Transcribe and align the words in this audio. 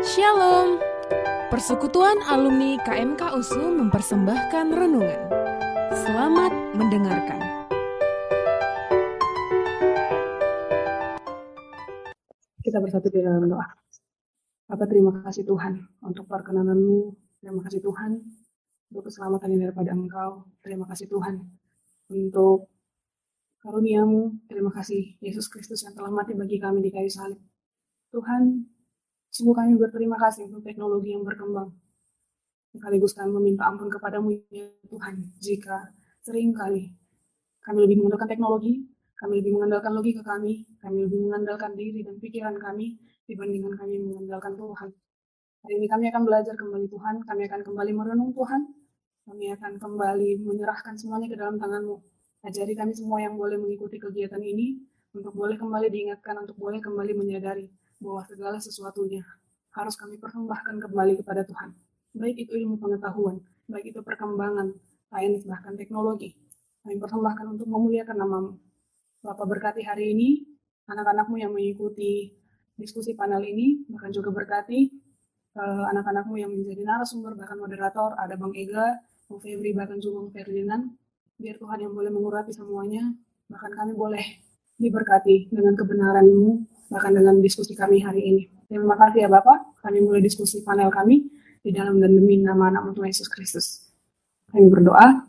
Shalom. 0.00 0.80
Persekutuan 1.52 2.24
alumni 2.24 2.80
KMK 2.88 3.36
USU 3.36 3.68
mempersembahkan 3.68 4.72
renungan. 4.72 5.20
Selamat 5.92 6.56
mendengarkan. 6.72 7.68
Kita 12.64 12.80
bersatu 12.80 13.12
di 13.12 13.20
dalam 13.20 13.44
doa. 13.44 13.68
Bapak 14.72 14.88
terima 14.88 15.20
kasih 15.20 15.44
Tuhan 15.44 15.76
untuk 16.00 16.24
perkenananmu. 16.24 17.12
Terima 17.44 17.60
kasih 17.60 17.84
Tuhan 17.84 18.24
untuk 18.88 19.04
keselamatan 19.04 19.52
yang 19.52 19.68
daripada 19.68 19.92
Engkau. 19.92 20.48
Terima 20.64 20.88
kasih 20.88 21.12
Tuhan 21.12 21.44
untuk 22.08 22.72
karuniamu. 23.60 24.48
Terima 24.48 24.72
kasih 24.72 25.20
Yesus 25.20 25.52
Kristus 25.52 25.84
yang 25.84 25.92
telah 25.92 26.08
mati 26.08 26.32
bagi 26.32 26.56
kami 26.56 26.80
di 26.80 26.88
kayu 26.88 27.12
salib. 27.12 27.36
Tuhan, 28.16 28.64
sungguh 29.30 29.54
kami 29.54 29.78
berterima 29.78 30.18
kasih 30.18 30.50
untuk 30.50 30.66
teknologi 30.66 31.14
yang 31.14 31.22
berkembang. 31.22 31.70
Sekaligus 32.70 33.14
kami 33.14 33.30
meminta 33.34 33.66
ampun 33.66 33.90
kepadamu 33.90 34.34
ya 34.50 34.66
Tuhan, 34.86 35.14
jika 35.42 35.90
sering 36.22 36.54
kali 36.54 36.94
kami 37.62 37.78
lebih 37.86 38.02
mengandalkan 38.02 38.30
teknologi, 38.30 38.86
kami 39.18 39.42
lebih 39.42 39.52
mengandalkan 39.58 39.92
logika 39.92 40.22
kami, 40.24 40.64
kami 40.80 41.06
lebih 41.06 41.18
mengandalkan 41.28 41.76
diri 41.76 42.00
dan 42.06 42.16
pikiran 42.16 42.56
kami 42.56 42.96
dibandingkan 43.28 43.74
kami 43.78 43.96
mengandalkan 44.00 44.56
Tuhan. 44.56 44.90
Hari 45.60 45.74
ini 45.76 45.86
kami 45.92 46.08
akan 46.08 46.22
belajar 46.24 46.54
kembali 46.56 46.86
Tuhan, 46.88 47.14
kami 47.28 47.42
akan 47.44 47.60
kembali 47.60 47.92
merenung 47.92 48.32
Tuhan, 48.32 48.64
kami 49.28 49.52
akan 49.54 49.72
kembali 49.76 50.30
menyerahkan 50.40 50.96
semuanya 50.96 51.28
ke 51.28 51.36
dalam 51.36 51.60
tanganmu. 51.60 52.00
Ajari 52.48 52.72
kami 52.72 52.96
semua 52.96 53.20
yang 53.20 53.36
boleh 53.36 53.60
mengikuti 53.60 54.00
kegiatan 54.00 54.40
ini, 54.40 54.80
untuk 55.12 55.36
boleh 55.36 55.60
kembali 55.60 55.92
diingatkan, 55.92 56.40
untuk 56.40 56.56
boleh 56.56 56.80
kembali 56.80 57.12
menyadari 57.12 57.68
bahwa 58.00 58.24
segala 58.24 58.56
sesuatunya 58.56 59.22
harus 59.76 59.94
kami 59.94 60.16
persembahkan 60.18 60.80
kembali 60.82 61.20
kepada 61.22 61.46
Tuhan. 61.46 61.76
Baik 62.16 62.48
itu 62.48 62.58
ilmu 62.58 62.80
pengetahuan, 62.80 63.38
baik 63.70 63.94
itu 63.94 64.00
perkembangan, 64.02 64.74
sains, 65.12 65.46
bahkan 65.46 65.78
teknologi. 65.78 66.34
Kami 66.82 66.98
persembahkan 66.98 67.46
untuk 67.54 67.70
memuliakan 67.70 68.16
namamu. 68.18 68.52
Bapak 69.20 69.46
berkati 69.46 69.84
hari 69.84 70.16
ini, 70.16 70.42
anak-anakmu 70.90 71.36
yang 71.38 71.52
mengikuti 71.54 72.34
diskusi 72.74 73.14
panel 73.14 73.44
ini, 73.44 73.84
bahkan 73.92 74.10
juga 74.10 74.32
berkati 74.32 74.90
uh, 75.54 75.84
anak-anakmu 75.92 76.34
yang 76.40 76.50
menjadi 76.50 76.82
narasumber, 76.82 77.36
bahkan 77.36 77.60
moderator, 77.60 78.16
ada 78.16 78.34
Bang 78.34 78.56
Ega, 78.56 78.98
Bang 79.28 79.38
Febri, 79.44 79.76
bahkan 79.76 80.00
juga 80.00 80.24
Bang 80.24 80.30
Ferdinand. 80.34 80.84
Biar 81.36 81.56
Tuhan 81.60 81.78
yang 81.84 81.92
boleh 81.92 82.10
mengurapi 82.10 82.50
semuanya, 82.50 83.12
bahkan 83.46 83.70
kami 83.76 83.92
boleh 83.94 84.24
diberkati 84.80 85.52
dengan 85.52 85.76
kebenaranmu 85.76 86.64
bahkan 86.90 87.14
dengan 87.14 87.38
diskusi 87.38 87.72
kami 87.78 88.02
hari 88.02 88.20
ini. 88.20 88.42
Terima 88.66 88.98
kasih 88.98 89.24
ya 89.24 89.28
Bapak, 89.30 89.78
kami 89.80 90.02
mulai 90.02 90.20
diskusi 90.20 90.60
panel 90.66 90.90
kami 90.90 91.30
di 91.62 91.70
dalam 91.70 92.02
dan 92.02 92.12
demi 92.12 92.42
nama 92.42 92.68
anak 92.68 92.98
Tuhan 92.98 93.08
Yesus 93.14 93.30
Kristus. 93.30 93.66
Kami 94.50 94.66
berdoa, 94.66 95.22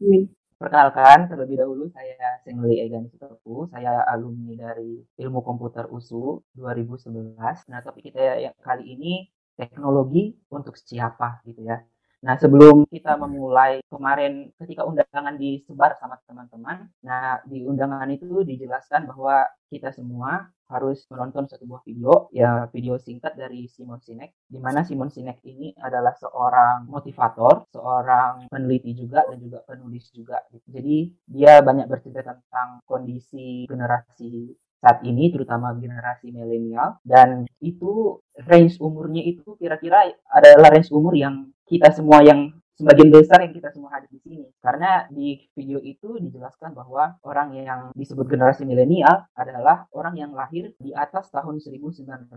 amin. 0.00 0.32
Perkenalkan, 0.56 1.26
terlebih 1.26 1.58
dahulu 1.58 1.90
saya 1.90 2.14
Sengli 2.46 2.78
Egan 2.78 3.10
Sutoku, 3.10 3.66
saya 3.68 4.06
alumni 4.06 4.54
dari 4.54 5.02
Ilmu 5.18 5.42
Komputer 5.42 5.90
USU 5.90 6.38
2011. 6.54 7.66
Nah, 7.66 7.82
topik 7.82 8.08
kita 8.08 8.38
yang 8.38 8.54
kali 8.62 8.94
ini 8.94 9.26
teknologi 9.58 10.38
untuk 10.54 10.78
siapa 10.78 11.42
gitu 11.44 11.66
ya. 11.66 11.82
Nah, 12.22 12.38
sebelum 12.38 12.86
kita 12.86 13.18
memulai 13.18 13.82
kemarin 13.90 14.54
ketika 14.54 14.86
undangan 14.86 15.34
disebar 15.34 15.98
sama 15.98 16.22
teman-teman, 16.22 16.86
nah 17.02 17.42
di 17.42 17.66
undangan 17.66 18.06
itu 18.14 18.46
dijelaskan 18.46 19.10
bahwa 19.10 19.42
kita 19.66 19.90
semua 19.90 20.46
harus 20.72 21.04
menonton 21.12 21.44
sebuah 21.44 21.84
video, 21.84 22.32
ya 22.32 22.66
video 22.72 22.96
singkat 22.96 23.36
dari 23.36 23.68
Simon 23.68 24.00
Sinek, 24.00 24.48
di 24.48 24.56
mana 24.56 24.80
Simon 24.82 25.12
Sinek 25.12 25.44
ini 25.44 25.76
adalah 25.76 26.16
seorang 26.16 26.88
motivator, 26.88 27.68
seorang 27.68 28.48
peneliti 28.48 28.96
juga 28.96 29.28
dan 29.28 29.36
juga 29.36 29.60
penulis 29.68 30.08
juga. 30.16 30.40
Jadi 30.64 31.12
dia 31.28 31.60
banyak 31.60 31.86
bercerita 31.86 32.24
tentang 32.24 32.80
kondisi 32.88 33.68
generasi 33.68 34.56
saat 34.82 34.98
ini 35.06 35.30
terutama 35.30 35.70
generasi 35.78 36.34
milenial 36.34 36.98
dan 37.06 37.46
itu 37.62 38.18
range 38.50 38.82
umurnya 38.82 39.22
itu 39.22 39.54
kira-kira 39.54 40.10
adalah 40.26 40.74
range 40.74 40.90
umur 40.90 41.14
yang 41.14 41.54
kita 41.70 41.94
semua 41.94 42.18
yang 42.26 42.50
sebagian 42.76 43.12
besar 43.12 43.44
yang 43.44 43.52
kita 43.52 43.68
semua 43.72 43.92
hadir 43.96 44.08
di 44.12 44.20
sini. 44.22 44.44
Karena 44.62 45.04
di 45.12 45.36
video 45.52 45.78
itu 45.82 46.16
dijelaskan 46.16 46.72
bahwa 46.72 47.20
orang 47.24 47.54
yang 47.56 47.80
disebut 47.92 48.26
generasi 48.28 48.64
milenial 48.64 49.28
adalah 49.36 49.86
orang 49.92 50.14
yang 50.16 50.32
lahir 50.32 50.72
di 50.80 50.92
atas 50.96 51.28
tahun 51.30 51.60
1984. 51.60 52.30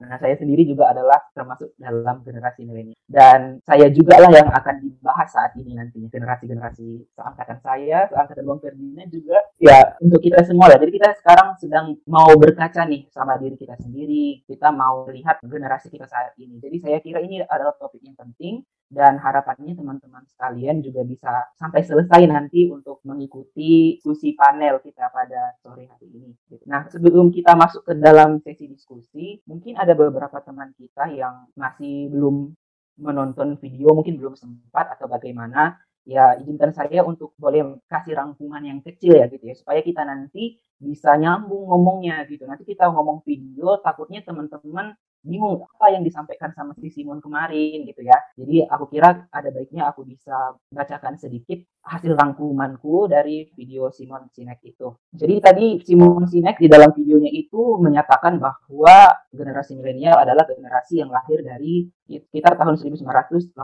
Nah, 0.00 0.18
saya 0.18 0.34
sendiri 0.38 0.66
juga 0.68 0.94
adalah 0.94 1.18
termasuk 1.34 1.74
dalam 1.78 2.22
generasi 2.22 2.62
milenial. 2.66 2.98
Dan 3.04 3.60
saya 3.66 3.90
juga 3.90 4.18
lah 4.22 4.30
yang 4.32 4.50
akan 4.50 4.74
dibahas 4.80 5.28
saat 5.30 5.52
ini 5.58 5.74
nantinya. 5.76 6.08
Generasi-generasi 6.10 7.14
seangkatan 7.14 7.58
saya, 7.60 8.06
seangkatan 8.10 8.44
Bang 8.46 8.60
Ferdinand 8.62 9.10
juga. 9.10 9.38
Ya, 9.58 9.96
untuk 9.98 10.22
kita 10.22 10.42
semua 10.46 10.70
lah. 10.70 10.78
Jadi 10.78 10.92
kita 10.94 11.10
sekarang 11.20 11.58
sedang 11.58 11.86
mau 12.06 12.30
berkaca 12.38 12.86
nih 12.86 13.08
sama 13.10 13.36
diri 13.38 13.58
kita 13.58 13.76
sendiri. 13.80 14.44
Kita 14.46 14.70
mau 14.70 15.06
lihat 15.10 15.42
generasi 15.42 15.90
kita 15.90 16.06
saat 16.06 16.36
ini. 16.40 16.58
Jadi 16.62 16.76
saya 16.80 16.98
kira 17.02 17.20
ini 17.20 17.42
adalah 17.44 17.74
topik 17.76 18.00
yang 18.00 18.16
penting 18.16 18.64
dan 18.88 19.16
harapannya 19.18 19.74
teman-teman 19.74 20.22
sekalian 20.28 20.84
juga 20.84 21.02
bisa 21.02 21.50
sampai 21.56 21.82
selesai 21.82 22.22
nanti 22.28 22.68
untuk 22.68 23.00
mengikuti 23.02 23.98
diskusi 23.98 24.36
panel 24.36 24.78
kita 24.84 25.10
pada 25.10 25.56
sore 25.58 25.88
hari 25.88 26.08
ini. 26.12 26.30
Nah, 26.68 26.86
sebelum 26.86 27.32
kita 27.32 27.56
masuk 27.56 27.82
ke 27.88 27.92
dalam 27.98 28.38
sesi 28.44 28.68
diskusi, 28.70 29.40
mungkin 29.48 29.74
ada 29.80 29.96
beberapa 29.96 30.38
teman 30.44 30.70
kita 30.76 31.10
yang 31.10 31.48
masih 31.56 32.12
belum 32.12 32.52
menonton 33.00 33.58
video, 33.58 33.90
mungkin 33.96 34.20
belum 34.20 34.38
sempat 34.38 34.94
atau 34.94 35.10
bagaimana. 35.10 35.80
Ya, 36.04 36.36
izinkan 36.36 36.68
saya 36.76 37.00
untuk 37.00 37.32
boleh 37.40 37.80
kasih 37.88 38.12
rangkuman 38.12 38.60
yang 38.60 38.84
kecil 38.84 39.16
ya 39.16 39.24
gitu 39.24 39.48
ya, 39.48 39.56
supaya 39.56 39.80
kita 39.80 40.04
nanti 40.04 40.60
bisa 40.76 41.16
nyambung 41.16 41.64
ngomongnya 41.64 42.28
gitu. 42.28 42.44
Nanti 42.44 42.68
kita 42.68 42.92
ngomong 42.92 43.24
video, 43.24 43.80
takutnya 43.80 44.20
teman-teman 44.20 44.92
bingung 45.24 45.64
apa 45.64 45.96
yang 45.96 46.04
disampaikan 46.04 46.52
sama 46.52 46.76
si 46.76 46.92
Simon 46.92 47.18
kemarin 47.18 47.88
gitu 47.88 48.04
ya. 48.04 48.20
Jadi 48.36 48.68
aku 48.68 48.92
kira 48.92 49.26
ada 49.32 49.48
baiknya 49.50 49.88
aku 49.88 50.04
bisa 50.04 50.54
bacakan 50.68 51.16
sedikit 51.16 51.64
hasil 51.84 52.16
rangkumanku 52.16 53.08
dari 53.08 53.48
video 53.52 53.92
Simon 53.92 54.28
Sinek 54.32 54.60
itu. 54.64 54.96
Jadi 55.12 55.34
tadi 55.40 55.66
Simon 55.84 56.24
Sinek 56.28 56.56
di 56.56 56.68
dalam 56.68 56.92
videonya 56.92 57.28
itu 57.32 57.76
menyatakan 57.80 58.40
bahwa 58.40 59.12
generasi 59.32 59.76
milenial 59.76 60.16
adalah 60.20 60.48
generasi 60.48 61.00
yang 61.04 61.12
lahir 61.12 61.44
dari 61.44 61.88
sekitar 62.04 62.56
tahun 62.60 62.76
1984. 62.76 63.56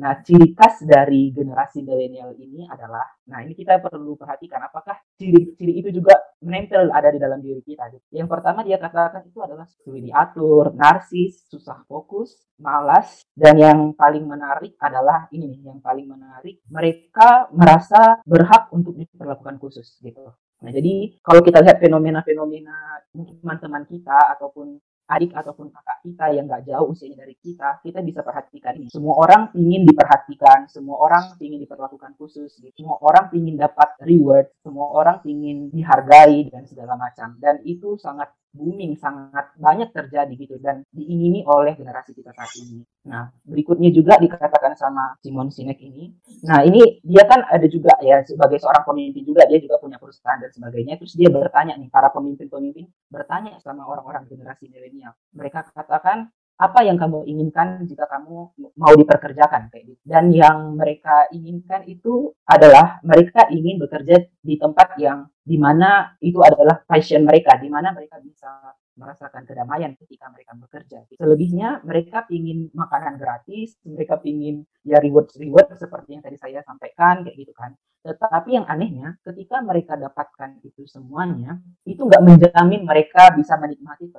Nah, 0.00 0.12
ciri 0.20 0.52
khas 0.52 0.84
dari 0.84 1.32
generasi 1.32 1.80
milenial 1.80 2.36
ini 2.36 2.68
adalah, 2.68 3.04
nah 3.24 3.40
ini 3.40 3.56
kita 3.56 3.80
perlu 3.80 4.16
perhatikan 4.20 4.60
apakah 4.68 5.00
ciri-ciri 5.16 5.80
itu 5.80 5.88
juga 5.92 6.16
menempel 6.38 6.90
ada 6.94 7.10
di 7.10 7.18
dalam 7.18 7.42
diri 7.42 7.62
kita. 7.62 7.90
Yang 8.14 8.28
pertama 8.30 8.62
dia 8.62 8.78
katakan 8.78 9.26
itu 9.26 9.38
adalah 9.42 9.66
sulit 9.82 10.06
diatur, 10.06 10.70
narsis, 10.74 11.46
susah 11.50 11.82
fokus, 11.86 12.34
malas, 12.62 13.26
dan 13.34 13.58
yang 13.58 13.78
paling 13.94 14.26
menarik 14.26 14.78
adalah 14.78 15.26
ini 15.34 15.50
nih, 15.50 15.60
yang 15.66 15.80
paling 15.82 16.06
menarik 16.06 16.62
mereka 16.70 17.50
merasa 17.50 18.22
berhak 18.22 18.70
untuk 18.70 18.94
diperlakukan 18.94 19.58
khusus 19.58 19.98
gitu. 20.02 20.34
Nah, 20.58 20.74
jadi 20.74 21.22
kalau 21.22 21.38
kita 21.46 21.62
lihat 21.62 21.78
fenomena-fenomena 21.78 23.06
teman-teman 23.14 23.86
kita 23.86 24.34
ataupun 24.34 24.74
adik 25.08 25.32
ataupun 25.32 25.72
kakak 25.72 25.98
kita 26.04 26.24
yang 26.36 26.44
nggak 26.44 26.68
jauh 26.68 26.92
usianya 26.92 27.24
dari 27.24 27.36
kita, 27.40 27.80
kita 27.80 28.04
bisa 28.04 28.20
perhatikan 28.20 28.76
ini. 28.76 28.92
Semua 28.92 29.16
orang 29.16 29.48
ingin 29.56 29.88
diperhatikan, 29.88 30.68
semua 30.68 31.00
orang 31.00 31.32
ingin 31.40 31.64
diperlakukan 31.64 32.12
khusus, 32.20 32.52
gitu. 32.60 32.84
semua 32.84 33.00
orang 33.00 33.32
ingin 33.32 33.56
dapat 33.56 33.96
reward, 34.04 34.52
semua 34.60 34.86
orang 34.92 35.18
ingin 35.24 35.72
dihargai 35.72 36.52
dan 36.52 36.68
segala 36.68 37.00
macam. 37.00 37.40
Dan 37.40 37.64
itu 37.64 37.96
sangat 37.96 38.28
booming, 38.52 38.96
sangat 38.96 39.52
banyak 39.60 39.92
terjadi 39.92 40.32
gitu 40.34 40.56
dan 40.58 40.82
diingini 40.90 41.44
oleh 41.44 41.76
generasi 41.76 42.16
kita 42.16 42.32
saat 42.32 42.50
ini. 42.58 42.82
Nah, 43.08 43.28
berikutnya 43.44 43.92
juga 43.92 44.16
dikatakan 44.16 44.74
sama 44.74 45.16
Simon 45.20 45.52
Sinek 45.52 45.78
ini. 45.80 46.12
Nah, 46.44 46.64
ini 46.64 47.00
dia 47.04 47.24
kan 47.28 47.44
ada 47.46 47.66
juga 47.68 47.94
ya 48.00 48.24
sebagai 48.24 48.60
seorang 48.60 48.84
pemimpin 48.84 49.22
juga 49.24 49.44
dia 49.46 49.60
juga 49.60 49.76
punya 49.80 50.00
perusahaan 50.00 50.40
dan 50.40 50.50
sebagainya. 50.52 50.96
Terus 51.00 51.14
dia 51.16 51.28
bertanya 51.28 51.76
nih 51.76 51.88
para 51.92 52.08
pemimpin-pemimpin 52.12 52.88
bertanya 53.08 53.56
sama 53.60 53.84
orang-orang 53.84 54.24
generasi 54.28 54.68
milenial. 54.68 55.12
Mereka 55.36 55.72
katakan 55.72 56.32
apa 56.58 56.82
yang 56.82 56.98
kamu 56.98 57.22
inginkan 57.30 57.86
jika 57.86 58.10
kamu 58.10 58.50
mau 58.74 58.92
diperkerjakan 58.98 59.70
kayak 59.70 59.94
gitu. 59.94 60.02
Dan 60.02 60.34
yang 60.34 60.74
mereka 60.74 61.30
inginkan 61.30 61.86
itu 61.86 62.34
adalah 62.42 62.98
mereka 63.06 63.46
ingin 63.54 63.78
bekerja 63.78 64.26
di 64.42 64.58
tempat 64.58 64.98
yang 64.98 65.30
di 65.46 65.54
mana 65.54 66.18
itu 66.18 66.42
adalah 66.42 66.82
passion 66.82 67.22
mereka, 67.22 67.54
di 67.62 67.70
mana 67.70 67.94
mereka 67.94 68.18
bisa 68.18 68.74
merasakan 68.98 69.46
kedamaian 69.46 69.94
ketika 69.94 70.26
mereka 70.34 70.58
bekerja. 70.58 71.06
Selebihnya 71.14 71.86
mereka 71.86 72.26
ingin 72.28 72.68
makanan 72.74 73.16
gratis, 73.22 73.78
mereka 73.86 74.18
ingin 74.26 74.66
ya 74.82 74.98
reward 74.98 75.30
reward 75.38 75.70
seperti 75.78 76.18
yang 76.18 76.22
tadi 76.26 76.36
saya 76.36 76.60
sampaikan 76.66 77.22
kayak 77.22 77.38
gitu 77.38 77.54
kan. 77.54 77.78
Tetapi 78.02 78.50
yang 78.58 78.66
anehnya 78.66 79.14
ketika 79.22 79.62
mereka 79.62 79.94
dapatkan 79.94 80.58
itu 80.66 80.86
semuanya, 80.90 81.62
itu 81.86 82.02
nggak 82.02 82.22
menjamin 82.22 82.82
mereka 82.82 83.30
bisa 83.38 83.54
menikmati 83.58 84.10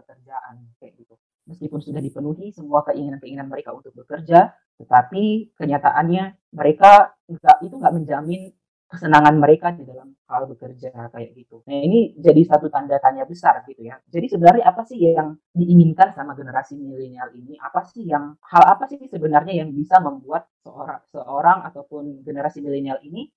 meskipun 1.50 1.82
sudah 1.82 1.98
dipenuhi 1.98 2.54
semua 2.54 2.86
keinginan-keinginan 2.86 3.50
mereka 3.50 3.74
untuk 3.74 3.92
bekerja, 3.98 4.54
tetapi 4.78 5.58
kenyataannya 5.58 6.54
mereka 6.54 7.18
enggak 7.26 7.58
itu 7.66 7.76
nggak 7.76 7.94
menjamin 7.98 8.42
kesenangan 8.90 9.38
mereka 9.38 9.70
di 9.70 9.86
dalam 9.86 10.18
hal 10.26 10.50
bekerja 10.50 11.14
kayak 11.14 11.38
gitu. 11.38 11.62
Nah 11.70 11.78
ini 11.78 12.18
jadi 12.18 12.42
satu 12.42 12.74
tanda 12.74 12.98
tanya 12.98 13.22
besar 13.30 13.62
gitu 13.70 13.86
ya. 13.86 14.02
Jadi 14.10 14.26
sebenarnya 14.34 14.66
apa 14.66 14.82
sih 14.82 14.98
yang 14.98 15.38
diinginkan 15.54 16.18
sama 16.18 16.34
generasi 16.34 16.74
milenial 16.74 17.30
ini? 17.38 17.54
Apa 17.62 17.86
sih 17.86 18.10
yang 18.10 18.34
hal 18.42 18.64
apa 18.66 18.90
sih 18.90 18.98
sebenarnya 19.06 19.62
yang 19.62 19.70
bisa 19.70 20.02
membuat 20.02 20.50
seorang 20.66 21.06
seorang 21.14 21.58
ataupun 21.70 22.26
generasi 22.26 22.66
milenial 22.66 22.98
ini 23.06 23.30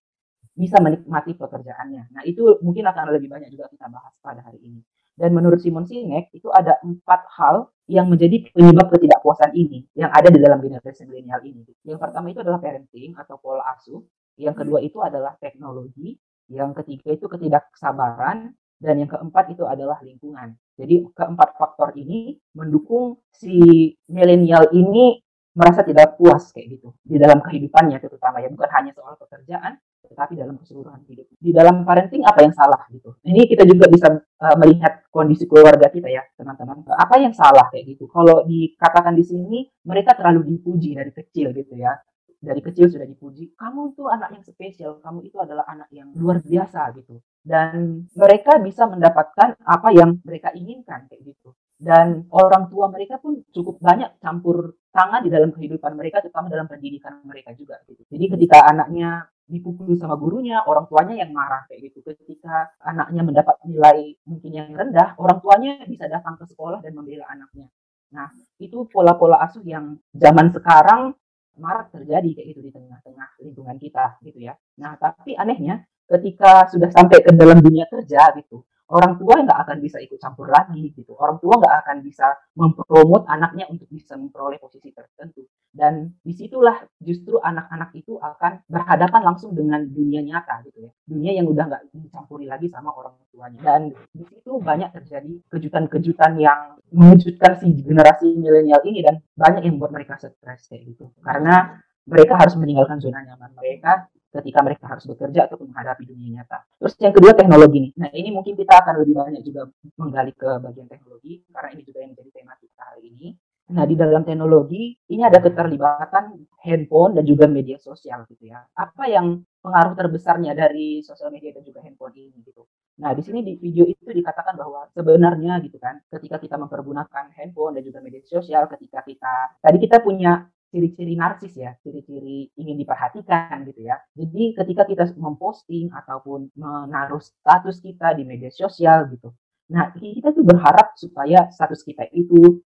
bisa 0.57 0.81
menikmati 0.81 1.37
pekerjaannya. 1.37 2.17
Nah 2.17 2.23
itu 2.25 2.57
mungkin 2.65 2.89
akan 2.89 3.13
lebih 3.13 3.29
banyak 3.29 3.53
juga 3.53 3.69
kita 3.69 3.93
bahas 3.93 4.17
pada 4.25 4.41
hari 4.41 4.61
ini. 4.65 4.81
Dan 5.13 5.37
menurut 5.37 5.61
Simon 5.61 5.85
Sinek 5.85 6.33
itu 6.33 6.49
ada 6.49 6.81
empat 6.81 7.29
hal 7.37 7.69
yang 7.87 8.09
menjadi 8.09 8.49
penyebab 8.51 8.89
ketidakpuasan 8.89 9.53
ini 9.53 9.85
yang 9.93 10.09
ada 10.09 10.33
di 10.33 10.41
dalam 10.41 10.59
generasi 10.65 11.05
milenial 11.05 11.45
ini. 11.45 11.69
Yang 11.85 12.01
pertama 12.01 12.33
itu 12.33 12.41
adalah 12.41 12.59
parenting 12.59 13.13
atau 13.21 13.37
pola 13.37 13.63
asuh 13.77 14.01
yang 14.41 14.57
kedua 14.57 14.81
itu 14.81 14.97
adalah 15.05 15.37
teknologi, 15.37 16.17
yang 16.49 16.73
ketiga 16.73 17.13
itu 17.13 17.29
ketidaksabaran, 17.29 18.57
dan 18.83 18.95
yang 18.99 19.11
keempat 19.11 19.53
itu 19.53 19.63
adalah 19.69 20.01
lingkungan. 20.03 20.57
Jadi 20.75 21.07
keempat 21.15 21.55
faktor 21.55 21.95
ini 21.95 22.41
mendukung 22.57 23.21
si 23.31 23.95
milenial 24.11 24.73
ini 24.75 25.21
merasa 25.53 25.85
tidak 25.85 26.17
puas 26.17 26.49
kayak 26.51 26.81
gitu 26.81 26.97
di 27.05 27.21
dalam 27.21 27.45
kehidupannya 27.45 28.01
terutama 28.01 28.41
ya 28.41 28.49
bukan 28.49 28.71
hanya 28.73 28.97
soal 28.97 29.21
pekerjaan 29.21 29.77
tetapi 30.13 30.37
dalam 30.37 30.61
keseluruhan 30.61 31.01
hidup. 31.09 31.27
Di 31.41 31.51
dalam 31.51 31.89
parenting 31.89 32.23
apa 32.29 32.45
yang 32.45 32.53
salah 32.53 32.85
gitu. 32.93 33.17
Ini 33.25 33.49
kita 33.49 33.65
juga 33.65 33.89
bisa 33.89 34.13
uh, 34.13 34.57
melihat 34.61 35.09
kondisi 35.09 35.49
keluarga 35.49 35.89
kita 35.89 36.13
ya, 36.13 36.21
teman-teman. 36.37 36.85
Apa 36.93 37.17
yang 37.17 37.33
salah 37.33 37.73
kayak 37.73 37.97
gitu. 37.97 38.05
Kalau 38.13 38.45
dikatakan 38.45 39.17
di 39.17 39.25
sini 39.25 39.59
mereka 39.89 40.13
terlalu 40.13 40.53
dipuji 40.53 40.93
dari 40.93 41.11
kecil 41.11 41.57
gitu 41.57 41.75
ya 41.81 41.97
dari 42.43 42.59
kecil 42.59 42.91
sudah 42.91 43.07
dipuji, 43.07 43.55
kamu 43.55 43.95
itu 43.95 44.03
anak 44.11 44.35
yang 44.35 44.43
spesial, 44.43 44.99
kamu 44.99 45.31
itu 45.31 45.39
adalah 45.39 45.63
anak 45.71 45.87
yang 45.95 46.11
luar 46.19 46.43
biasa 46.43 46.91
gitu. 46.99 47.23
Dan 47.39 48.11
mereka 48.19 48.59
bisa 48.59 48.91
mendapatkan 48.91 49.55
apa 49.63 49.89
yang 49.95 50.19
mereka 50.27 50.51
inginkan 50.51 51.07
kayak 51.07 51.23
gitu. 51.23 51.55
Dan 51.79 52.27
orang 52.35 52.67
tua 52.71 52.91
mereka 52.91 53.19
pun 53.23 53.43
cukup 53.51 53.79
banyak 53.79 54.19
campur 54.19 54.75
tangan 54.91 55.23
di 55.23 55.31
dalam 55.31 55.55
kehidupan 55.55 55.95
mereka, 55.95 56.19
terutama 56.19 56.51
dalam 56.51 56.67
pendidikan 56.67 57.23
mereka 57.23 57.55
juga 57.55 57.79
gitu. 57.87 58.03
Jadi 58.11 58.25
ketika 58.39 58.67
anaknya 58.67 59.31
dipukul 59.53 59.93
sama 60.01 60.17
gurunya, 60.17 60.65
orang 60.65 60.89
tuanya 60.89 61.21
yang 61.21 61.37
marah 61.37 61.69
kayak 61.69 61.93
gitu. 61.93 62.01
Ketika 62.01 62.73
anaknya 62.81 63.21
mendapat 63.21 63.61
nilai 63.69 64.17
mungkin 64.25 64.51
yang 64.51 64.73
rendah, 64.73 65.13
orang 65.21 65.45
tuanya 65.45 65.85
bisa 65.85 66.09
datang 66.09 66.41
ke 66.41 66.49
sekolah 66.49 66.81
dan 66.81 66.97
membela 66.97 67.29
anaknya. 67.29 67.69
Nah, 68.17 68.33
itu 68.57 68.89
pola-pola 68.89 69.45
asuh 69.45 69.65
yang 69.65 70.01
zaman 70.17 70.49
sekarang 70.53 71.13
marak 71.59 71.93
terjadi 71.93 72.41
kayak 72.41 72.49
gitu 72.57 72.61
di 72.65 72.71
tengah-tengah 72.73 73.29
lingkungan 73.45 73.77
kita 73.77 74.17
gitu 74.25 74.39
ya. 74.41 74.55
Nah 74.81 74.97
tapi 74.97 75.37
anehnya 75.37 75.85
ketika 76.09 76.69
sudah 76.73 76.89
sampai 76.89 77.21
ke 77.21 77.31
dalam 77.37 77.61
dunia 77.61 77.85
kerja 77.89 78.33
gitu, 78.41 78.65
orang 78.93 79.21
tua 79.21 79.41
nggak 79.45 79.59
akan 79.69 79.77
bisa 79.81 80.01
ikut 80.01 80.17
campur 80.21 80.49
lagi 80.49 80.93
gitu. 80.97 81.13
Orang 81.17 81.41
tua 81.41 81.61
nggak 81.61 81.75
akan 81.85 81.97
bisa 82.05 82.27
mempromot 82.57 83.29
anaknya 83.29 83.69
untuk 83.69 83.89
bisa 83.93 84.17
memperoleh 84.17 84.57
posisi 84.61 84.93
tertentu. 84.93 85.45
Dan 85.83 86.15
di 86.23 86.31
situlah 86.31 86.79
justru 87.03 87.43
anak-anak 87.43 87.91
itu 87.99 88.15
akan 88.23 88.63
berhadapan 88.71 89.23
langsung 89.27 89.51
dengan 89.51 89.83
dunia 89.83 90.23
nyata 90.23 90.63
gitu 90.71 90.87
ya. 90.87 90.91
Dunia 91.11 91.43
yang 91.43 91.51
udah 91.51 91.65
nggak 91.67 91.83
dicampuri 91.91 92.47
lagi 92.47 92.71
sama 92.71 92.95
orang 92.95 93.19
tuanya. 93.35 93.59
Dan 93.59 93.91
di 94.15 94.23
situ 94.23 94.63
banyak 94.63 94.95
terjadi 94.95 95.43
kejutan-kejutan 95.51 96.39
yang 96.39 96.79
mengejutkan 96.95 97.59
si 97.59 97.75
generasi 97.83 98.31
milenial 98.39 98.79
ini 98.87 99.03
dan 99.03 99.19
banyak 99.35 99.67
yang 99.67 99.75
membuat 99.75 99.99
mereka 99.99 100.23
stres 100.23 100.71
kayak 100.71 100.95
gitu. 100.95 101.11
Karena 101.19 101.83
mereka 102.07 102.39
harus 102.39 102.55
meninggalkan 102.55 103.03
zona 103.03 103.27
nyaman 103.27 103.51
mereka 103.59 104.07
ketika 104.33 104.65
mereka 104.65 104.85
harus 104.89 105.05
bekerja 105.05 105.51
atau 105.51 105.61
menghadapi 105.61 106.09
dunia 106.09 106.41
nyata. 106.41 106.63
Terus 106.79 106.95
yang 107.03 107.13
kedua 107.13 107.35
teknologi 107.35 107.91
nih. 107.91 107.93
Nah 107.99 108.11
ini 108.15 108.31
mungkin 108.31 108.55
kita 108.55 108.87
akan 108.87 109.03
lebih 109.03 109.19
banyak 109.19 109.43
juga 109.43 109.67
menggali 109.99 110.33
ke 110.33 110.49
bagian 110.63 110.87
teknologi 110.87 111.43
karena 111.51 111.69
ini 111.75 111.83
juga 111.85 111.99
yang 112.07 112.11
menjadi 112.15 112.31
tema 112.33 112.55
kita 112.57 112.83
hari 112.87 113.03
ini. 113.13 113.29
Nah 113.73 113.85
di 113.89 113.97
dalam 113.97 114.23
teknologi 114.23 114.93
ini 115.09 115.23
ada 115.25 115.41
keterlibatan 115.41 116.45
handphone 116.61 117.17
dan 117.17 117.25
juga 117.25 117.49
media 117.49 117.81
sosial 117.81 118.29
gitu 118.29 118.53
ya. 118.53 118.61
Apa 118.77 119.09
yang 119.09 119.41
pengaruh 119.65 119.97
terbesarnya 119.97 120.53
dari 120.53 121.01
sosial 121.01 121.33
media 121.33 121.57
dan 121.57 121.65
juga 121.65 121.81
handphone 121.81 122.13
ini 122.15 122.37
gitu. 122.45 122.69
Nah 123.01 123.17
di 123.17 123.23
sini 123.25 123.41
di 123.41 123.57
video 123.57 123.89
itu 123.89 124.05
dikatakan 124.05 124.55
bahwa 124.61 124.87
sebenarnya 124.93 125.65
gitu 125.65 125.81
kan 125.81 126.05
ketika 126.13 126.37
kita 126.37 126.61
mempergunakan 126.61 127.33
handphone 127.33 127.81
dan 127.81 127.83
juga 127.83 128.05
media 128.05 128.21
sosial 128.29 128.69
ketika 128.69 129.01
kita 129.09 129.35
tadi 129.65 129.79
kita 129.81 130.05
punya 130.05 130.47
ciri-ciri 130.73 131.15
narsis 131.21 131.53
ya, 131.53 131.77
ciri-ciri 131.85 132.49
ingin 132.57 132.81
diperhatikan 132.81 133.61
gitu 133.69 133.85
ya. 133.85 134.01
Jadi 134.17 134.57
ketika 134.57 134.89
kita 134.89 135.05
memposting 135.21 135.93
ataupun 135.93 136.49
menaruh 136.57 137.21
status 137.21 137.77
kita 137.85 138.17
di 138.17 138.25
media 138.25 138.49
sosial 138.49 139.05
gitu. 139.13 139.37
Nah, 139.69 139.93
kita 139.93 140.33
tuh 140.33 140.45
berharap 140.45 140.97
supaya 140.97 141.53
status 141.53 141.85
kita 141.85 142.09
itu 142.17 142.61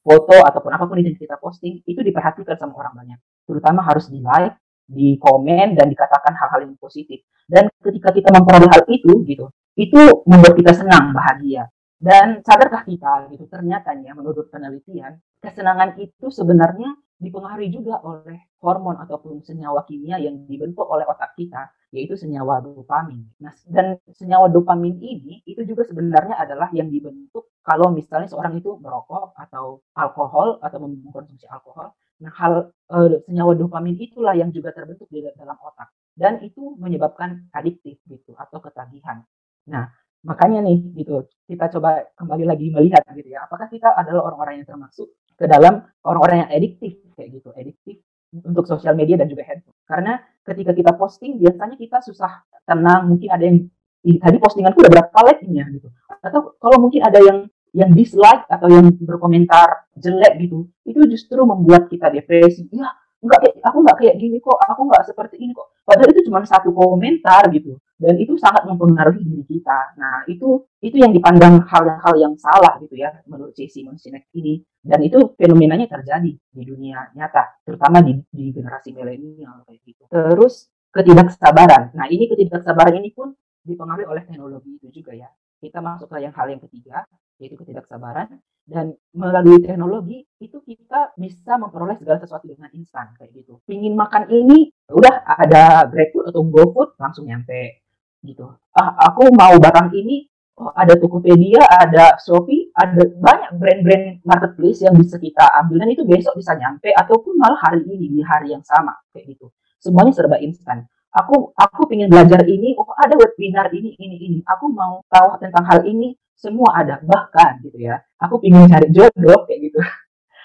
foto 0.00 0.36
ataupun 0.40 0.70
apa 0.72 0.84
pun 0.88 0.96
yang 1.00 1.16
kita 1.16 1.36
posting 1.36 1.84
itu 1.84 2.00
diperhatikan 2.00 2.56
sama 2.56 2.76
orang 2.80 2.94
banyak. 3.04 3.18
Terutama 3.44 3.84
harus 3.84 4.08
di 4.08 4.20
like, 4.20 4.56
di 4.90 5.14
komen 5.20 5.78
dan 5.78 5.86
dikatakan 5.86 6.34
hal-hal 6.34 6.66
yang 6.66 6.74
positif. 6.80 7.22
Dan 7.46 7.70
ketika 7.78 8.10
kita 8.10 8.28
memperoleh 8.34 8.68
hal 8.68 8.82
itu 8.90 9.22
gitu, 9.28 9.46
itu 9.78 10.00
membuat 10.26 10.54
kita 10.58 10.72
senang, 10.74 11.14
bahagia. 11.14 11.70
Dan 12.00 12.40
sadarkah 12.40 12.82
kita 12.88 13.28
gitu 13.28 13.44
ternyata 13.44 13.92
ya 14.00 14.16
menurut 14.16 14.48
penelitian 14.48 15.20
kesenangan 15.44 16.00
itu 16.00 16.32
sebenarnya 16.32 16.96
dipengaruhi 17.20 17.68
juga 17.68 18.00
oleh 18.00 18.56
hormon 18.64 18.96
ataupun 19.04 19.44
senyawa 19.44 19.84
kimia 19.84 20.16
yang 20.16 20.48
dibentuk 20.48 20.88
oleh 20.88 21.04
otak 21.04 21.36
kita, 21.36 21.68
yaitu 21.90 22.14
senyawa 22.14 22.62
dopamin. 22.62 23.26
Nah, 23.42 23.50
dan 23.66 23.98
senyawa 24.14 24.46
dopamin 24.46 24.94
ini 25.02 25.42
itu 25.42 25.62
juga 25.66 25.82
sebenarnya 25.86 26.38
adalah 26.38 26.70
yang 26.70 26.86
dibentuk 26.86 27.50
kalau 27.66 27.90
misalnya 27.90 28.30
seorang 28.30 28.58
itu 28.58 28.78
merokok 28.78 29.34
atau 29.34 29.82
alkohol 29.98 30.62
atau 30.62 30.78
mengkonsumsi 30.78 31.50
alkohol. 31.50 31.90
Nah, 32.22 32.30
hal 32.36 32.70
e, 32.86 33.26
senyawa 33.26 33.58
dopamin 33.58 33.98
itulah 33.98 34.38
yang 34.38 34.54
juga 34.54 34.70
terbentuk 34.70 35.10
di 35.10 35.26
dalam 35.34 35.58
otak 35.58 35.90
dan 36.14 36.38
itu 36.46 36.78
menyebabkan 36.78 37.50
adiktif 37.50 37.98
gitu 38.06 38.38
atau 38.38 38.62
ketagihan. 38.62 39.26
Nah, 39.66 39.90
makanya 40.20 40.60
nih 40.60 40.78
gitu 41.00 41.24
kita 41.48 41.72
coba 41.72 42.04
kembali 42.12 42.44
lagi 42.44 42.68
melihat 42.68 43.00
gitu 43.16 43.32
ya 43.32 43.48
apakah 43.48 43.72
kita 43.72 43.88
adalah 43.96 44.28
orang-orang 44.28 44.60
yang 44.60 44.68
termasuk 44.68 45.08
ke 45.32 45.48
dalam 45.48 45.80
orang-orang 46.04 46.44
yang 46.44 46.50
ediktif 46.52 47.00
kayak 47.16 47.40
gitu 47.40 47.48
ediktif 47.56 47.96
untuk 48.44 48.68
sosial 48.68 48.92
media 48.92 49.16
dan 49.16 49.32
juga 49.32 49.48
handphone 49.48 49.79
karena 49.90 50.22
ketika 50.46 50.70
kita 50.70 50.92
posting 50.94 51.42
biasanya 51.42 51.74
kita 51.74 51.98
susah 51.98 52.46
tenang 52.62 53.10
mungkin 53.10 53.28
ada 53.34 53.44
yang 53.44 53.66
tadi 54.00 54.36
postinganku 54.38 54.78
udah 54.80 54.92
berapa 54.94 55.18
like-nya? 55.26 55.66
gitu. 55.74 55.90
Atau 56.22 56.54
kalau 56.62 56.78
mungkin 56.78 57.02
ada 57.02 57.18
yang 57.18 57.50
yang 57.70 57.90
dislike 57.94 58.46
atau 58.50 58.66
yang 58.66 58.90
berkomentar 58.98 59.90
jelek 59.94 60.42
gitu 60.42 60.66
itu 60.86 61.00
justru 61.10 61.42
membuat 61.42 61.90
kita 61.90 62.06
depresi. 62.10 62.70
Ya 62.70 62.86
enggak 63.20 63.60
aku 63.66 63.78
nggak 63.84 63.96
kayak 64.00 64.16
gini 64.16 64.38
kok 64.38 64.56
aku 64.56 64.86
nggak 64.86 65.02
seperti 65.10 65.42
ini 65.42 65.52
kok. 65.52 65.74
Padahal 65.82 66.08
itu 66.14 66.22
cuma 66.30 66.46
satu 66.46 66.70
komentar 66.70 67.50
gitu 67.50 67.78
dan 68.00 68.16
itu 68.16 68.32
sangat 68.40 68.64
mempengaruhi 68.64 69.20
diri 69.20 69.44
kita. 69.44 69.92
Nah 70.00 70.24
itu 70.24 70.64
itu 70.80 70.96
yang 70.96 71.12
dipandang 71.12 71.60
hal-hal 71.68 72.14
yang 72.16 72.32
salah 72.40 72.80
gitu 72.80 72.96
ya 72.96 73.12
menurut 73.28 73.52
si 73.52 73.68
Simon 73.68 74.00
Sinek 74.00 74.32
ini. 74.32 74.64
Dan 74.80 75.04
itu 75.04 75.36
fenomenanya 75.36 75.84
terjadi 75.84 76.32
di 76.32 76.62
dunia 76.64 77.12
nyata 77.12 77.60
terutama 77.68 78.00
di, 78.00 78.16
di 78.32 78.48
generasi 78.56 78.96
milenial 78.96 79.68
kayak 79.68 79.84
gitu. 79.84 80.08
Terus 80.08 80.72
ketidaksabaran. 80.96 81.92
Nah 81.92 82.08
ini 82.08 82.24
ketidaksabaran 82.32 82.96
ini 82.96 83.12
pun 83.12 83.36
dipengaruhi 83.60 84.08
oleh 84.08 84.24
teknologi 84.24 84.80
itu 84.80 84.88
juga 84.88 85.12
ya. 85.12 85.28
Kita 85.60 85.84
masuk 85.84 86.08
ke 86.08 86.24
yang 86.24 86.32
hal 86.32 86.48
yang 86.48 86.64
ketiga 86.64 87.04
yaitu 87.36 87.60
ketidaksabaran. 87.60 88.40
Dan 88.64 88.96
melalui 89.12 89.60
teknologi 89.60 90.24
itu 90.40 90.62
kita 90.64 91.12
bisa 91.18 91.58
memperoleh 91.60 92.00
segala 92.00 92.22
sesuatu 92.22 92.48
dengan 92.48 92.70
instan 92.72 93.12
kayak 93.18 93.44
gitu. 93.44 93.60
Pingin 93.68 93.92
makan 93.92 94.30
ini 94.32 94.72
udah 94.88 95.26
ada 95.26 95.84
GrabFood 95.90 96.30
atau 96.32 96.40
GoFood 96.46 96.96
langsung 96.96 97.26
nyampe 97.26 97.89
gitu. 98.24 98.46
Ah 98.76 98.96
aku 99.10 99.32
mau 99.32 99.56
barang 99.56 99.90
ini 99.96 100.28
oh, 100.60 100.72
ada 100.76 100.94
Tokopedia, 100.96 101.64
ada 101.64 102.16
Shopee, 102.20 102.68
ada 102.76 103.00
banyak 103.08 103.56
brand-brand 103.56 104.04
marketplace 104.22 104.84
yang 104.84 104.94
bisa 104.96 105.16
kita 105.16 105.44
ambil. 105.64 105.84
Dan 105.84 105.88
itu 105.96 106.04
besok 106.04 106.36
bisa 106.36 106.54
nyampe 106.56 106.92
ataupun 106.92 107.34
malah 107.40 107.58
hari 107.58 107.84
ini 107.88 108.20
di 108.20 108.20
hari 108.20 108.52
yang 108.52 108.64
sama 108.64 108.94
kayak 109.12 109.36
gitu. 109.36 109.48
Semuanya 109.80 110.12
serba 110.12 110.36
instan. 110.40 110.84
Aku 111.10 111.50
aku 111.58 111.90
ingin 111.90 112.06
belajar 112.06 112.46
ini 112.46 112.78
oh 112.78 112.86
ada 112.94 113.18
webinar 113.18 113.72
ini 113.74 113.96
ini 113.98 114.16
ini. 114.30 114.38
Aku 114.46 114.70
mau 114.70 115.02
tahu 115.10 115.40
tentang 115.42 115.66
hal 115.66 115.82
ini 115.88 116.14
semua 116.38 116.76
ada. 116.78 117.02
Bahkan 117.02 117.66
gitu 117.66 117.78
ya 117.80 117.98
aku 118.20 118.38
ingin 118.44 118.68
cari 118.68 118.88
jodoh 118.92 119.48
kayak 119.48 119.72
gitu. 119.72 119.80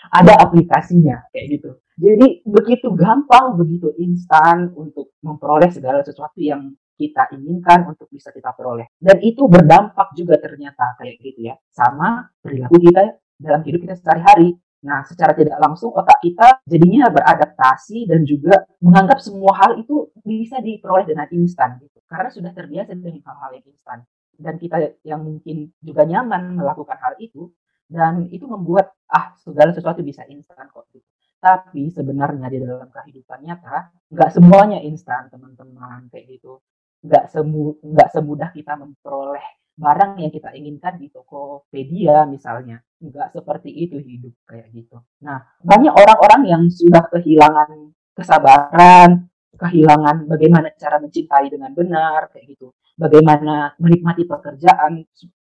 Ada 0.05 0.38
aplikasinya 0.38 1.27
kayak 1.34 1.58
gitu. 1.58 1.70
Jadi 1.98 2.46
begitu 2.46 2.94
gampang 2.94 3.58
begitu 3.58 3.89
instan 3.98 4.70
untuk 4.77 5.12
memperoleh 5.25 5.67
segala 5.74 6.05
sesuatu 6.05 6.38
yang 6.38 6.72
kita 6.95 7.31
inginkan 7.35 7.91
untuk 7.91 8.07
bisa 8.09 8.31
kita 8.31 8.55
peroleh 8.55 8.87
dan 8.97 9.19
itu 9.19 9.45
berdampak 9.45 10.15
juga 10.15 10.39
ternyata 10.39 10.95
kayak 10.97 11.19
gitu 11.19 11.51
ya 11.51 11.55
sama 11.71 12.31
perilaku 12.39 12.79
kita 12.79 13.19
dalam 13.39 13.61
hidup 13.63 13.79
kita 13.83 13.95
sehari-hari. 13.99 14.55
Nah, 14.85 15.01
secara 15.01 15.33
tidak 15.33 15.57
langsung 15.57 15.89
otak 15.97 16.21
kita 16.21 16.61
jadinya 16.69 17.09
beradaptasi 17.09 18.05
dan 18.05 18.21
juga 18.21 18.69
menganggap 18.79 19.17
semua 19.17 19.57
hal 19.57 19.81
itu 19.81 20.13
bisa 20.21 20.61
diperoleh 20.61 21.09
dengan 21.09 21.25
instan 21.33 21.81
gitu. 21.81 21.99
Karena 22.05 22.29
sudah 22.29 22.51
terbiasa 22.53 22.93
dengan 22.93 23.17
hal-hal 23.25 23.51
yang 23.57 23.65
instan. 23.65 24.05
Dan 24.35 24.61
kita 24.61 24.77
yang 25.01 25.25
mungkin 25.25 25.73
juga 25.81 26.05
nyaman 26.05 26.59
melakukan 26.59 27.01
hal 27.01 27.17
itu 27.17 27.49
dan 27.89 28.29
itu 28.29 28.45
membuat 28.45 28.93
ah 29.09 29.33
segala 29.41 29.73
sesuatu 29.73 30.05
bisa 30.05 30.21
instan 30.29 30.69
kok 30.69 30.85
gitu. 30.93 31.05
Tapi 31.41 31.89
sebenarnya 31.89 32.49
di 32.49 32.57
dalam 32.61 32.89
kehidupan 32.89 33.41
nyata 33.41 33.89
nggak 34.11 34.29
semuanya 34.33 34.81
instan 34.85 35.33
teman-teman 35.33 36.13
kayak 36.13 36.37
gitu. 36.37 36.61
Nggak 37.05 37.25
semu 37.29 37.77
nggak 37.85 38.09
semudah 38.09 38.50
kita 38.50 38.74
memperoleh 38.74 39.45
barang 39.75 40.24
yang 40.24 40.31
kita 40.31 40.55
inginkan 40.55 40.95
di 40.97 41.12
Tokopedia 41.12 42.24
misalnya. 42.25 42.79
Enggak 43.03 43.35
seperti 43.35 43.69
itu 43.69 44.00
hidup 44.00 44.33
kayak 44.47 44.71
gitu. 44.71 44.97
Nah, 45.21 45.43
banyak 45.62 45.93
orang-orang 45.93 46.41
yang 46.47 46.63
sudah 46.71 47.05
kehilangan 47.12 47.93
kesabaran, 48.15 49.27
kehilangan 49.59 50.25
bagaimana 50.25 50.71
cara 50.79 50.97
mencintai 51.03 51.51
dengan 51.51 51.75
benar 51.75 52.31
kayak 52.31 52.55
gitu. 52.55 52.71
Bagaimana 52.95 53.75
menikmati 53.75 54.24
pekerjaan, 54.24 55.03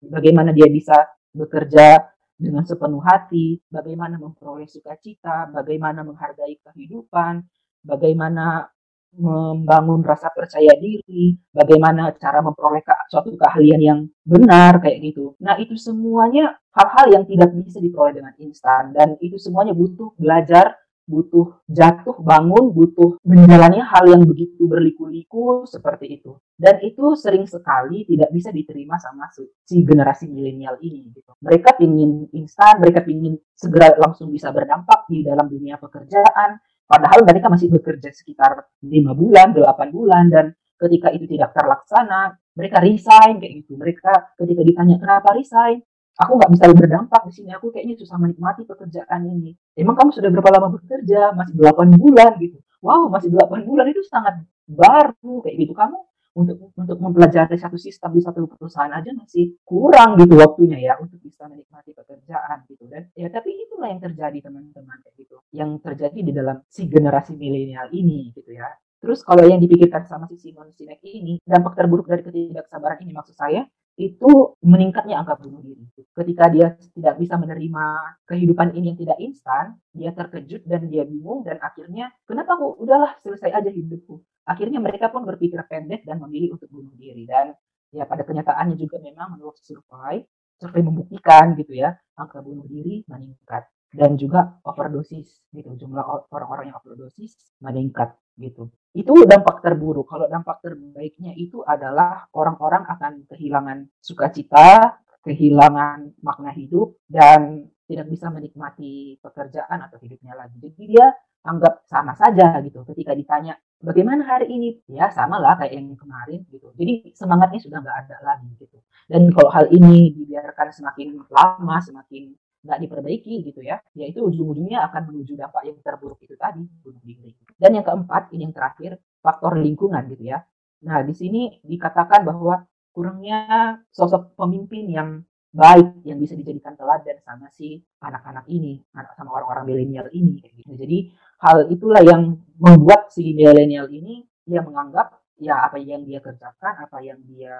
bagaimana 0.05 0.53
dia 0.53 0.69
bisa 0.69 1.09
bekerja 1.33 1.97
dengan 2.37 2.65
sepenuh 2.65 3.01
hati, 3.01 3.57
bagaimana 3.69 4.21
memperoleh 4.21 4.69
sukacita, 4.69 5.49
bagaimana 5.49 6.05
menghargai 6.05 6.61
kehidupan, 6.61 7.41
bagaimana 7.81 8.69
membangun 9.15 9.99
rasa 10.01 10.31
percaya 10.31 10.71
diri, 10.79 11.35
bagaimana 11.51 12.15
cara 12.15 12.39
memperoleh 12.39 12.83
suatu 13.11 13.35
keahlian 13.35 13.81
yang 13.81 13.99
benar 14.23 14.79
kayak 14.79 15.03
gitu. 15.11 15.35
Nah, 15.43 15.59
itu 15.59 15.75
semuanya 15.75 16.55
hal-hal 16.71 17.07
yang 17.11 17.23
tidak 17.27 17.51
bisa 17.51 17.83
diperoleh 17.83 18.15
dengan 18.15 18.33
instan 18.39 18.95
dan 18.95 19.19
itu 19.19 19.35
semuanya 19.35 19.75
butuh 19.75 20.15
belajar, 20.15 20.79
butuh 21.11 21.59
jatuh 21.67 22.15
bangun, 22.23 22.71
butuh 22.71 23.19
menjalani 23.27 23.83
hal 23.83 24.07
yang 24.07 24.23
begitu 24.23 24.63
berliku-liku 24.63 25.67
seperti 25.67 26.21
itu. 26.21 26.39
Dan 26.55 26.79
itu 26.79 27.17
sering 27.19 27.43
sekali 27.43 28.07
tidak 28.07 28.31
bisa 28.31 28.55
diterima 28.55 28.95
sama 28.95 29.27
si 29.35 29.83
generasi 29.83 30.31
milenial 30.31 30.79
ini 30.79 31.11
gitu. 31.11 31.35
Mereka 31.43 31.83
ingin 31.83 32.31
instan, 32.31 32.79
mereka 32.79 33.03
ingin 33.03 33.35
segera 33.51 33.91
langsung 33.99 34.31
bisa 34.31 34.55
berdampak 34.55 35.09
di 35.11 35.25
dalam 35.25 35.51
dunia 35.51 35.75
pekerjaan, 35.75 36.55
Padahal 36.91 37.23
mereka 37.23 37.47
masih 37.47 37.71
bekerja 37.71 38.11
sekitar 38.11 38.67
lima 38.83 39.15
bulan, 39.15 39.55
delapan 39.55 39.87
bulan, 39.95 40.27
dan 40.27 40.45
ketika 40.75 41.07
itu 41.15 41.23
tidak 41.23 41.55
terlaksana, 41.55 42.35
mereka 42.51 42.83
resign 42.83 43.39
kayak 43.39 43.63
gitu. 43.63 43.79
Mereka 43.79 44.35
ketika 44.35 44.61
ditanya 44.67 44.99
kenapa 44.99 45.31
resign, 45.31 45.79
aku 46.19 46.35
nggak 46.35 46.51
bisa 46.51 46.63
berdampak 46.75 47.21
di 47.31 47.33
sini. 47.39 47.49
Aku 47.55 47.71
kayaknya 47.71 47.95
susah 47.95 48.19
menikmati 48.19 48.67
pekerjaan 48.67 49.23
ini. 49.23 49.55
Emang 49.79 49.95
kamu 49.95 50.11
sudah 50.11 50.27
berapa 50.35 50.49
lama 50.51 50.67
bekerja? 50.75 51.31
Masih 51.31 51.55
delapan 51.55 51.95
bulan 51.95 52.35
gitu. 52.43 52.59
Wow, 52.83 53.07
masih 53.07 53.31
delapan 53.31 53.63
bulan 53.63 53.85
itu 53.87 54.03
sangat 54.11 54.43
baru 54.67 55.47
kayak 55.47 55.55
gitu. 55.63 55.71
Kamu 55.71 55.95
untuk 56.31 56.71
untuk 56.79 56.97
mempelajari 56.99 57.59
satu 57.59 57.75
sistem 57.75 58.15
di 58.15 58.21
satu 58.23 58.47
perusahaan 58.47 58.91
aja 58.91 59.11
masih 59.11 59.59
kurang 59.67 60.15
gitu 60.15 60.39
waktunya 60.39 60.79
ya 60.79 60.93
untuk 60.95 61.19
bisa 61.19 61.43
menikmati 61.51 61.91
pekerjaan 61.91 62.63
gitu 62.71 62.87
dan 62.87 63.11
ya 63.11 63.27
tapi 63.27 63.51
itulah 63.51 63.91
yang 63.91 63.99
terjadi 63.99 64.39
teman-teman 64.47 64.97
gitu 65.19 65.37
yang 65.51 65.75
terjadi 65.83 66.19
di 66.23 66.31
dalam 66.31 66.63
si 66.71 66.87
generasi 66.87 67.35
milenial 67.35 67.91
ini 67.91 68.31
gitu 68.31 68.55
ya 68.55 68.71
terus 69.03 69.25
kalau 69.27 69.43
yang 69.43 69.59
dipikirkan 69.59 70.07
sama 70.07 70.31
si 70.31 70.39
Simon 70.39 70.71
Sinek 70.71 71.03
ini 71.03 71.43
dampak 71.43 71.75
terburuk 71.75 72.07
dari 72.07 72.23
ketidaksabaran 72.23 73.03
ini 73.03 73.11
maksud 73.11 73.35
saya 73.35 73.67
itu 73.99 74.55
meningkatnya 74.63 75.19
angka 75.19 75.35
bunuh 75.37 75.59
diri. 75.61 75.83
Ketika 76.15 76.47
dia 76.47 76.73
tidak 76.95 77.15
bisa 77.19 77.35
menerima 77.35 77.83
kehidupan 78.25 78.71
ini 78.73 78.95
yang 78.95 78.99
tidak 78.99 79.17
instan, 79.19 79.65
dia 79.91 80.15
terkejut 80.15 80.63
dan 80.63 80.87
dia 80.87 81.03
bingung 81.03 81.43
dan 81.43 81.59
akhirnya 81.59 82.09
kenapa 82.23 82.55
kok 82.55 82.79
udahlah 82.79 83.19
selesai 83.19 83.51
aja 83.51 83.69
hidupku. 83.69 84.23
Akhirnya 84.47 84.81
mereka 84.81 85.13
pun 85.13 85.23
berpikir 85.23 85.61
pendek 85.69 86.05
dan 86.05 86.17
memilih 86.21 86.57
untuk 86.57 86.69
bunuh 86.71 86.93
diri. 86.97 87.23
Dan 87.25 87.53
ya 87.93 88.07
pada 88.07 88.25
kenyataannya 88.25 88.75
juga 88.77 88.97
memang 88.99 89.37
menurut 89.37 89.57
survei, 89.61 90.23
survei 90.57 90.81
membuktikan 90.81 91.53
gitu 91.57 91.77
ya, 91.77 91.93
angka 92.17 92.41
bunuh 92.41 92.65
diri 92.65 93.05
meningkat. 93.05 93.67
Dan 93.91 94.15
juga 94.15 94.55
overdosis 94.63 95.43
gitu 95.51 95.75
jumlah 95.75 96.31
orang-orang 96.31 96.71
yang 96.71 96.79
overdosis 96.79 97.35
meningkat 97.59 98.15
gitu. 98.39 98.71
Itu 98.95 99.27
dampak 99.27 99.59
terburuk. 99.59 100.07
Kalau 100.07 100.31
dampak 100.31 100.63
terbaiknya 100.63 101.35
itu 101.35 101.59
adalah 101.67 102.23
orang-orang 102.31 102.87
akan 102.87 103.27
kehilangan 103.27 103.91
sukacita 103.99 104.95
kehilangan 105.21 106.17
makna 106.25 106.49
hidup 106.53 106.97
dan 107.05 107.69
tidak 107.85 108.09
bisa 108.09 108.33
menikmati 108.33 109.19
pekerjaan 109.21 109.85
atau 109.85 110.01
hidupnya 110.01 110.33
lagi. 110.33 110.57
Jadi 110.57 110.83
dia 110.97 111.13
anggap 111.41 111.85
sama 111.89 112.13
saja 112.13 112.61
gitu 112.61 112.85
ketika 112.85 113.17
ditanya 113.17 113.57
bagaimana 113.81 114.21
hari 114.25 114.49
ini 114.49 114.77
ya 114.85 115.09
sama 115.09 115.41
lah 115.41 115.57
kayak 115.57 115.73
yang 115.73 115.97
kemarin 115.97 116.45
gitu 116.53 116.69
jadi 116.77 117.13
semangatnya 117.17 117.59
sudah 117.59 117.77
nggak 117.81 117.97
ada 118.05 118.15
lagi 118.21 118.49
gitu 118.61 118.77
dan 119.09 119.27
kalau 119.33 119.49
hal 119.49 119.65
ini 119.73 120.13
dibiarkan 120.13 120.69
semakin 120.69 121.17
lama 121.33 121.77
semakin 121.81 122.37
nggak 122.61 122.77
diperbaiki 122.77 123.41
gitu 123.41 123.61
ya, 123.65 123.81
yaitu 123.97 124.21
ujung-ujungnya 124.21 124.85
akan 124.85 125.09
menuju 125.09 125.33
dampak 125.33 125.65
yang 125.65 125.77
terburuk 125.81 126.21
itu 126.21 126.37
tadi, 126.37 126.61
bunuh 126.85 127.01
diri. 127.01 127.33
Dan 127.57 127.73
yang 127.77 127.85
keempat, 127.85 128.29
ini 128.37 128.45
yang 128.45 128.53
terakhir, 128.53 129.01
faktor 129.17 129.57
lingkungan 129.57 130.05
gitu 130.13 130.29
ya. 130.29 130.45
Nah, 130.85 131.01
di 131.01 131.13
sini 131.13 131.57
dikatakan 131.65 132.21
bahwa 132.21 132.65
kurangnya 132.93 133.81
sosok 133.89 134.37
pemimpin 134.37 134.85
yang 134.89 135.09
baik 135.51 136.07
yang 136.07 136.17
bisa 136.17 136.33
dijadikan 136.39 136.79
teladan 136.79 137.19
sama 137.23 137.51
si 137.51 137.83
anak-anak 137.99 138.47
ini, 138.47 138.79
anak 138.95 139.11
sama 139.19 139.35
orang-orang 139.35 139.75
milenial 139.75 140.07
ini. 140.15 140.39
Gitu. 140.39 140.71
Jadi 140.79 141.11
hal 141.43 141.67
itulah 141.67 142.01
yang 142.03 142.39
membuat 142.55 143.11
si 143.11 143.35
milenial 143.35 143.91
ini 143.91 144.23
dia 144.47 144.63
menganggap 144.63 145.19
ya 145.41 145.67
apa 145.67 145.75
yang 145.79 146.07
dia 146.07 146.23
kerjakan, 146.23 146.73
apa 146.87 146.97
yang 147.03 147.19
dia 147.27 147.55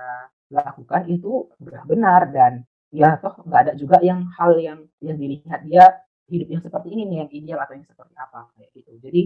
lakukan 0.51 1.07
itu 1.07 1.51
sudah 1.59 1.83
benar 1.87 2.31
dan 2.31 2.63
ya 2.91 3.15
toh 3.23 3.39
nggak 3.47 3.61
ada 3.67 3.73
juga 3.79 4.03
yang 4.03 4.27
hal 4.35 4.59
yang 4.59 4.79
yang 4.99 5.15
dilihat 5.15 5.63
dia 5.63 6.03
hidup 6.27 6.47
yang 6.51 6.61
seperti 6.63 6.91
ini 6.91 7.07
nih 7.07 7.17
yang 7.23 7.29
ideal 7.31 7.59
atau 7.63 7.73
yang 7.79 7.87
seperti 7.87 8.13
apa 8.19 8.51
kayak 8.55 8.69
gitu 8.75 8.91
jadi 8.99 9.21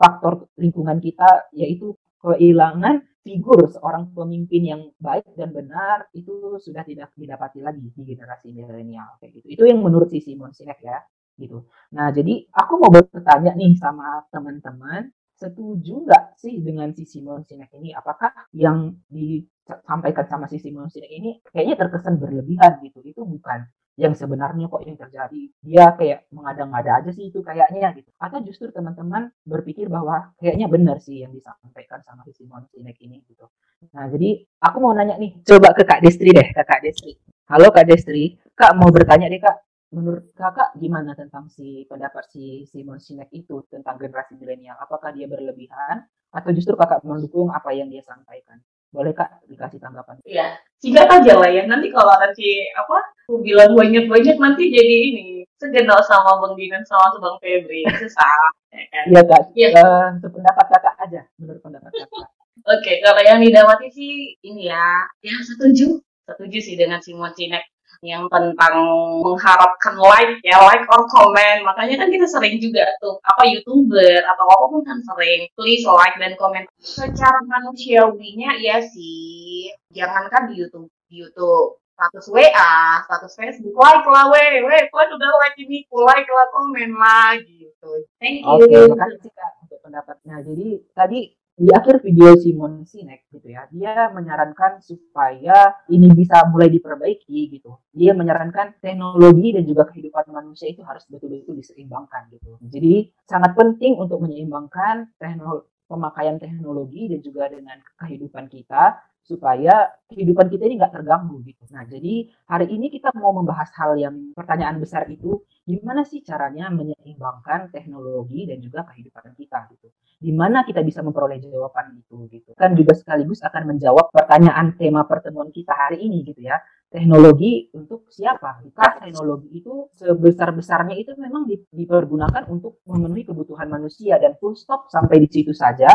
faktor 0.00 0.48
lingkungan 0.56 0.96
kita 1.00 1.48
yaitu 1.52 1.92
kehilangan 2.22 3.04
figur 3.26 3.66
seorang 3.66 4.14
pemimpin 4.14 4.62
yang 4.62 4.82
baik 5.02 5.26
dan 5.34 5.50
benar 5.50 6.06
itu 6.14 6.62
sudah 6.62 6.86
tidak 6.86 7.10
didapati 7.18 7.58
lagi 7.58 7.90
di 7.90 8.02
generasi 8.06 8.54
milenial 8.54 9.18
kayak 9.18 9.42
gitu. 9.42 9.46
Itu 9.50 9.62
yang 9.66 9.82
menurut 9.82 10.06
si 10.14 10.22
Simon 10.22 10.54
Sinek 10.54 10.78
ya 10.78 11.02
gitu. 11.34 11.66
Nah 11.98 12.14
jadi 12.14 12.46
aku 12.54 12.72
mau 12.78 12.90
bertanya 12.94 13.52
nih 13.58 13.74
sama 13.76 14.22
teman-teman 14.30 15.10
setuju 15.36 16.06
nggak 16.08 16.24
sih 16.40 16.64
dengan 16.64 16.94
si 16.94 17.04
Simon 17.04 17.42
Sinek 17.42 17.74
ini? 17.76 17.90
Apakah 17.92 18.30
yang 18.54 18.94
di 19.10 19.42
sampaikan 19.66 20.24
sama 20.30 20.46
si 20.46 20.62
Simon 20.62 20.86
Sinek 20.86 21.10
ini 21.10 21.42
kayaknya 21.50 21.76
terkesan 21.82 22.22
berlebihan 22.22 22.78
gitu? 22.86 23.02
Itu 23.02 23.26
bukan 23.26 23.66
yang 23.96 24.12
sebenarnya 24.12 24.68
kok 24.68 24.84
yang 24.84 24.96
terjadi 25.00 25.42
dia 25.64 25.84
kayak 25.96 26.28
mengada-ngada 26.28 27.00
aja 27.00 27.10
sih 27.16 27.32
itu 27.32 27.40
kayaknya 27.40 27.96
gitu 27.96 28.12
atau 28.20 28.38
justru 28.44 28.68
teman-teman 28.68 29.32
berpikir 29.48 29.88
bahwa 29.88 30.36
kayaknya 30.36 30.68
benar 30.68 31.00
sih 31.00 31.24
yang 31.24 31.32
disampaikan 31.32 32.04
sama 32.04 32.20
si 32.28 32.36
Simon 32.36 32.68
Sinek 32.68 33.00
ini 33.00 33.24
gitu 33.24 33.48
nah 33.96 34.04
jadi 34.08 34.44
aku 34.60 34.76
mau 34.84 34.92
nanya 34.92 35.16
nih 35.16 35.40
coba 35.44 35.72
ke 35.72 35.88
Kak 35.88 36.04
Destri 36.04 36.32
deh 36.36 36.48
ke 36.52 36.62
Kak 36.64 36.84
Destri 36.84 37.16
halo 37.48 37.72
Kak 37.72 37.88
Destri 37.88 38.36
Kak 38.52 38.76
mau 38.76 38.92
bertanya 38.92 39.32
deh 39.32 39.40
Kak 39.40 39.66
menurut 39.94 40.28
kakak 40.34 40.74
gimana 40.76 41.14
tentang 41.14 41.46
si 41.46 41.86
pendapat 41.86 42.26
si 42.28 42.66
Simon 42.66 42.98
Sinek 42.98 43.30
itu 43.30 43.62
tentang 43.70 43.96
generasi 43.96 44.34
milenial? 44.34 44.74
Apakah 44.82 45.14
dia 45.14 45.30
berlebihan 45.30 46.04
atau 46.34 46.50
justru 46.50 46.74
kakak 46.74 47.06
mendukung 47.06 47.54
apa 47.54 47.70
yang 47.70 47.86
dia 47.86 48.02
sampaikan? 48.02 48.58
Boleh 48.90 49.14
kak 49.14 49.44
dikasih 49.46 49.78
tanggapan? 49.78 50.18
Iya, 50.26 50.58
singkat 50.80 51.06
aja 51.06 51.32
lah 51.38 51.50
ya. 51.50 51.64
Nanti 51.64 51.88
kalau 51.92 52.12
nanti 52.18 52.66
apa, 52.74 52.98
aku 53.26 53.42
bilang 53.42 53.74
banyak-banyak 53.74 54.38
nanti 54.38 54.70
jadi 54.70 54.96
ini 55.10 55.26
segenal 55.58 55.98
sama 56.06 56.38
Bang 56.38 56.54
Dinan 56.54 56.86
sama 56.86 57.18
Bang 57.18 57.42
Febri 57.42 57.82
susah. 57.98 58.38
Ya 58.70 58.86
kan? 58.86 59.04
Iya 59.10 59.22
kak. 59.26 59.42
Iya. 59.58 59.68
Uh, 59.74 60.08
pendapat 60.22 60.66
kakak 60.70 60.94
aja, 61.02 61.20
menurut 61.42 61.58
pendapat 61.58 61.90
kakak. 61.90 62.30
Oke, 62.66 62.82
okay, 62.82 62.96
kalau 63.02 63.22
yang 63.22 63.42
didapati 63.42 63.90
sih 63.90 64.38
ini 64.46 64.70
ya, 64.70 65.10
ya 65.26 65.34
setuju, 65.42 65.98
setuju 66.22 66.58
sih 66.62 66.78
dengan 66.78 67.02
Simon 67.02 67.34
Sinek 67.34 67.66
yang 68.04 68.28
tentang 68.28 68.76
mengharapkan 69.24 69.96
like 69.96 70.36
ya 70.44 70.60
like 70.60 70.84
or 70.92 71.08
comment 71.08 71.64
makanya 71.64 72.04
kan 72.04 72.12
kita 72.12 72.28
sering 72.28 72.60
juga 72.60 72.84
tuh 73.00 73.16
apa 73.24 73.48
youtuber 73.48 74.20
atau 74.20 74.44
apa 74.44 74.64
pun 74.68 74.82
kan 74.84 75.00
sering 75.00 75.48
please 75.56 75.80
like 75.88 76.12
dan 76.20 76.36
comment 76.36 76.68
secara 76.76 77.40
manusiawinya 77.48 78.52
ya 78.60 78.84
sih 78.84 79.72
jangankan 79.96 80.52
di 80.52 80.60
YouTube 80.60 80.92
di 81.08 81.24
YouTube 81.24 81.80
status 81.96 82.28
WA, 82.28 83.00
status 83.08 83.32
Facebook, 83.32 83.72
like 83.72 84.04
lah 84.04 84.28
weh, 84.28 84.60
weh, 84.68 84.82
kalian 84.92 85.10
udah 85.16 85.30
like 85.40 85.56
ini, 85.56 85.88
like 85.88 86.28
lah, 86.28 86.46
komen 86.52 86.92
lah, 86.92 87.40
gitu. 87.40 87.90
Thank 88.20 88.44
you. 88.44 88.52
Oke, 88.52 88.68
okay, 88.68 88.84
makasih 88.92 89.32
Kak 89.32 89.52
untuk 89.64 89.80
pendapatnya. 89.80 90.36
Jadi 90.44 90.68
tadi 90.92 91.20
di 91.56 91.72
akhir 91.72 92.04
video 92.04 92.36
Simon 92.36 92.84
Sinek 92.84 93.32
gitu 93.32 93.48
ya, 93.48 93.64
dia 93.72 94.12
menyarankan 94.12 94.84
supaya 94.84 95.72
ini 95.88 96.12
bisa 96.12 96.44
mulai 96.52 96.68
diperbaiki 96.68 97.48
gitu. 97.48 97.80
dia 97.96 98.12
menyarankan 98.12 98.76
teknologi 98.76 99.56
dan 99.56 99.64
juga 99.64 99.88
kehidupan 99.88 100.28
manusia 100.28 100.68
itu 100.68 100.84
harus 100.84 101.08
betul-betul 101.08 101.56
diseimbangkan 101.56 102.28
gitu. 102.28 102.60
Jadi 102.60 103.08
sangat 103.24 103.56
penting 103.56 103.96
untuk 103.96 104.20
menyeimbangkan 104.20 105.16
teknologi 105.16 105.72
pemakaian 105.86 106.36
teknologi 106.36 107.08
dan 107.14 107.20
juga 107.22 107.46
dengan 107.46 107.78
kehidupan 108.02 108.50
kita 108.50 108.98
supaya 109.26 109.90
kehidupan 110.06 110.46
kita 110.46 110.70
ini 110.70 110.78
nggak 110.78 110.94
terganggu 111.02 111.42
gitu. 111.42 111.66
Nah, 111.74 111.82
jadi 111.82 112.30
hari 112.46 112.70
ini 112.70 112.94
kita 112.94 113.10
mau 113.18 113.34
membahas 113.34 113.74
hal 113.74 113.98
yang 113.98 114.30
pertanyaan 114.38 114.78
besar 114.78 115.10
itu, 115.10 115.42
gimana 115.66 116.06
sih 116.06 116.22
caranya 116.22 116.70
menyeimbangkan 116.70 117.74
teknologi 117.74 118.46
dan 118.46 118.62
juga 118.62 118.86
kehidupan 118.86 119.34
kita 119.34 119.66
gitu. 119.74 119.90
Gimana 120.22 120.62
kita 120.62 120.80
bisa 120.86 121.02
memperoleh 121.02 121.42
jawaban 121.42 121.98
itu 121.98 122.30
gitu. 122.30 122.54
Kan 122.54 122.78
juga 122.78 122.94
sekaligus 122.94 123.42
akan 123.42 123.74
menjawab 123.74 124.14
pertanyaan 124.14 124.78
tema 124.78 125.02
pertemuan 125.04 125.50
kita 125.50 125.74
hari 125.74 126.06
ini 126.06 126.22
gitu 126.22 126.46
ya. 126.46 126.56
Teknologi 126.86 127.66
untuk 127.74 128.06
siapa? 128.14 128.62
Kita 128.62 129.02
teknologi 129.02 129.58
itu 129.58 129.90
sebesar-besarnya 129.98 130.94
itu 130.94 131.18
memang 131.18 131.50
dipergunakan 131.50 132.46
untuk 132.46 132.78
memenuhi 132.86 133.26
kebutuhan 133.26 133.66
manusia 133.66 134.22
dan 134.22 134.38
full 134.38 134.54
stop 134.54 134.86
sampai 134.86 135.18
di 135.18 135.28
situ 135.28 135.50
saja 135.50 135.90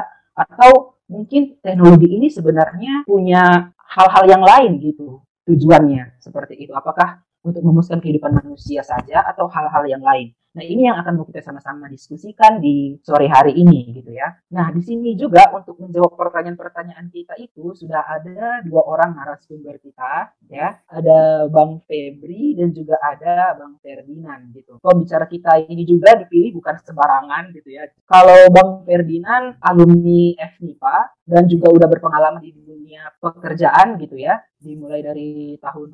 atau 0.47 0.97
mungkin 1.11 1.59
teknologi 1.59 2.07
ini 2.07 2.27
sebenarnya 2.31 3.03
punya 3.03 3.71
hal-hal 3.75 4.23
yang 4.25 4.43
lain 4.43 4.79
gitu 4.79 5.21
tujuannya 5.45 6.17
seperti 6.21 6.65
itu. 6.67 6.71
Apakah 6.71 7.21
untuk 7.41 7.61
memuaskan 7.65 7.99
kehidupan 7.99 8.37
manusia 8.37 8.85
saja 8.85 9.25
atau 9.25 9.49
hal-hal 9.49 9.83
yang 9.89 10.03
lain 10.05 10.31
Nah, 10.51 10.67
ini 10.67 10.83
yang 10.83 10.99
akan 10.99 11.23
kita 11.31 11.39
sama-sama 11.39 11.87
diskusikan 11.87 12.59
di 12.59 12.99
sore 12.99 13.31
hari 13.31 13.55
ini 13.55 13.95
gitu 13.95 14.11
ya. 14.11 14.35
Nah, 14.51 14.67
di 14.75 14.83
sini 14.83 15.15
juga 15.15 15.47
untuk 15.55 15.79
menjawab 15.79 16.19
pertanyaan-pertanyaan 16.19 17.07
kita 17.07 17.39
itu 17.39 17.71
sudah 17.71 18.03
ada 18.03 18.59
dua 18.67 18.83
orang 18.83 19.15
narasumber 19.15 19.79
kita 19.79 20.35
ya. 20.51 20.75
Ada 20.91 21.47
Bang 21.47 21.79
Febri 21.87 22.59
dan 22.59 22.75
juga 22.75 22.99
ada 22.99 23.55
Bang 23.55 23.79
Ferdinand 23.79 24.51
gitu. 24.51 24.75
Pembicara 24.83 25.23
kita 25.31 25.55
ini 25.71 25.87
juga 25.87 26.19
dipilih 26.19 26.59
bukan 26.59 26.75
sembarangan 26.83 27.55
gitu 27.55 27.71
ya. 27.71 27.87
Kalau 28.03 28.51
Bang 28.51 28.83
Ferdinand 28.83 29.55
alumni 29.63 30.35
FNIPA 30.35 30.97
dan 31.31 31.47
juga 31.47 31.71
udah 31.71 31.87
berpengalaman 31.87 32.43
di 32.43 32.51
dunia 32.51 33.07
pekerjaan 33.23 33.95
gitu 34.03 34.19
ya 34.19 34.35
dimulai 34.59 34.99
dari 34.99 35.55
tahun 35.63 35.87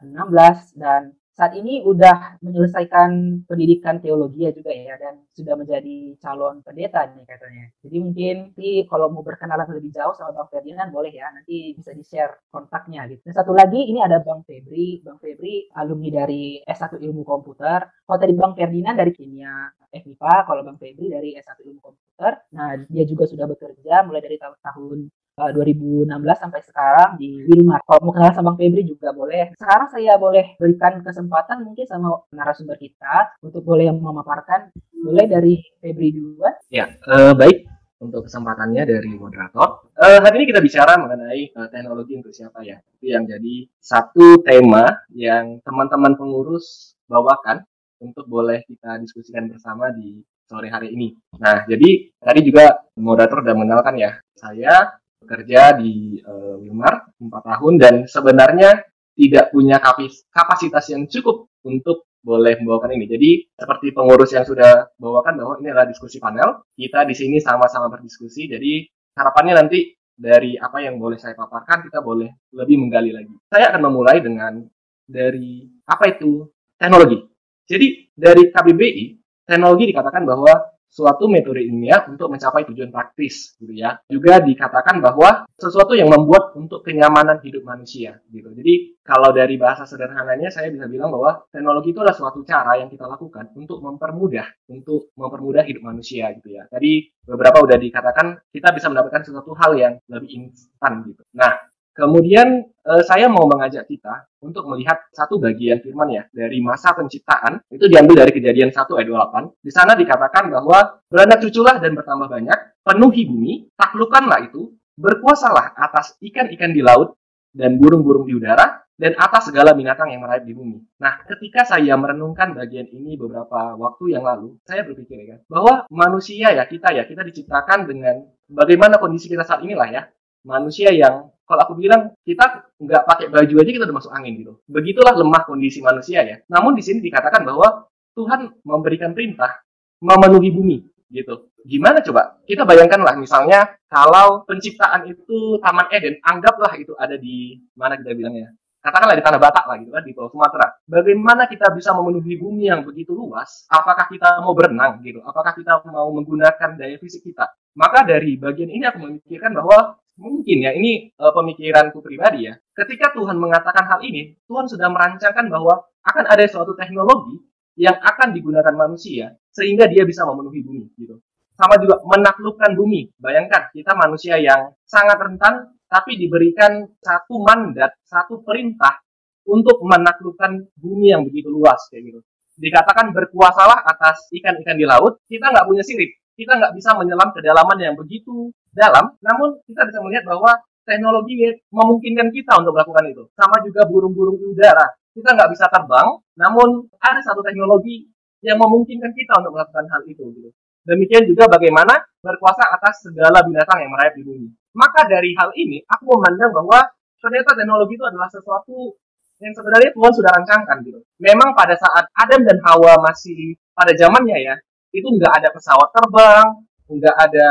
2016 0.00 0.80
dan 0.80 1.12
saat 1.38 1.54
ini 1.54 1.86
udah 1.86 2.42
menyelesaikan 2.42 3.46
pendidikan 3.46 4.02
teologi 4.02 4.42
ya 4.42 4.50
juga 4.50 4.74
ya 4.74 4.98
dan 4.98 5.22
sudah 5.30 5.54
menjadi 5.54 6.18
calon 6.18 6.66
pendeta 6.66 7.06
nih 7.14 7.22
katanya. 7.22 7.70
Jadi 7.86 7.96
mungkin 8.02 8.36
nanti 8.58 8.82
kalau 8.90 9.06
mau 9.14 9.22
berkenalan 9.22 9.70
lebih 9.70 9.94
jauh 9.94 10.10
sama 10.18 10.34
Bang 10.34 10.50
Ferdinand 10.50 10.90
boleh 10.90 11.14
ya 11.14 11.30
nanti 11.30 11.78
bisa 11.78 11.94
di 11.94 12.02
share 12.02 12.42
kontaknya 12.50 13.06
gitu. 13.06 13.22
Dan 13.30 13.38
satu 13.38 13.54
lagi 13.54 13.86
ini 13.86 14.02
ada 14.02 14.18
Bang 14.18 14.42
Febri. 14.42 14.98
Bang 15.06 15.22
Febri 15.22 15.70
alumni 15.78 16.10
dari 16.10 16.58
S1 16.66 16.98
Ilmu 16.98 17.22
Komputer. 17.22 17.86
Kalau 18.02 18.18
tadi 18.18 18.34
Bang 18.34 18.58
Ferdinand 18.58 18.98
dari 18.98 19.14
kimia 19.14 19.70
FIPA, 19.94 20.34
kalau 20.42 20.66
Bang 20.66 20.74
Febri 20.82 21.06
dari 21.06 21.38
S1 21.38 21.54
Ilmu 21.62 21.78
Komputer. 21.78 22.32
Nah 22.58 22.82
dia 22.90 23.04
juga 23.06 23.30
sudah 23.30 23.46
bekerja 23.46 24.02
mulai 24.02 24.26
dari 24.26 24.42
tahun, 24.42 25.06
tahun 25.38 25.54
2016 25.54 26.10
eh, 26.10 26.38
sampai 26.42 26.60
sekarang 26.66 27.10
di 27.14 27.46
Wilmar. 27.46 27.80
Kalau 27.86 28.00
mau 28.02 28.12
kenal 28.12 28.34
sama 28.34 28.52
Bang 28.52 28.58
Febri 28.58 28.82
juga 28.82 29.14
boleh. 29.14 29.54
Sekarang 29.54 29.86
saya 29.94 30.18
boleh 30.18 30.58
berikan 30.58 30.98
kesempatan 30.98 31.62
mungkin 31.62 31.86
sama 31.86 32.26
narasumber 32.34 32.74
kita 32.74 33.38
untuk 33.46 33.62
boleh 33.62 33.94
memaparkan. 33.94 34.74
Boleh 34.98 35.30
dari 35.30 35.62
Febri 35.78 36.10
duluan. 36.10 36.58
Ya, 36.74 36.90
uh, 37.06 37.32
baik. 37.38 37.70
Untuk 37.98 38.30
kesempatannya 38.30 38.86
dari 38.86 39.10
moderator. 39.10 39.90
Uh, 39.98 40.22
hari 40.22 40.42
ini 40.42 40.54
kita 40.54 40.62
bicara 40.62 40.94
mengenai 41.02 41.50
uh, 41.54 41.66
teknologi 41.66 42.14
untuk 42.14 42.30
siapa 42.30 42.62
ya. 42.62 42.78
Itu 42.98 43.10
yang 43.10 43.26
jadi 43.26 43.66
satu 43.78 44.42
tema 44.46 44.86
yang 45.10 45.58
teman-teman 45.66 46.14
pengurus 46.14 46.94
bawakan 47.10 47.66
untuk 47.98 48.30
boleh 48.30 48.62
kita 48.70 49.02
diskusikan 49.02 49.50
bersama 49.50 49.90
di 49.90 50.22
sore 50.46 50.70
hari 50.70 50.94
ini. 50.94 51.12
Nah, 51.42 51.66
jadi 51.66 52.08
tadi 52.22 52.40
juga 52.46 52.86
moderator 52.96 53.44
sudah 53.44 53.56
mengenalkan 53.58 53.94
ya, 54.00 54.16
saya 54.38 54.96
bekerja 55.22 55.76
di 55.78 56.22
uh, 56.22 56.56
Wilmar 56.62 57.14
4 57.18 57.28
tahun 57.28 57.74
dan 57.76 57.94
sebenarnya 58.06 58.82
tidak 59.18 59.50
punya 59.50 59.82
kapasitas 60.30 60.94
yang 60.94 61.10
cukup 61.10 61.50
untuk 61.66 62.06
boleh 62.22 62.58
membawakan 62.62 62.94
ini. 62.94 63.06
Jadi 63.10 63.30
seperti 63.50 63.90
pengurus 63.90 64.30
yang 64.34 64.46
sudah 64.46 64.94
bawakan 64.94 65.42
bahwa 65.42 65.54
ini 65.58 65.74
adalah 65.74 65.90
diskusi 65.90 66.22
panel, 66.22 66.62
kita 66.78 67.02
di 67.02 67.14
sini 67.18 67.42
sama-sama 67.42 67.90
berdiskusi. 67.90 68.46
Jadi 68.46 68.86
harapannya 69.18 69.58
nanti 69.58 69.90
dari 70.14 70.54
apa 70.58 70.82
yang 70.82 70.98
boleh 70.98 71.18
saya 71.18 71.34
paparkan 71.34 71.86
kita 71.86 71.98
boleh 72.02 72.30
lebih 72.54 72.78
menggali 72.78 73.10
lagi. 73.10 73.34
Saya 73.50 73.74
akan 73.74 73.82
memulai 73.90 74.22
dengan 74.22 74.62
dari 75.02 75.66
apa 75.86 76.04
itu 76.10 76.46
teknologi. 76.78 77.18
Jadi 77.66 77.86
dari 78.14 78.50
KBBI, 78.50 79.04
teknologi 79.46 79.84
dikatakan 79.90 80.22
bahwa 80.26 80.52
suatu 80.88 81.28
metode 81.28 81.62
ilmiah 81.62 82.08
untuk 82.08 82.32
mencapai 82.32 82.64
tujuan 82.72 82.88
praktis 82.88 83.54
gitu 83.60 83.72
ya. 83.76 84.00
Juga 84.08 84.40
dikatakan 84.40 84.98
bahwa 85.04 85.44
sesuatu 85.54 85.92
yang 85.94 86.08
membuat 86.08 86.56
untuk 86.56 86.82
kenyamanan 86.82 87.38
hidup 87.44 87.62
manusia 87.62 88.18
gitu. 88.32 88.50
Jadi 88.56 88.98
kalau 89.04 89.30
dari 89.30 89.60
bahasa 89.60 89.84
sederhananya 89.84 90.48
saya 90.48 90.72
bisa 90.72 90.88
bilang 90.88 91.12
bahwa 91.12 91.44
teknologi 91.52 91.92
itu 91.92 92.00
adalah 92.00 92.16
suatu 92.16 92.40
cara 92.42 92.80
yang 92.80 92.88
kita 92.88 93.04
lakukan 93.04 93.52
untuk 93.54 93.78
mempermudah 93.84 94.48
untuk 94.72 95.12
mempermudah 95.14 95.64
hidup 95.68 95.84
manusia 95.84 96.32
gitu 96.36 96.56
ya. 96.56 96.64
Tadi 96.68 97.12
beberapa 97.24 97.60
udah 97.60 97.76
dikatakan 97.76 98.48
kita 98.48 98.72
bisa 98.72 98.88
mendapatkan 98.88 99.22
sesuatu 99.28 99.52
hal 99.60 99.76
yang 99.76 99.94
lebih 100.08 100.28
instan 100.32 101.04
gitu. 101.04 101.22
Nah, 101.36 101.67
Kemudian 101.98 102.62
eh, 102.62 103.02
saya 103.02 103.26
mau 103.26 103.50
mengajak 103.50 103.90
kita 103.90 104.30
untuk 104.38 104.70
melihat 104.70 105.02
satu 105.10 105.42
bagian 105.42 105.82
firman 105.82 106.14
ya 106.14 106.22
dari 106.30 106.62
masa 106.62 106.94
penciptaan 106.94 107.58
itu 107.74 107.90
diambil 107.90 108.22
dari 108.22 108.30
kejadian 108.30 108.70
1 108.70 108.86
ayat 108.86 109.08
28. 109.10 109.66
Di 109.66 109.72
sana 109.74 109.98
dikatakan 109.98 110.46
bahwa 110.46 111.02
beranak 111.10 111.42
cuculah 111.42 111.82
dan 111.82 111.98
bertambah 111.98 112.30
banyak, 112.30 112.58
penuhi 112.86 113.26
bumi, 113.26 113.52
taklukanlah 113.74 114.46
itu, 114.46 114.78
berkuasalah 114.94 115.74
atas 115.74 116.14
ikan-ikan 116.22 116.70
di 116.70 116.86
laut 116.86 117.18
dan 117.50 117.74
burung-burung 117.82 118.30
di 118.30 118.38
udara 118.38 118.86
dan 118.98 119.14
atas 119.18 119.50
segala 119.50 119.74
binatang 119.74 120.10
yang 120.10 120.22
merayap 120.22 120.46
di 120.46 120.54
bumi. 120.54 120.78
Nah, 121.02 121.22
ketika 121.26 121.62
saya 121.62 121.94
merenungkan 121.94 122.50
bagian 122.54 122.86
ini 122.90 123.14
beberapa 123.14 123.74
waktu 123.78 124.14
yang 124.14 124.26
lalu, 124.26 124.58
saya 124.66 124.82
berpikir 124.86 125.18
ya 125.22 125.36
bahwa 125.50 125.86
manusia 125.90 126.54
ya 126.54 126.62
kita 126.66 126.94
ya 126.94 127.06
kita 127.06 127.26
diciptakan 127.26 127.90
dengan 127.90 128.22
bagaimana 128.50 128.98
kondisi 128.98 129.30
kita 129.30 129.46
saat 129.46 129.62
inilah 129.62 129.88
ya 129.90 130.02
manusia 130.46 130.90
yang 130.94 131.30
kalau 131.48 131.64
aku 131.64 131.74
bilang 131.80 132.12
kita 132.28 132.68
nggak 132.76 133.02
pakai 133.08 133.26
baju 133.32 133.54
aja 133.56 133.70
kita 133.72 133.84
udah 133.88 133.96
masuk 133.96 134.12
angin 134.12 134.32
gitu. 134.44 134.52
Begitulah 134.68 135.16
lemah 135.16 135.42
kondisi 135.48 135.80
manusia 135.80 136.20
ya. 136.20 136.36
Namun 136.52 136.76
di 136.76 136.84
sini 136.84 137.00
dikatakan 137.00 137.40
bahwa 137.48 137.88
Tuhan 138.12 138.52
memberikan 138.66 139.16
perintah 139.16 139.64
memenuhi 140.04 140.52
bumi 140.52 140.78
gitu. 141.08 141.48
Gimana 141.64 142.04
coba? 142.04 142.38
Kita 142.44 142.68
bayangkanlah 142.68 143.16
misalnya 143.16 143.80
kalau 143.88 144.44
penciptaan 144.44 145.08
itu 145.08 145.56
Taman 145.64 145.88
Eden, 145.90 146.20
anggaplah 146.22 146.76
itu 146.76 146.92
ada 147.00 147.16
di 147.16 147.58
mana 147.74 147.96
kita 147.96 148.12
bilangnya? 148.14 148.52
Katakanlah 148.78 149.18
di 149.18 149.24
Tanah 149.26 149.40
Batak 149.42 149.64
lah 149.66 149.76
gitu 149.82 149.90
kan 149.90 150.04
di 150.06 150.14
Pulau 150.14 150.30
Sumatera. 150.30 150.70
Bagaimana 150.86 151.50
kita 151.50 151.74
bisa 151.74 151.90
memenuhi 151.98 152.38
bumi 152.38 152.70
yang 152.70 152.86
begitu 152.86 153.10
luas? 153.10 153.66
Apakah 153.68 154.06
kita 154.06 154.38
mau 154.38 154.54
berenang 154.54 155.02
gitu? 155.02 155.18
Apakah 155.26 155.50
kita 155.52 155.82
mau 155.90 156.14
menggunakan 156.14 156.78
daya 156.78 156.94
fisik 157.02 157.26
kita? 157.26 157.50
Maka 157.74 158.06
dari 158.06 158.38
bagian 158.38 158.70
ini 158.70 158.86
aku 158.86 159.02
memikirkan 159.02 159.50
bahwa 159.50 159.98
mungkin 160.18 160.66
ya 160.66 160.74
ini 160.74 161.14
uh, 161.16 161.32
pemikiranku 161.32 162.02
pribadi 162.02 162.50
ya. 162.50 162.54
Ketika 162.74 163.14
Tuhan 163.14 163.38
mengatakan 163.38 163.86
hal 163.86 164.00
ini, 164.02 164.34
Tuhan 164.44 164.66
sudah 164.66 164.90
merancangkan 164.90 165.46
bahwa 165.46 165.86
akan 166.02 166.24
ada 166.26 166.44
suatu 166.50 166.74
teknologi 166.74 167.38
yang 167.78 167.94
akan 167.94 168.34
digunakan 168.34 168.74
manusia 168.74 169.38
sehingga 169.54 169.86
dia 169.86 170.02
bisa 170.02 170.26
memenuhi 170.26 170.60
bumi 170.66 170.90
gitu. 170.98 171.22
Sama 171.54 171.78
juga 171.78 172.02
menaklukkan 172.02 172.74
bumi. 172.74 173.14
Bayangkan 173.18 173.70
kita 173.70 173.94
manusia 173.94 174.38
yang 174.38 174.74
sangat 174.86 175.18
rentan 175.18 175.78
tapi 175.88 176.18
diberikan 176.20 176.86
satu 177.00 177.40
mandat, 177.42 177.96
satu 178.04 178.44
perintah 178.44 179.00
untuk 179.48 179.80
menaklukkan 179.80 180.68
bumi 180.76 181.14
yang 181.14 181.24
begitu 181.24 181.48
luas 181.48 181.80
kayak 181.88 182.12
gitu. 182.12 182.20
Dikatakan 182.58 183.14
berkuasalah 183.14 183.86
atas 183.86 184.28
ikan-ikan 184.34 184.76
di 184.76 184.84
laut, 184.84 185.22
kita 185.30 185.48
nggak 185.48 185.66
punya 185.66 185.82
sirip, 185.86 186.10
kita 186.36 186.58
nggak 186.58 186.74
bisa 186.76 186.94
menyelam 186.94 187.30
kedalaman 187.32 187.78
yang 187.80 187.94
begitu 187.96 188.52
dalam, 188.78 189.10
namun 189.18 189.58
kita 189.66 189.82
bisa 189.90 189.98
melihat 190.06 190.24
bahwa 190.30 190.54
teknologi 190.86 191.34
memungkinkan 191.68 192.32
kita 192.32 192.56
untuk 192.62 192.72
melakukan 192.72 193.04
itu. 193.10 193.26
Sama 193.36 193.60
juga 193.66 193.84
burung-burung 193.90 194.38
udara. 194.40 194.86
Kita 195.12 195.34
nggak 195.34 195.50
bisa 195.50 195.66
terbang, 195.68 196.16
namun 196.38 196.86
ada 197.02 197.20
satu 197.20 197.42
teknologi 197.42 198.08
yang 198.40 198.56
memungkinkan 198.56 199.10
kita 199.12 199.42
untuk 199.42 199.58
melakukan 199.58 199.84
hal 199.90 200.02
itu. 200.06 200.24
Gitu. 200.30 200.50
Demikian 200.88 201.26
juga 201.28 201.50
bagaimana 201.50 202.00
berkuasa 202.22 202.64
atas 202.72 203.04
segala 203.04 203.44
binatang 203.44 203.82
yang 203.82 203.90
merayap 203.92 204.14
di 204.16 204.24
bumi. 204.24 204.48
Maka 204.72 205.04
dari 205.10 205.34
hal 205.34 205.50
ini, 205.58 205.82
aku 205.84 206.16
memandang 206.16 206.54
bahwa 206.54 206.80
ternyata 207.18 207.50
teknologi 207.58 207.98
itu 207.98 208.06
adalah 208.06 208.30
sesuatu 208.30 208.94
yang 209.38 209.54
sebenarnya 209.54 209.90
Tuhan 209.94 210.12
sudah 210.14 210.30
rancangkan 210.34 210.76
gitu. 210.86 211.00
Memang 211.22 211.54
pada 211.54 211.74
saat 211.78 212.10
Adam 212.14 212.42
dan 212.46 212.58
Hawa 212.62 212.98
masih 213.02 213.58
pada 213.74 213.94
zamannya 213.94 214.38
ya, 214.38 214.54
itu 214.94 215.06
nggak 215.06 215.32
ada 215.42 215.48
pesawat 215.54 215.88
terbang, 215.94 216.46
nggak 216.90 217.16
ada 217.20 217.48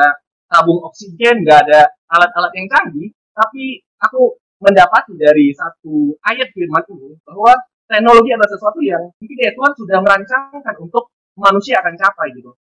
tabung 0.47 0.79
oksigen, 0.83 1.43
nggak 1.43 1.59
ada 1.67 1.91
alat-alat 2.11 2.51
yang 2.55 2.67
canggih, 2.71 3.09
tapi 3.35 3.83
aku 3.99 4.35
mendapati 4.57 5.13
dari 5.15 5.53
satu 5.53 6.17
ayat 6.25 6.49
firman 6.49 6.81
ini 6.89 7.13
bahwa 7.21 7.53
teknologi 7.85 8.33
adalah 8.33 8.49
sesuatu 8.49 8.79
yang 8.81 9.03
mungkin 9.21 9.37
ya 9.37 9.51
Tuhan 9.53 9.73
sudah 9.77 9.97
merancangkan 10.01 10.75
untuk 10.81 11.13
manusia 11.37 11.77
akan 11.79 11.93
capai 11.93 12.33
gitu. 12.33 12.51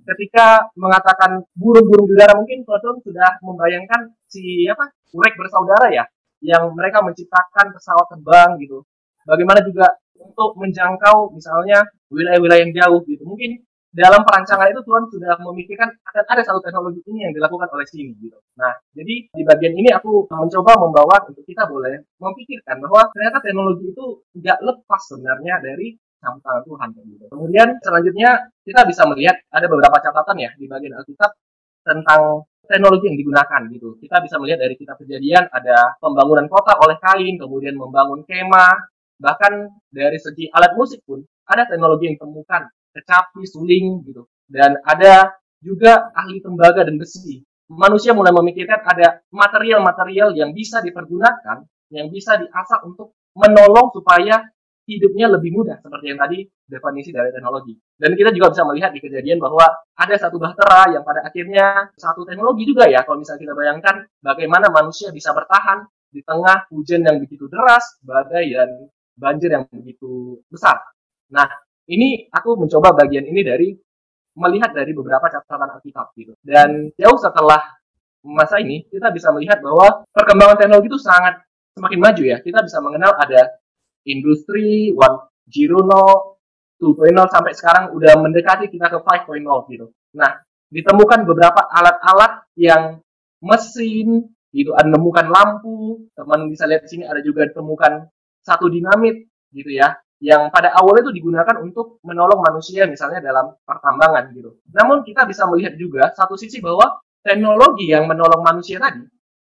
Ketika 0.00 0.70
mengatakan 0.78 1.44
burung-burung 1.52 2.08
udara 2.08 2.32
mungkin 2.38 2.64
Tuhan 2.64 3.02
sudah 3.04 3.30
membayangkan 3.44 4.14
si 4.30 4.64
apa 4.70 4.88
urek 5.12 5.34
bersaudara 5.36 5.92
ya 5.92 6.04
yang 6.40 6.72
mereka 6.72 7.04
menciptakan 7.04 7.76
pesawat 7.76 8.06
terbang 8.08 8.56
gitu. 8.62 8.86
Bagaimana 9.28 9.60
juga 9.60 9.92
untuk 10.16 10.56
menjangkau 10.56 11.36
misalnya 11.36 11.84
wilayah-wilayah 12.08 12.64
yang 12.64 12.72
jauh 12.72 13.00
gitu. 13.04 13.22
Mungkin 13.28 13.60
dalam 13.90 14.22
perancangan 14.22 14.70
itu 14.70 14.80
Tuhan 14.86 15.04
sudah 15.10 15.34
memikirkan 15.42 15.90
akan 15.90 16.24
ada 16.30 16.42
satu 16.46 16.62
teknologi 16.62 17.02
ini 17.10 17.26
yang 17.26 17.34
dilakukan 17.34 17.66
oleh 17.74 17.86
sini 17.90 18.14
gitu. 18.22 18.38
Nah, 18.54 18.70
jadi 18.94 19.26
di 19.34 19.42
bagian 19.42 19.74
ini 19.74 19.90
aku 19.90 20.30
mencoba 20.30 20.78
membawa 20.78 21.16
untuk 21.26 21.42
kita 21.42 21.66
boleh 21.66 21.98
memikirkan 22.22 22.78
bahwa 22.86 23.10
ternyata 23.10 23.42
teknologi 23.42 23.90
itu 23.90 24.22
nggak 24.38 24.58
lepas 24.62 25.02
sebenarnya 25.10 25.58
dari 25.58 25.98
campur 26.22 26.42
tangan 26.46 26.62
Tuhan 26.62 26.88
gitu. 27.02 27.24
Kemudian 27.34 27.68
selanjutnya 27.82 28.30
kita 28.62 28.80
bisa 28.86 29.02
melihat 29.10 29.36
ada 29.50 29.66
beberapa 29.66 29.96
catatan 29.98 30.36
ya 30.38 30.50
di 30.54 30.70
bagian 30.70 30.94
Alkitab 31.00 31.30
tentang 31.82 32.46
teknologi 32.70 33.10
yang 33.10 33.18
digunakan 33.18 33.60
gitu. 33.74 33.98
Kita 33.98 34.22
bisa 34.22 34.38
melihat 34.38 34.62
dari 34.62 34.78
kitab 34.78 35.02
kejadian 35.02 35.50
ada 35.50 35.98
pembangunan 35.98 36.46
kota 36.46 36.78
oleh 36.78 36.94
Kain, 37.02 37.34
kemudian 37.40 37.74
membangun 37.74 38.22
kemah, 38.22 38.86
bahkan 39.18 39.66
dari 39.90 40.20
segi 40.22 40.46
alat 40.54 40.78
musik 40.78 41.02
pun 41.02 41.26
ada 41.50 41.66
teknologi 41.66 42.06
yang 42.06 42.14
ditemukan 42.14 42.70
kecapi, 42.94 43.42
suling 43.46 44.02
gitu. 44.06 44.26
Dan 44.46 44.78
ada 44.82 45.34
juga 45.62 46.10
ahli 46.16 46.42
tembaga 46.42 46.86
dan 46.86 46.96
besi. 46.96 47.42
Manusia 47.70 48.10
mulai 48.16 48.34
memikirkan 48.34 48.82
ada 48.82 49.22
material-material 49.30 50.34
yang 50.34 50.50
bisa 50.50 50.82
dipergunakan, 50.82 51.62
yang 51.94 52.10
bisa 52.10 52.34
diasah 52.34 52.82
untuk 52.82 53.14
menolong 53.38 53.94
supaya 53.94 54.42
hidupnya 54.90 55.30
lebih 55.30 55.54
mudah 55.54 55.78
seperti 55.78 56.10
yang 56.10 56.18
tadi 56.18 56.42
definisi 56.66 57.14
dari 57.14 57.30
teknologi. 57.30 57.78
Dan 57.94 58.18
kita 58.18 58.34
juga 58.34 58.50
bisa 58.50 58.66
melihat 58.66 58.90
di 58.90 58.98
kejadian 58.98 59.38
bahwa 59.38 59.70
ada 59.94 60.14
satu 60.18 60.42
bahtera 60.42 60.98
yang 60.98 61.06
pada 61.06 61.22
akhirnya 61.22 61.94
satu 61.94 62.26
teknologi 62.26 62.66
juga 62.66 62.90
ya 62.90 63.06
kalau 63.06 63.22
misalnya 63.22 63.46
kita 63.46 63.54
bayangkan 63.54 63.94
bagaimana 64.18 64.66
manusia 64.74 65.14
bisa 65.14 65.30
bertahan 65.30 65.86
di 66.10 66.26
tengah 66.26 66.66
hujan 66.74 67.06
yang 67.06 67.22
begitu 67.22 67.46
deras, 67.46 68.02
badai 68.02 68.50
dan 68.50 68.90
banjir 69.14 69.54
yang 69.54 69.64
begitu 69.70 70.42
besar. 70.50 70.82
Nah, 71.30 71.46
ini 71.88 72.28
aku 72.28 72.60
mencoba 72.60 72.92
bagian 72.92 73.24
ini 73.24 73.40
dari 73.40 73.72
melihat 74.36 74.70
dari 74.72 74.92
beberapa 74.94 75.26
catatan 75.26 75.70
Alkitab 75.78 76.14
gitu. 76.14 76.32
Dan 76.40 76.92
jauh 76.94 77.18
setelah 77.18 77.60
masa 78.24 78.60
ini 78.60 78.84
kita 78.86 79.10
bisa 79.10 79.32
melihat 79.32 79.64
bahwa 79.64 80.04
perkembangan 80.12 80.60
teknologi 80.60 80.88
itu 80.92 81.00
sangat 81.00 81.40
semakin 81.74 82.00
maju 82.00 82.22
ya. 82.22 82.38
Kita 82.40 82.62
bisa 82.62 82.78
mengenal 82.84 83.16
ada 83.16 83.58
industri 84.06 84.92
1.0, 84.92 84.96
2.0 84.96 87.34
sampai 87.34 87.52
sekarang 87.56 87.84
udah 87.96 88.12
mendekati 88.20 88.68
kita 88.68 88.86
ke 88.88 88.98
5.0 89.00 89.72
gitu. 89.72 89.86
Nah, 90.16 90.40
ditemukan 90.70 91.26
beberapa 91.26 91.66
alat-alat 91.68 92.46
yang 92.56 93.00
mesin 93.42 94.30
gitu, 94.54 94.74
ada 94.74 94.86
menemukan 94.86 95.26
lampu, 95.30 96.06
teman 96.14 96.50
bisa 96.50 96.66
lihat 96.66 96.86
di 96.86 96.90
sini 96.90 97.04
ada 97.06 97.22
juga 97.22 97.46
ditemukan 97.46 98.08
satu 98.44 98.68
dinamit 98.72 99.28
gitu 99.52 99.70
ya 99.74 99.98
yang 100.20 100.52
pada 100.52 100.76
awalnya 100.76 101.08
itu 101.08 101.16
digunakan 101.16 101.56
untuk 101.64 101.96
menolong 102.04 102.44
manusia 102.44 102.84
misalnya 102.84 103.24
dalam 103.24 103.56
pertambangan 103.64 104.28
gitu. 104.36 104.60
Namun 104.76 105.00
kita 105.00 105.24
bisa 105.24 105.48
melihat 105.48 105.74
juga 105.80 106.12
satu 106.12 106.36
sisi 106.36 106.60
bahwa 106.60 107.00
teknologi 107.24 107.88
yang 107.88 108.04
menolong 108.04 108.44
manusia 108.44 108.76
tadi 108.76 109.00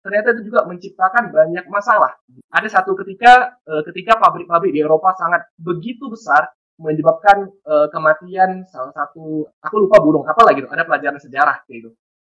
ternyata 0.06 0.38
itu 0.38 0.54
juga 0.54 0.70
menciptakan 0.70 1.34
banyak 1.34 1.66
masalah. 1.66 2.14
Ada 2.54 2.78
satu 2.78 2.94
ketika 2.94 3.58
eh, 3.66 3.82
ketika 3.90 4.22
pabrik-pabrik 4.22 4.70
di 4.70 4.86
Eropa 4.86 5.18
sangat 5.18 5.50
begitu 5.58 6.12
besar 6.12 6.54
menyebabkan 6.76 7.48
uh, 7.64 7.88
kematian 7.88 8.68
salah 8.68 8.92
satu 8.92 9.48
aku 9.64 9.76
lupa 9.80 9.96
burung 10.04 10.28
apa 10.28 10.44
lagi 10.44 10.60
gitu 10.60 10.68
ada 10.68 10.84
pelajaran 10.84 11.20
sejarah 11.24 11.64
kayak 11.64 11.88
gitu. 11.88 11.90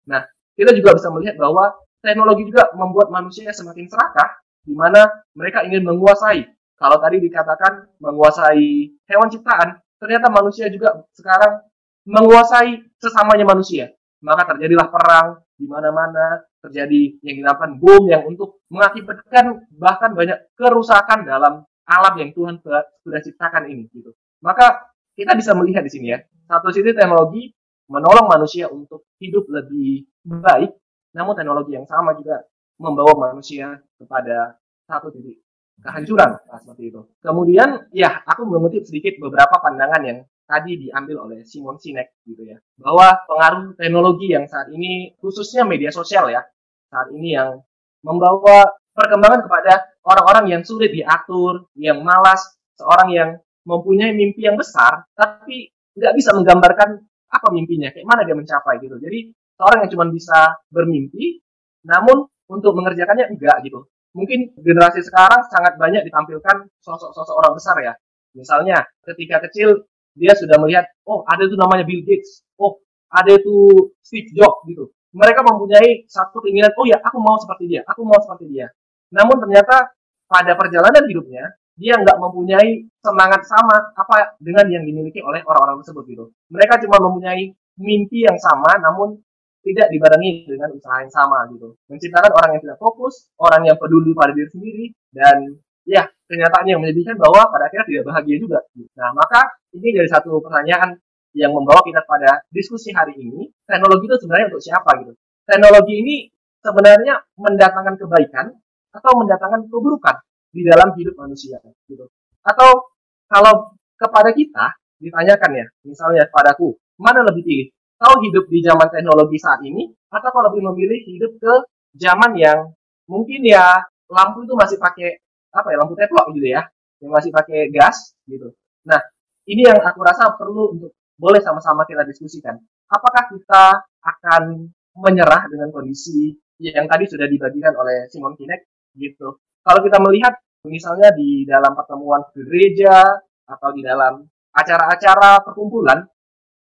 Nah 0.07 0.23
kita 0.55 0.71
juga 0.79 0.95
bisa 0.95 1.11
melihat 1.11 1.35
bahwa 1.35 1.75
teknologi 1.99 2.47
juga 2.47 2.71
membuat 2.71 3.11
manusia 3.11 3.51
semakin 3.51 3.91
serakah 3.91 4.39
di 4.63 4.71
mana 4.75 5.11
mereka 5.35 5.67
ingin 5.67 5.83
menguasai 5.83 6.47
kalau 6.79 6.95
tadi 7.03 7.19
dikatakan 7.19 7.99
menguasai 7.99 8.95
hewan 9.03 9.27
ciptaan, 9.27 9.83
ternyata 9.99 10.31
manusia 10.31 10.71
juga 10.71 11.03
sekarang 11.11 11.59
menguasai 12.07 12.87
sesamanya 12.95 13.43
manusia. 13.43 13.91
Maka 14.23 14.55
terjadilah 14.55 14.87
perang 14.87 15.43
di 15.59 15.67
mana-mana, 15.67 16.39
terjadi 16.63 17.19
yang 17.19 17.43
dinamakan 17.43 17.83
bom 17.83 18.07
yang 18.07 18.23
untuk 18.23 18.63
mengakibatkan 18.71 19.67
bahkan 19.75 20.15
banyak 20.15 20.39
kerusakan 20.55 21.27
dalam 21.27 21.67
alam 21.83 22.13
yang 22.15 22.31
Tuhan 22.31 22.63
sudah 22.63 23.19
ciptakan 23.27 23.67
ini 23.67 23.91
gitu. 23.91 24.15
Maka 24.39 24.87
kita 25.19 25.35
bisa 25.35 25.51
melihat 25.51 25.83
di 25.83 25.91
sini 25.91 26.15
ya, 26.15 26.23
satu 26.47 26.71
sisi 26.71 26.95
teknologi 26.95 27.51
menolong 27.91 28.31
manusia 28.31 28.71
untuk 28.71 29.03
hidup 29.19 29.51
lebih 29.51 30.07
baik, 30.23 30.71
namun 31.11 31.35
teknologi 31.35 31.75
yang 31.75 31.83
sama 31.83 32.15
juga 32.15 32.39
membawa 32.79 33.35
manusia 33.35 33.83
kepada 33.99 34.55
satu 34.87 35.11
titik 35.11 35.43
kehancuran 35.83 36.35
nah, 36.35 36.59
seperti 36.59 36.91
itu. 36.91 37.01
Kemudian 37.23 37.89
ya 37.95 38.21
aku 38.27 38.43
mengutip 38.45 38.83
sedikit 38.83 39.17
beberapa 39.19 39.59
pandangan 39.59 40.01
yang 40.03 40.19
tadi 40.49 40.89
diambil 40.89 41.29
oleh 41.29 41.45
Simon 41.45 41.77
Sinek 41.77 42.25
gitu 42.25 42.41
ya 42.41 42.57
bahwa 42.81 43.21
pengaruh 43.29 43.77
teknologi 43.77 44.33
yang 44.33 44.49
saat 44.49 44.73
ini 44.73 45.13
khususnya 45.21 45.61
media 45.61 45.93
sosial 45.93 46.33
ya 46.33 46.41
saat 46.89 47.13
ini 47.13 47.37
yang 47.37 47.61
membawa 48.01 48.65
perkembangan 48.97 49.45
kepada 49.45 49.93
orang-orang 50.01 50.57
yang 50.57 50.61
sulit 50.65 50.89
diatur, 50.89 51.69
yang 51.77 52.01
malas, 52.01 52.41
seorang 52.75 53.09
yang 53.13 53.29
mempunyai 53.63 54.11
mimpi 54.15 54.49
yang 54.49 54.57
besar 54.57 55.05
tapi 55.13 55.69
nggak 55.93 56.15
bisa 56.17 56.33
menggambarkan 56.33 56.97
apa 57.29 57.47
mimpinya, 57.53 57.93
kayak 57.93 58.09
mana 58.09 58.25
dia 58.25 58.33
mencapai 58.33 58.81
gitu. 58.81 58.97
Jadi 58.97 59.29
seorang 59.53 59.85
yang 59.85 59.91
cuma 59.93 60.05
bisa 60.09 60.57
bermimpi, 60.73 61.45
namun 61.85 62.25
untuk 62.49 62.73
mengerjakannya 62.73 63.29
enggak 63.29 63.61
gitu 63.61 63.85
mungkin 64.13 64.53
generasi 64.57 65.05
sekarang 65.05 65.45
sangat 65.49 65.77
banyak 65.77 66.05
ditampilkan 66.07 66.69
sosok-sosok 66.81 67.35
orang 67.35 67.53
besar 67.55 67.75
ya. 67.81 67.93
Misalnya 68.33 68.85
ketika 69.05 69.41
kecil 69.49 69.85
dia 70.17 70.33
sudah 70.35 70.57
melihat, 70.61 70.85
oh 71.05 71.23
ada 71.25 71.45
itu 71.45 71.55
namanya 71.55 71.85
Bill 71.85 72.01
Gates, 72.05 72.45
oh 72.59 72.81
ada 73.09 73.33
itu 73.33 73.89
Steve 74.01 74.29
Jobs 74.33 74.65
gitu. 74.69 74.89
Mereka 75.09 75.41
mempunyai 75.41 76.05
satu 76.05 76.37
keinginan, 76.45 76.69
oh 76.77 76.85
ya 76.85 77.01
aku 77.01 77.17
mau 77.17 77.37
seperti 77.41 77.65
dia, 77.65 77.81
aku 77.85 78.05
mau 78.05 78.17
seperti 78.21 78.45
dia. 78.49 78.69
Namun 79.09 79.41
ternyata 79.41 79.89
pada 80.29 80.53
perjalanan 80.53 81.01
hidupnya 81.09 81.49
dia 81.79 81.95
nggak 81.95 82.19
mempunyai 82.19 82.85
semangat 83.01 83.41
sama 83.47 83.95
apa 83.95 84.35
dengan 84.37 84.67
yang 84.69 84.83
dimiliki 84.83 85.23
oleh 85.23 85.41
orang-orang 85.47 85.81
tersebut 85.81 86.03
gitu. 86.05 86.25
Mereka 86.51 86.85
cuma 86.85 87.01
mempunyai 87.01 87.55
mimpi 87.79 88.27
yang 88.27 88.35
sama, 88.37 88.75
namun 88.77 89.17
tidak 89.59 89.87
dibarengi 89.91 90.47
dengan 90.47 90.71
usaha 90.71 91.03
yang 91.03 91.11
sama 91.11 91.45
gitu. 91.51 91.75
Menciptakan 91.91 92.31
orang 92.31 92.49
yang 92.55 92.63
tidak 92.63 92.79
fokus, 92.79 93.27
orang 93.39 93.67
yang 93.67 93.77
peduli 93.77 94.11
pada 94.15 94.31
diri 94.31 94.49
sendiri, 94.49 94.85
dan 95.11 95.37
ya 95.83 96.03
kenyataannya 96.29 96.71
yang 96.77 96.81
menyedihkan 96.81 97.17
bahwa 97.17 97.49
pada 97.49 97.67
akhirnya 97.67 97.87
tidak 97.89 98.03
bahagia 98.07 98.35
juga. 98.39 98.59
Nah 98.95 99.09
maka 99.17 99.41
ini 99.75 99.89
dari 99.91 100.07
satu 100.07 100.39
pertanyaan 100.39 100.95
yang 101.37 101.53
membawa 101.53 101.81
kita 101.85 102.01
pada 102.05 102.41
diskusi 102.49 102.89
hari 102.95 103.13
ini, 103.17 103.49
teknologi 103.65 104.05
itu 104.09 104.17
sebenarnya 104.21 104.47
untuk 104.53 104.63
siapa 104.63 104.89
gitu. 105.05 105.13
Teknologi 105.45 105.93
ini 105.97 106.15
sebenarnya 106.61 107.15
mendatangkan 107.37 107.95
kebaikan 107.97 108.45
atau 108.93 109.11
mendatangkan 109.21 109.69
keburukan 109.69 110.15
di 110.49 110.65
dalam 110.65 110.93
hidup 110.97 111.13
manusia 111.17 111.61
gitu. 111.85 112.09
Atau 112.41 112.89
kalau 113.29 113.77
kepada 113.97 114.33
kita 114.33 114.73
ditanyakan 114.97 115.51
ya, 115.53 115.65
misalnya 115.85 116.25
padaku, 116.33 116.75
mana 116.97 117.21
lebih 117.23 117.45
pilih 117.45 117.67
kau 117.99 118.15
hidup 118.23 118.47
di 118.47 118.63
zaman 118.63 118.87
teknologi 118.87 119.35
saat 119.35 119.59
ini 119.67 119.91
atau 120.07 120.27
kau 120.31 120.43
lebih 120.47 120.63
memilih 120.71 120.99
hidup 121.03 121.35
ke 121.35 121.53
zaman 121.99 122.31
yang 122.39 122.71
mungkin 123.11 123.43
ya 123.43 123.83
lampu 124.07 124.47
itu 124.47 124.55
masih 124.55 124.79
pakai 124.79 125.19
apa 125.51 125.67
ya 125.73 125.77
lampu 125.83 125.99
teplok 125.99 126.31
gitu 126.33 126.47
ya 126.55 126.63
yang 127.03 127.11
masih 127.11 127.29
pakai 127.35 127.67
gas 127.69 128.15
gitu. 128.23 128.55
Nah 128.87 129.03
ini 129.49 129.67
yang 129.67 129.83
aku 129.83 129.99
rasa 129.99 130.31
perlu 130.39 130.79
untuk 130.79 130.95
boleh 131.19 131.43
sama-sama 131.43 131.83
kita 131.83 132.07
diskusikan. 132.07 132.55
Apakah 132.87 133.27
kita 133.27 133.83
akan 133.99 134.71
menyerah 134.95 135.51
dengan 135.51 135.69
kondisi 135.69 136.31
yang 136.63 136.87
tadi 136.87 137.05
sudah 137.05 137.27
dibagikan 137.27 137.75
oleh 137.75 138.07
Simon 138.07 138.39
Kinek 138.39 138.63
gitu? 138.95 139.43
Kalau 139.59 139.79
kita 139.83 139.99
melihat 139.99 140.39
misalnya 140.63 141.11
di 141.11 141.43
dalam 141.43 141.75
pertemuan 141.75 142.23
gereja 142.31 143.03
atau 143.43 143.69
di 143.75 143.83
dalam 143.83 144.23
acara-acara 144.55 145.43
perkumpulan 145.43 146.03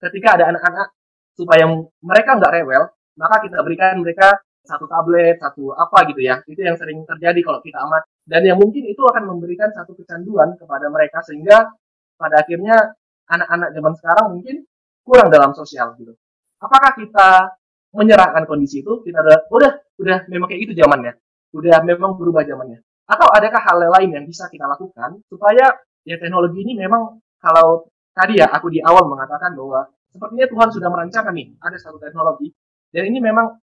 ketika 0.01 0.41
ada 0.41 0.53
anak-anak 0.53 0.96
supaya 1.37 1.69
mereka 2.01 2.41
nggak 2.41 2.53
rewel, 2.57 2.89
maka 3.21 3.45
kita 3.45 3.61
berikan 3.61 4.01
mereka 4.01 4.41
satu 4.67 4.91
tablet, 4.91 5.39
satu 5.39 5.71
apa 5.77 6.09
gitu 6.11 6.21
ya. 6.27 6.43
Itu 6.49 6.59
yang 6.59 6.75
sering 6.75 7.07
terjadi 7.07 7.39
kalau 7.45 7.63
kita 7.63 7.79
amat. 7.87 8.03
Dan 8.27 8.43
yang 8.43 8.59
mungkin 8.59 8.83
itu 8.89 8.99
akan 9.07 9.31
memberikan 9.31 9.71
satu 9.71 9.95
kecanduan 9.95 10.59
kepada 10.59 10.91
mereka 10.91 11.23
sehingga 11.23 11.71
pada 12.19 12.43
akhirnya 12.43 12.97
anak-anak 13.31 13.69
zaman 13.71 13.93
sekarang 13.95 14.27
mungkin 14.35 14.57
kurang 15.07 15.29
dalam 15.31 15.55
sosial 15.55 15.95
gitu. 16.03 16.19
Apakah 16.59 16.99
kita 16.99 17.55
menyerahkan 17.95 18.43
kondisi 18.49 18.83
itu? 18.83 19.07
Kita 19.07 19.23
udah, 19.23 19.39
udah, 19.53 19.73
udah 20.03 20.19
memang 20.27 20.51
kayak 20.51 20.61
gitu 20.67 20.75
zamannya. 20.83 21.15
Udah 21.55 21.79
memang 21.87 22.19
berubah 22.19 22.43
zamannya. 22.43 22.83
Atau 23.07 23.31
adakah 23.31 23.63
hal 23.63 23.79
lain 23.87 24.11
yang 24.11 24.25
bisa 24.27 24.51
kita 24.51 24.67
lakukan 24.67 25.23
supaya 25.31 25.79
ya 26.03 26.17
teknologi 26.19 26.67
ini 26.67 26.75
memang 26.75 27.23
kalau 27.39 27.87
tadi 28.11 28.43
ya 28.43 28.51
aku 28.51 28.67
di 28.67 28.83
awal 28.83 29.07
mengatakan 29.07 29.55
bahwa 29.55 29.87
sepertinya 30.17 30.49
Tuhan 30.49 30.69
sudah 30.73 30.89
merancangkan 30.89 31.35
nih 31.37 31.49
ada 31.61 31.77
satu 31.77 32.01
teknologi 32.01 32.57
dan 32.91 33.13
ini 33.13 33.21
memang 33.21 33.61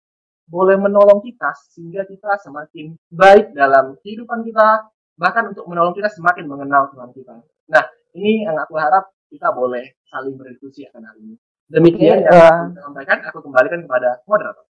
boleh 0.51 0.75
menolong 0.75 1.23
kita 1.23 1.55
sehingga 1.71 2.03
kita 2.03 2.35
semakin 2.43 2.91
baik 3.07 3.55
dalam 3.55 3.95
kehidupan 4.03 4.43
kita 4.43 4.91
bahkan 5.15 5.47
untuk 5.47 5.63
menolong 5.69 5.95
kita 5.95 6.11
semakin 6.11 6.49
mengenal 6.49 6.91
Tuhan 6.91 7.09
kita. 7.15 7.39
Nah, 7.71 7.83
ini 8.17 8.43
yang 8.43 8.59
aku 8.59 8.75
harap 8.75 9.15
kita 9.31 9.53
boleh 9.55 9.95
saling 10.11 10.35
berdiskusi 10.35 10.83
akan 10.91 11.07
hal 11.07 11.15
ini. 11.23 11.35
Demikian 11.71 12.27
yang 12.27 12.35
eh, 12.35 12.51
aku 12.67 12.83
sampaikan, 12.83 13.17
aku 13.23 13.39
kembalikan 13.47 13.79
kepada 13.87 14.19
moderator. 14.27 14.67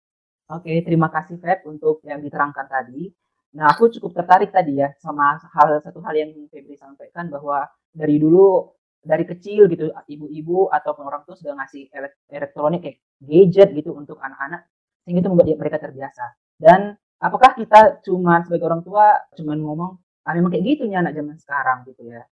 Oke, 0.55 0.85
terima 0.87 1.11
kasih 1.11 1.41
Feb 1.43 1.67
untuk 1.67 2.05
yang 2.07 2.23
diterangkan 2.23 2.71
tadi. 2.71 3.11
Nah, 3.59 3.75
aku 3.75 3.91
cukup 3.99 4.15
tertarik 4.23 4.55
tadi 4.55 4.79
ya 4.79 4.95
sama 5.03 5.41
hal 5.41 5.83
satu 5.83 5.99
hal 6.07 6.15
yang 6.15 6.31
Febri 6.53 6.79
sampaikan 6.79 7.27
bahwa 7.33 7.67
dari 7.91 8.21
dulu 8.23 8.71
dari 9.05 9.25
kecil 9.29 9.69
gitu 9.69 9.93
ibu-ibu 9.93 10.73
atau 10.73 10.97
orang 11.05 11.23
tua 11.29 11.37
sudah 11.37 11.55
ngasih 11.61 11.93
elek- 11.93 12.25
elektronik 12.33 12.81
kayak 12.81 12.97
gadget 13.21 13.69
gitu 13.77 13.93
untuk 13.93 14.17
anak-anak 14.19 14.65
sehingga 15.05 15.21
itu 15.21 15.29
membuat 15.29 15.49
mereka 15.61 15.79
terbiasa. 15.79 16.25
Dan 16.57 16.97
apakah 17.21 17.53
kita 17.53 18.01
cuman 18.03 18.49
sebagai 18.49 18.67
orang 18.67 18.83
tua 18.83 19.07
cuman 19.37 19.59
ngomong 19.61 19.91
ah 20.25 20.33
memang 20.33 20.51
kayak 20.57 20.65
gitu 20.65 20.83
nih 20.89 20.99
anak 21.05 21.13
zaman 21.13 21.37
sekarang 21.37 21.85
gitu 21.85 22.03
ya. 22.09 22.25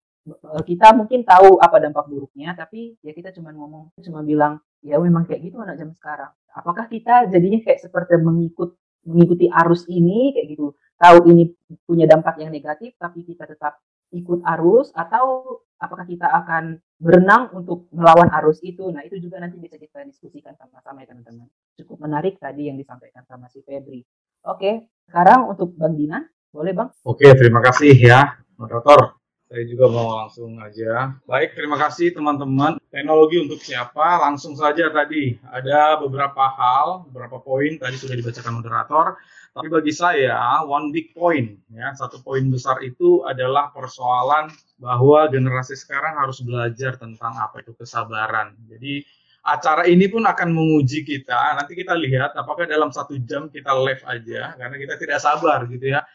Kita 0.62 0.94
mungkin 0.94 1.26
tahu 1.26 1.58
apa 1.58 1.76
dampak 1.82 2.06
buruknya 2.06 2.54
tapi 2.54 2.94
ya 3.02 3.10
kita 3.10 3.34
cuman 3.34 3.52
ngomong 3.56 3.84
cuma 3.98 4.22
bilang 4.22 4.62
ya 4.80 4.96
memang 4.96 5.26
kayak 5.26 5.42
gitu 5.50 5.58
anak 5.58 5.76
zaman 5.80 5.96
sekarang 5.96 6.30
apakah 6.54 6.86
kita 6.90 7.30
jadinya 7.30 7.60
kayak 7.62 7.80
seperti 7.82 8.18
mengikut 8.20 8.74
mengikuti 9.06 9.46
arus 9.48 9.88
ini 9.88 10.34
kayak 10.36 10.46
gitu 10.56 10.76
tahu 11.00 11.18
ini 11.32 11.48
punya 11.88 12.04
dampak 12.04 12.36
yang 12.36 12.52
negatif 12.52 12.92
tapi 13.00 13.24
kita 13.24 13.48
tetap 13.48 13.80
ikut 14.12 14.44
arus 14.58 14.92
atau 14.92 15.58
apakah 15.80 16.04
kita 16.04 16.28
akan 16.28 16.78
berenang 17.00 17.50
untuk 17.56 17.88
melawan 17.90 18.28
arus 18.40 18.60
itu? 18.60 18.92
Nah 18.92 19.02
itu 19.02 19.16
juga 19.18 19.40
nanti 19.40 19.56
bisa 19.56 19.80
kita 19.80 20.04
diskusikan 20.06 20.54
sama-sama 20.54 21.02
ya 21.02 21.10
teman-teman. 21.10 21.48
Cukup 21.80 22.04
menarik 22.04 22.36
tadi 22.36 22.68
yang 22.68 22.76
disampaikan 22.76 23.24
sama 23.24 23.48
si 23.48 23.64
Febri. 23.64 24.04
Oke 24.46 24.86
sekarang 25.10 25.50
untuk 25.50 25.74
Bang 25.74 25.98
Dinan. 25.98 26.28
Boleh 26.50 26.74
Bang? 26.74 26.90
Oke, 27.06 27.30
terima 27.38 27.62
kasih 27.62 27.94
ya, 27.94 28.42
moderator. 28.58 29.19
Saya 29.50 29.66
juga 29.66 29.90
mau 29.90 30.14
langsung 30.14 30.62
aja. 30.62 31.18
Baik, 31.26 31.58
terima 31.58 31.74
kasih 31.74 32.14
teman-teman. 32.14 32.78
Teknologi 32.86 33.42
untuk 33.42 33.58
siapa? 33.58 34.22
Langsung 34.22 34.54
saja 34.54 34.86
tadi. 34.94 35.34
Ada 35.42 35.98
beberapa 35.98 36.54
hal, 36.54 37.10
beberapa 37.10 37.42
poin 37.42 37.74
tadi 37.74 37.98
sudah 37.98 38.14
dibacakan 38.14 38.62
moderator. 38.62 39.18
Tapi 39.50 39.66
bagi 39.66 39.90
saya, 39.90 40.62
one 40.62 40.94
big 40.94 41.10
point, 41.18 41.58
ya, 41.74 41.90
satu 41.98 42.22
poin 42.22 42.46
besar 42.46 42.78
itu 42.86 43.26
adalah 43.26 43.74
persoalan 43.74 44.54
bahwa 44.78 45.26
generasi 45.26 45.74
sekarang 45.74 46.14
harus 46.22 46.38
belajar 46.46 46.94
tentang 46.94 47.34
apa 47.34 47.58
itu 47.58 47.74
kesabaran. 47.74 48.54
Jadi 48.70 49.02
acara 49.42 49.82
ini 49.90 50.06
pun 50.06 50.30
akan 50.30 50.46
menguji 50.54 51.02
kita. 51.02 51.58
Nanti 51.58 51.74
kita 51.74 51.98
lihat 51.98 52.38
apakah 52.38 52.70
dalam 52.70 52.94
satu 52.94 53.18
jam 53.26 53.50
kita 53.50 53.74
live 53.74 54.06
aja, 54.06 54.54
karena 54.54 54.78
kita 54.78 54.94
tidak 54.94 55.18
sabar 55.18 55.66
gitu 55.66 55.90
ya 55.90 56.06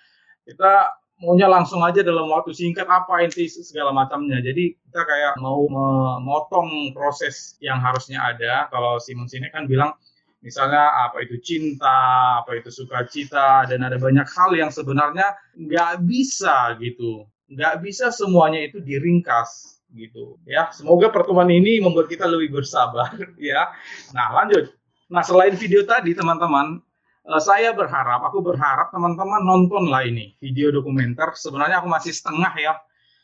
kita 0.46 0.94
maunya 1.24 1.48
langsung 1.48 1.80
aja 1.80 2.04
dalam 2.04 2.28
waktu 2.28 2.52
singkat 2.52 2.88
apa 2.88 3.24
inti 3.24 3.48
segala 3.48 3.96
macamnya. 3.96 4.44
Jadi 4.44 4.76
kita 4.76 5.02
kayak 5.04 5.34
mau 5.40 5.64
memotong 5.68 6.92
proses 6.92 7.56
yang 7.64 7.80
harusnya 7.80 8.20
ada. 8.20 8.68
Kalau 8.68 9.00
Simon 9.00 9.32
Sinek 9.32 9.56
kan 9.56 9.66
bilang 9.66 9.96
misalnya 10.44 11.10
apa 11.10 11.24
itu 11.24 11.40
cinta, 11.40 12.40
apa 12.44 12.60
itu 12.60 12.70
sukacita, 12.70 13.66
dan 13.66 13.82
ada 13.82 13.96
banyak 13.98 14.28
hal 14.28 14.52
yang 14.54 14.70
sebenarnya 14.70 15.34
nggak 15.56 16.04
bisa 16.04 16.76
gitu. 16.84 17.26
Nggak 17.50 17.82
bisa 17.82 18.12
semuanya 18.12 18.62
itu 18.68 18.84
diringkas 18.84 19.82
gitu 19.96 20.36
ya. 20.44 20.70
Semoga 20.76 21.10
pertemuan 21.10 21.48
ini 21.48 21.80
membuat 21.80 22.12
kita 22.12 22.28
lebih 22.28 22.60
bersabar 22.62 23.16
ya. 23.40 23.72
Nah 24.12 24.36
lanjut. 24.44 24.76
Nah 25.08 25.24
selain 25.24 25.56
video 25.56 25.86
tadi 25.86 26.12
teman-teman, 26.18 26.82
Eh, 27.26 27.42
saya 27.42 27.74
berharap, 27.74 28.22
aku 28.30 28.38
berharap 28.46 28.94
teman-teman 28.94 29.42
nonton 29.42 29.90
lah 29.90 30.06
ini 30.06 30.38
video 30.38 30.70
dokumenter. 30.70 31.34
Sebenarnya 31.34 31.82
aku 31.82 31.90
masih 31.90 32.14
setengah 32.14 32.54
ya, 32.54 32.78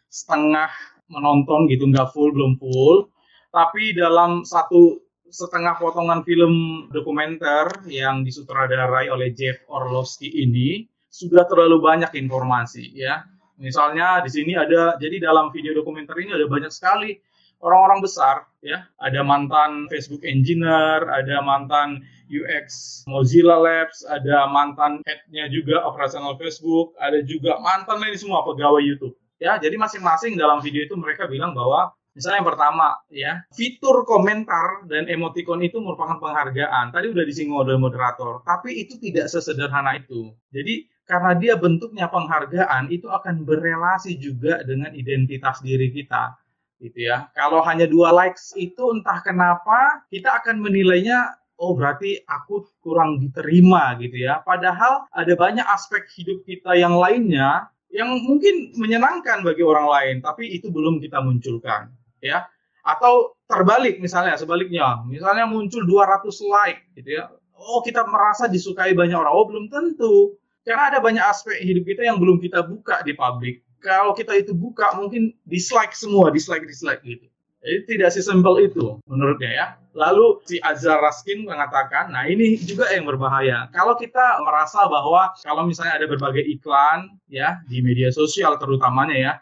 setengah 0.09 0.73
menonton 1.05 1.69
gitu, 1.69 1.85
nggak 1.85 2.09
full, 2.09 2.33
belum 2.33 2.57
full. 2.57 3.13
Tapi 3.53 3.93
dalam 3.93 4.41
satu 4.41 4.97
setengah 5.29 5.77
potongan 5.77 6.25
film 6.25 6.87
dokumenter 6.89 7.69
yang 7.85 8.25
disutradarai 8.25 9.13
oleh 9.13 9.37
Jeff 9.37 9.61
Orlovsky 9.69 10.33
ini 10.33 10.89
sudah 11.05 11.45
terlalu 11.45 11.77
banyak 11.77 12.09
informasi 12.17 12.97
ya. 12.97 13.21
Misalnya 13.61 14.25
di 14.25 14.33
sini 14.33 14.57
ada, 14.57 14.97
jadi 14.97 15.21
dalam 15.21 15.53
video 15.53 15.77
dokumenter 15.77 16.17
ini 16.17 16.33
ada 16.33 16.49
banyak 16.49 16.73
sekali 16.73 17.21
orang-orang 17.61 18.01
besar 18.03 18.45
ya 18.61 18.85
ada 19.01 19.21
mantan 19.25 19.89
Facebook 19.89 20.21
engineer 20.21 21.05
ada 21.09 21.41
mantan 21.41 22.01
UX 22.29 23.01
Mozilla 23.09 23.57
Labs 23.57 24.05
ada 24.05 24.45
mantan 24.49 25.01
headnya 25.05 25.49
juga 25.49 25.81
operasional 25.85 26.37
Facebook 26.37 26.93
ada 27.01 27.21
juga 27.25 27.57
mantan 27.61 28.01
lain 28.01 28.17
semua 28.17 28.45
pegawai 28.45 28.81
YouTube 28.81 29.17
ya 29.41 29.57
jadi 29.57 29.77
masing-masing 29.77 30.37
dalam 30.37 30.61
video 30.61 30.85
itu 30.85 30.93
mereka 30.97 31.25
bilang 31.25 31.57
bahwa 31.57 31.93
Misalnya 32.11 32.43
yang 32.43 32.49
pertama 32.51 32.87
ya, 33.07 33.39
fitur 33.55 34.03
komentar 34.03 34.83
dan 34.91 35.07
emoticon 35.07 35.63
itu 35.63 35.79
merupakan 35.79 36.19
penghargaan. 36.19 36.91
Tadi 36.91 37.07
udah 37.07 37.23
disinggung 37.23 37.63
oleh 37.63 37.79
moderator, 37.79 38.43
tapi 38.43 38.83
itu 38.83 38.99
tidak 38.99 39.31
sesederhana 39.31 39.95
itu. 39.95 40.35
Jadi 40.51 40.91
karena 41.07 41.31
dia 41.39 41.55
bentuknya 41.55 42.11
penghargaan, 42.11 42.91
itu 42.91 43.07
akan 43.07 43.47
berelasi 43.47 44.19
juga 44.19 44.59
dengan 44.67 44.91
identitas 44.91 45.63
diri 45.63 45.87
kita 45.87 46.35
gitu 46.81 47.07
ya. 47.07 47.29
Kalau 47.37 47.61
hanya 47.61 47.85
dua 47.85 48.09
likes 48.09 48.51
itu 48.57 48.81
entah 48.91 49.21
kenapa 49.21 50.01
kita 50.09 50.41
akan 50.41 50.65
menilainya 50.65 51.37
oh 51.61 51.77
berarti 51.77 52.17
aku 52.25 52.65
kurang 52.81 53.21
diterima 53.21 53.93
gitu 54.01 54.25
ya. 54.25 54.41
Padahal 54.41 55.05
ada 55.13 55.33
banyak 55.37 55.63
aspek 55.69 56.09
hidup 56.17 56.41
kita 56.43 56.73
yang 56.73 56.97
lainnya 56.97 57.69
yang 57.93 58.09
mungkin 58.25 58.73
menyenangkan 58.79 59.45
bagi 59.45 59.61
orang 59.61 59.85
lain, 59.85 60.15
tapi 60.23 60.49
itu 60.49 60.73
belum 60.73 60.97
kita 60.97 61.21
munculkan 61.21 61.93
ya. 62.19 62.49
Atau 62.81 63.37
terbalik 63.45 64.01
misalnya 64.01 64.33
sebaliknya, 64.41 65.05
misalnya 65.05 65.45
muncul 65.45 65.85
200 65.85 66.25
like 66.49 66.81
gitu 66.97 67.21
ya. 67.21 67.29
Oh 67.53 67.85
kita 67.85 68.01
merasa 68.09 68.49
disukai 68.49 68.97
banyak 68.97 69.13
orang. 69.13 69.33
Oh 69.37 69.45
belum 69.45 69.69
tentu. 69.69 70.33
Karena 70.65 70.89
ada 70.93 70.97
banyak 71.01 71.21
aspek 71.21 71.61
hidup 71.61 71.85
kita 71.85 72.09
yang 72.09 72.17
belum 72.17 72.41
kita 72.41 72.65
buka 72.65 73.05
di 73.05 73.13
publik 73.13 73.61
kalau 73.81 74.13
kita 74.13 74.37
itu 74.37 74.53
buka 74.53 74.93
mungkin 74.95 75.33
dislike 75.49 75.91
semua, 75.97 76.29
dislike 76.29 76.63
dislike 76.69 77.01
gitu. 77.03 77.27
Jadi 77.61 77.93
tidak 77.93 78.09
sesimpel 78.09 78.57
itu 78.57 78.97
menurutnya 79.05 79.51
ya. 79.53 79.65
Lalu 79.93 80.41
si 80.49 80.57
Azhar 80.65 80.97
Raskin 80.97 81.45
mengatakan, 81.45 82.09
nah 82.09 82.25
ini 82.25 82.57
juga 82.57 82.89
yang 82.89 83.05
berbahaya. 83.05 83.69
Kalau 83.69 83.93
kita 83.93 84.41
merasa 84.41 84.89
bahwa 84.89 85.29
kalau 85.45 85.69
misalnya 85.69 86.01
ada 86.01 86.09
berbagai 86.09 86.41
iklan 86.41 87.21
ya 87.29 87.61
di 87.69 87.85
media 87.85 88.09
sosial 88.09 88.57
terutamanya 88.57 89.13
ya, 89.13 89.33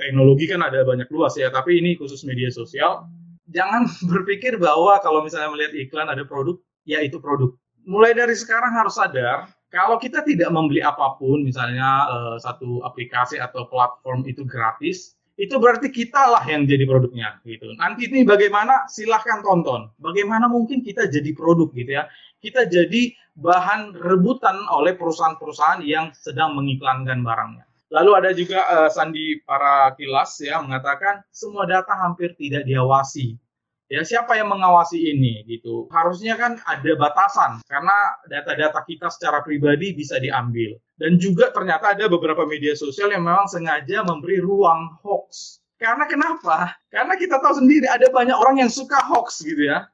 teknologi 0.00 0.48
kan 0.48 0.64
ada 0.64 0.88
banyak 0.88 1.04
luas 1.12 1.36
ya, 1.36 1.52
tapi 1.52 1.76
ini 1.76 2.00
khusus 2.00 2.24
media 2.24 2.48
sosial. 2.48 3.04
Jangan 3.52 3.84
berpikir 4.12 4.56
bahwa 4.56 4.96
kalau 5.04 5.20
misalnya 5.20 5.52
melihat 5.52 5.76
iklan 5.76 6.08
ada 6.08 6.24
produk, 6.24 6.56
ya 6.88 7.04
itu 7.04 7.20
produk. 7.20 7.52
Mulai 7.84 8.16
dari 8.16 8.32
sekarang 8.32 8.72
harus 8.72 8.96
sadar 8.96 9.52
kalau 9.70 9.98
kita 9.98 10.22
tidak 10.22 10.48
membeli 10.54 10.80
apa 10.80 11.18
pun, 11.18 11.42
misalnya 11.42 12.06
uh, 12.06 12.36
satu 12.38 12.86
aplikasi 12.86 13.42
atau 13.42 13.66
platform 13.66 14.22
itu 14.24 14.46
gratis, 14.46 15.18
itu 15.36 15.60
berarti 15.60 15.92
kita 15.92 16.32
lah 16.32 16.44
yang 16.48 16.64
jadi 16.64 16.88
produknya 16.88 17.44
gitu. 17.44 17.68
Nanti 17.76 18.08
ini 18.08 18.24
bagaimana 18.24 18.88
silahkan 18.88 19.44
tonton. 19.44 19.92
Bagaimana 20.00 20.48
mungkin 20.48 20.80
kita 20.80 21.12
jadi 21.12 21.28
produk 21.36 21.68
gitu 21.76 21.92
ya. 21.92 22.08
Kita 22.40 22.64
jadi 22.64 23.12
bahan 23.36 24.00
rebutan 24.00 24.56
oleh 24.72 24.96
perusahaan-perusahaan 24.96 25.84
yang 25.84 26.08
sedang 26.16 26.56
mengiklankan 26.56 27.20
barangnya. 27.20 27.68
Lalu 27.92 28.10
ada 28.16 28.30
juga 28.32 28.64
uh, 28.66 28.90
Sandi 28.90 29.38
para 29.44 29.92
kilas 29.94 30.40
ya 30.42 30.58
mengatakan 30.58 31.22
semua 31.30 31.68
data 31.68 31.94
hampir 31.94 32.34
tidak 32.34 32.64
diawasi 32.66 33.36
ya 33.86 34.02
siapa 34.02 34.34
yang 34.38 34.50
mengawasi 34.50 34.98
ini 34.98 35.46
gitu? 35.46 35.86
Harusnya 35.90 36.34
kan 36.38 36.58
ada 36.66 36.92
batasan 36.98 37.62
karena 37.66 37.96
data-data 38.26 38.80
kita 38.86 39.08
secara 39.10 39.40
pribadi 39.42 39.94
bisa 39.94 40.18
diambil. 40.18 40.76
Dan 40.96 41.20
juga 41.20 41.52
ternyata 41.52 41.92
ada 41.92 42.08
beberapa 42.08 42.48
media 42.48 42.72
sosial 42.72 43.12
yang 43.12 43.24
memang 43.24 43.46
sengaja 43.48 44.00
memberi 44.06 44.40
ruang 44.40 44.96
hoax. 45.04 45.60
Karena 45.76 46.08
kenapa? 46.08 46.72
Karena 46.88 47.20
kita 47.20 47.36
tahu 47.36 47.60
sendiri 47.60 47.84
ada 47.84 48.08
banyak 48.08 48.32
orang 48.32 48.64
yang 48.64 48.72
suka 48.72 48.96
hoax 49.04 49.44
gitu 49.44 49.68
ya 49.68 49.84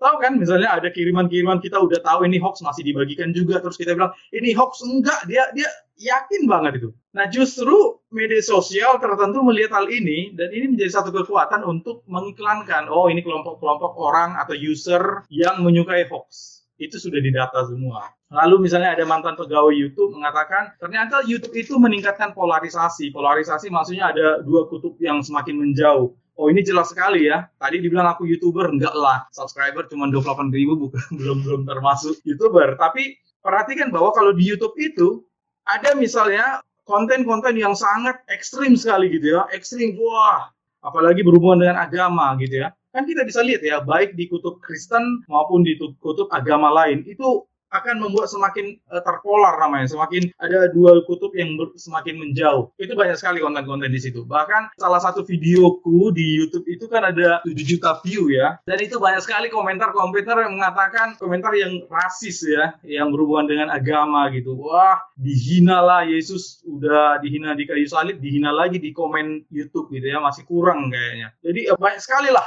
tahu 0.00 0.16
kan 0.18 0.40
misalnya 0.40 0.80
ada 0.80 0.88
kiriman-kiriman 0.88 1.60
kita 1.60 1.76
udah 1.76 2.00
tahu 2.00 2.24
ini 2.24 2.40
hoax 2.40 2.64
masih 2.64 2.82
dibagikan 2.82 3.36
juga 3.36 3.60
terus 3.60 3.76
kita 3.76 3.92
bilang 3.92 4.16
ini 4.32 4.56
hoax 4.56 4.80
enggak 4.80 5.20
dia 5.28 5.44
dia 5.52 5.68
yakin 6.00 6.48
banget 6.48 6.80
itu 6.80 6.90
nah 7.12 7.28
justru 7.28 8.00
media 8.08 8.40
sosial 8.40 8.96
tertentu 8.96 9.44
melihat 9.44 9.76
hal 9.76 9.86
ini 9.92 10.32
dan 10.32 10.48
ini 10.50 10.72
menjadi 10.72 10.98
satu 10.98 11.12
kekuatan 11.12 11.60
untuk 11.68 12.00
mengiklankan 12.08 12.88
oh 12.88 13.12
ini 13.12 13.20
kelompok-kelompok 13.20 13.94
orang 14.00 14.40
atau 14.40 14.56
user 14.56 15.28
yang 15.28 15.60
menyukai 15.60 16.08
hoax 16.08 16.60
itu 16.80 16.96
sudah 16.96 17.20
didata 17.20 17.60
semua. 17.68 18.08
Lalu 18.32 18.66
misalnya 18.66 18.96
ada 18.96 19.04
mantan 19.04 19.36
pegawai 19.36 19.76
YouTube 19.76 20.16
mengatakan 20.16 20.72
ternyata 20.80 21.20
YouTube 21.28 21.52
itu 21.52 21.76
meningkatkan 21.76 22.32
polarisasi. 22.32 23.12
Polarisasi 23.12 23.68
maksudnya 23.68 24.10
ada 24.10 24.40
dua 24.40 24.64
kutub 24.66 24.96
yang 24.96 25.20
semakin 25.20 25.60
menjauh. 25.60 26.16
Oh 26.38 26.48
ini 26.48 26.62
jelas 26.62 26.92
sekali 26.92 27.26
ya. 27.28 27.48
Tadi 27.58 27.82
dibilang 27.82 28.10
aku 28.10 28.26
youtuber, 28.26 28.70
enggak 28.70 28.94
lah. 28.94 29.26
Subscriber 29.34 29.86
cuma 29.90 30.08
28 30.08 30.50
ribu, 30.50 30.88
bukan 30.88 31.02
belum 31.18 31.38
belum 31.46 31.62
termasuk 31.66 32.18
youtuber. 32.22 32.74
Tapi 32.78 33.18
perhatikan 33.40 33.88
bahwa 33.88 34.12
kalau 34.12 34.32
di 34.36 34.44
YouTube 34.44 34.76
itu 34.78 35.24
ada 35.64 35.94
misalnya 35.96 36.60
konten-konten 36.88 37.54
yang 37.54 37.76
sangat 37.76 38.18
ekstrim 38.26 38.74
sekali 38.74 39.12
gitu 39.14 39.38
ya, 39.38 39.46
ekstrim, 39.54 39.94
wah, 39.94 40.50
apalagi 40.82 41.22
berhubungan 41.22 41.62
dengan 41.62 41.78
agama 41.78 42.34
gitu 42.42 42.66
ya. 42.66 42.74
Kan 42.90 43.06
kita 43.06 43.22
bisa 43.22 43.46
lihat 43.46 43.62
ya, 43.62 43.78
baik 43.78 44.18
di 44.18 44.26
kutub 44.26 44.58
Kristen 44.58 45.22
maupun 45.30 45.62
di 45.62 45.78
kutub 45.78 46.26
agama 46.34 46.74
lain, 46.74 47.06
itu 47.06 47.46
akan 47.70 48.02
membuat 48.02 48.26
semakin 48.30 48.78
uh, 48.90 49.02
terpolar 49.02 49.58
namanya, 49.62 49.86
semakin 49.90 50.30
ada 50.42 50.70
dua 50.74 51.02
kutub 51.06 51.30
yang 51.38 51.54
semakin 51.78 52.18
menjauh. 52.18 52.70
Itu 52.76 52.98
banyak 52.98 53.16
sekali 53.16 53.38
konten-konten 53.40 53.90
di 53.90 54.00
situ. 54.02 54.26
Bahkan 54.26 54.74
salah 54.78 54.98
satu 54.98 55.22
videoku 55.22 56.10
di 56.10 56.42
YouTube 56.42 56.66
itu 56.66 56.90
kan 56.90 57.06
ada 57.06 57.38
7 57.46 57.54
juta 57.62 57.98
view 58.02 58.30
ya. 58.34 58.58
Dan 58.66 58.82
itu 58.82 58.98
banyak 58.98 59.22
sekali 59.22 59.46
komentar-komentar 59.48 60.42
yang 60.42 60.58
mengatakan 60.58 61.14
komentar 61.16 61.54
yang 61.54 61.86
rasis 61.86 62.42
ya, 62.42 62.74
yang 62.82 63.14
berhubungan 63.14 63.46
dengan 63.46 63.68
agama 63.70 64.26
gitu. 64.34 64.58
Wah, 64.58 64.98
dihina 65.14 65.78
lah 65.80 66.02
Yesus 66.04 66.62
udah 66.66 67.22
dihina 67.22 67.54
di 67.54 67.64
kayu 67.64 67.86
salib, 67.86 68.18
dihina 68.18 68.50
lagi 68.50 68.82
di 68.82 68.90
komen 68.90 69.46
YouTube 69.48 69.94
gitu 69.94 70.10
ya, 70.10 70.18
masih 70.18 70.42
kurang 70.44 70.90
kayaknya. 70.90 71.30
Jadi 71.40 71.70
banyak 71.78 72.00
sekali 72.02 72.30
lah 72.34 72.46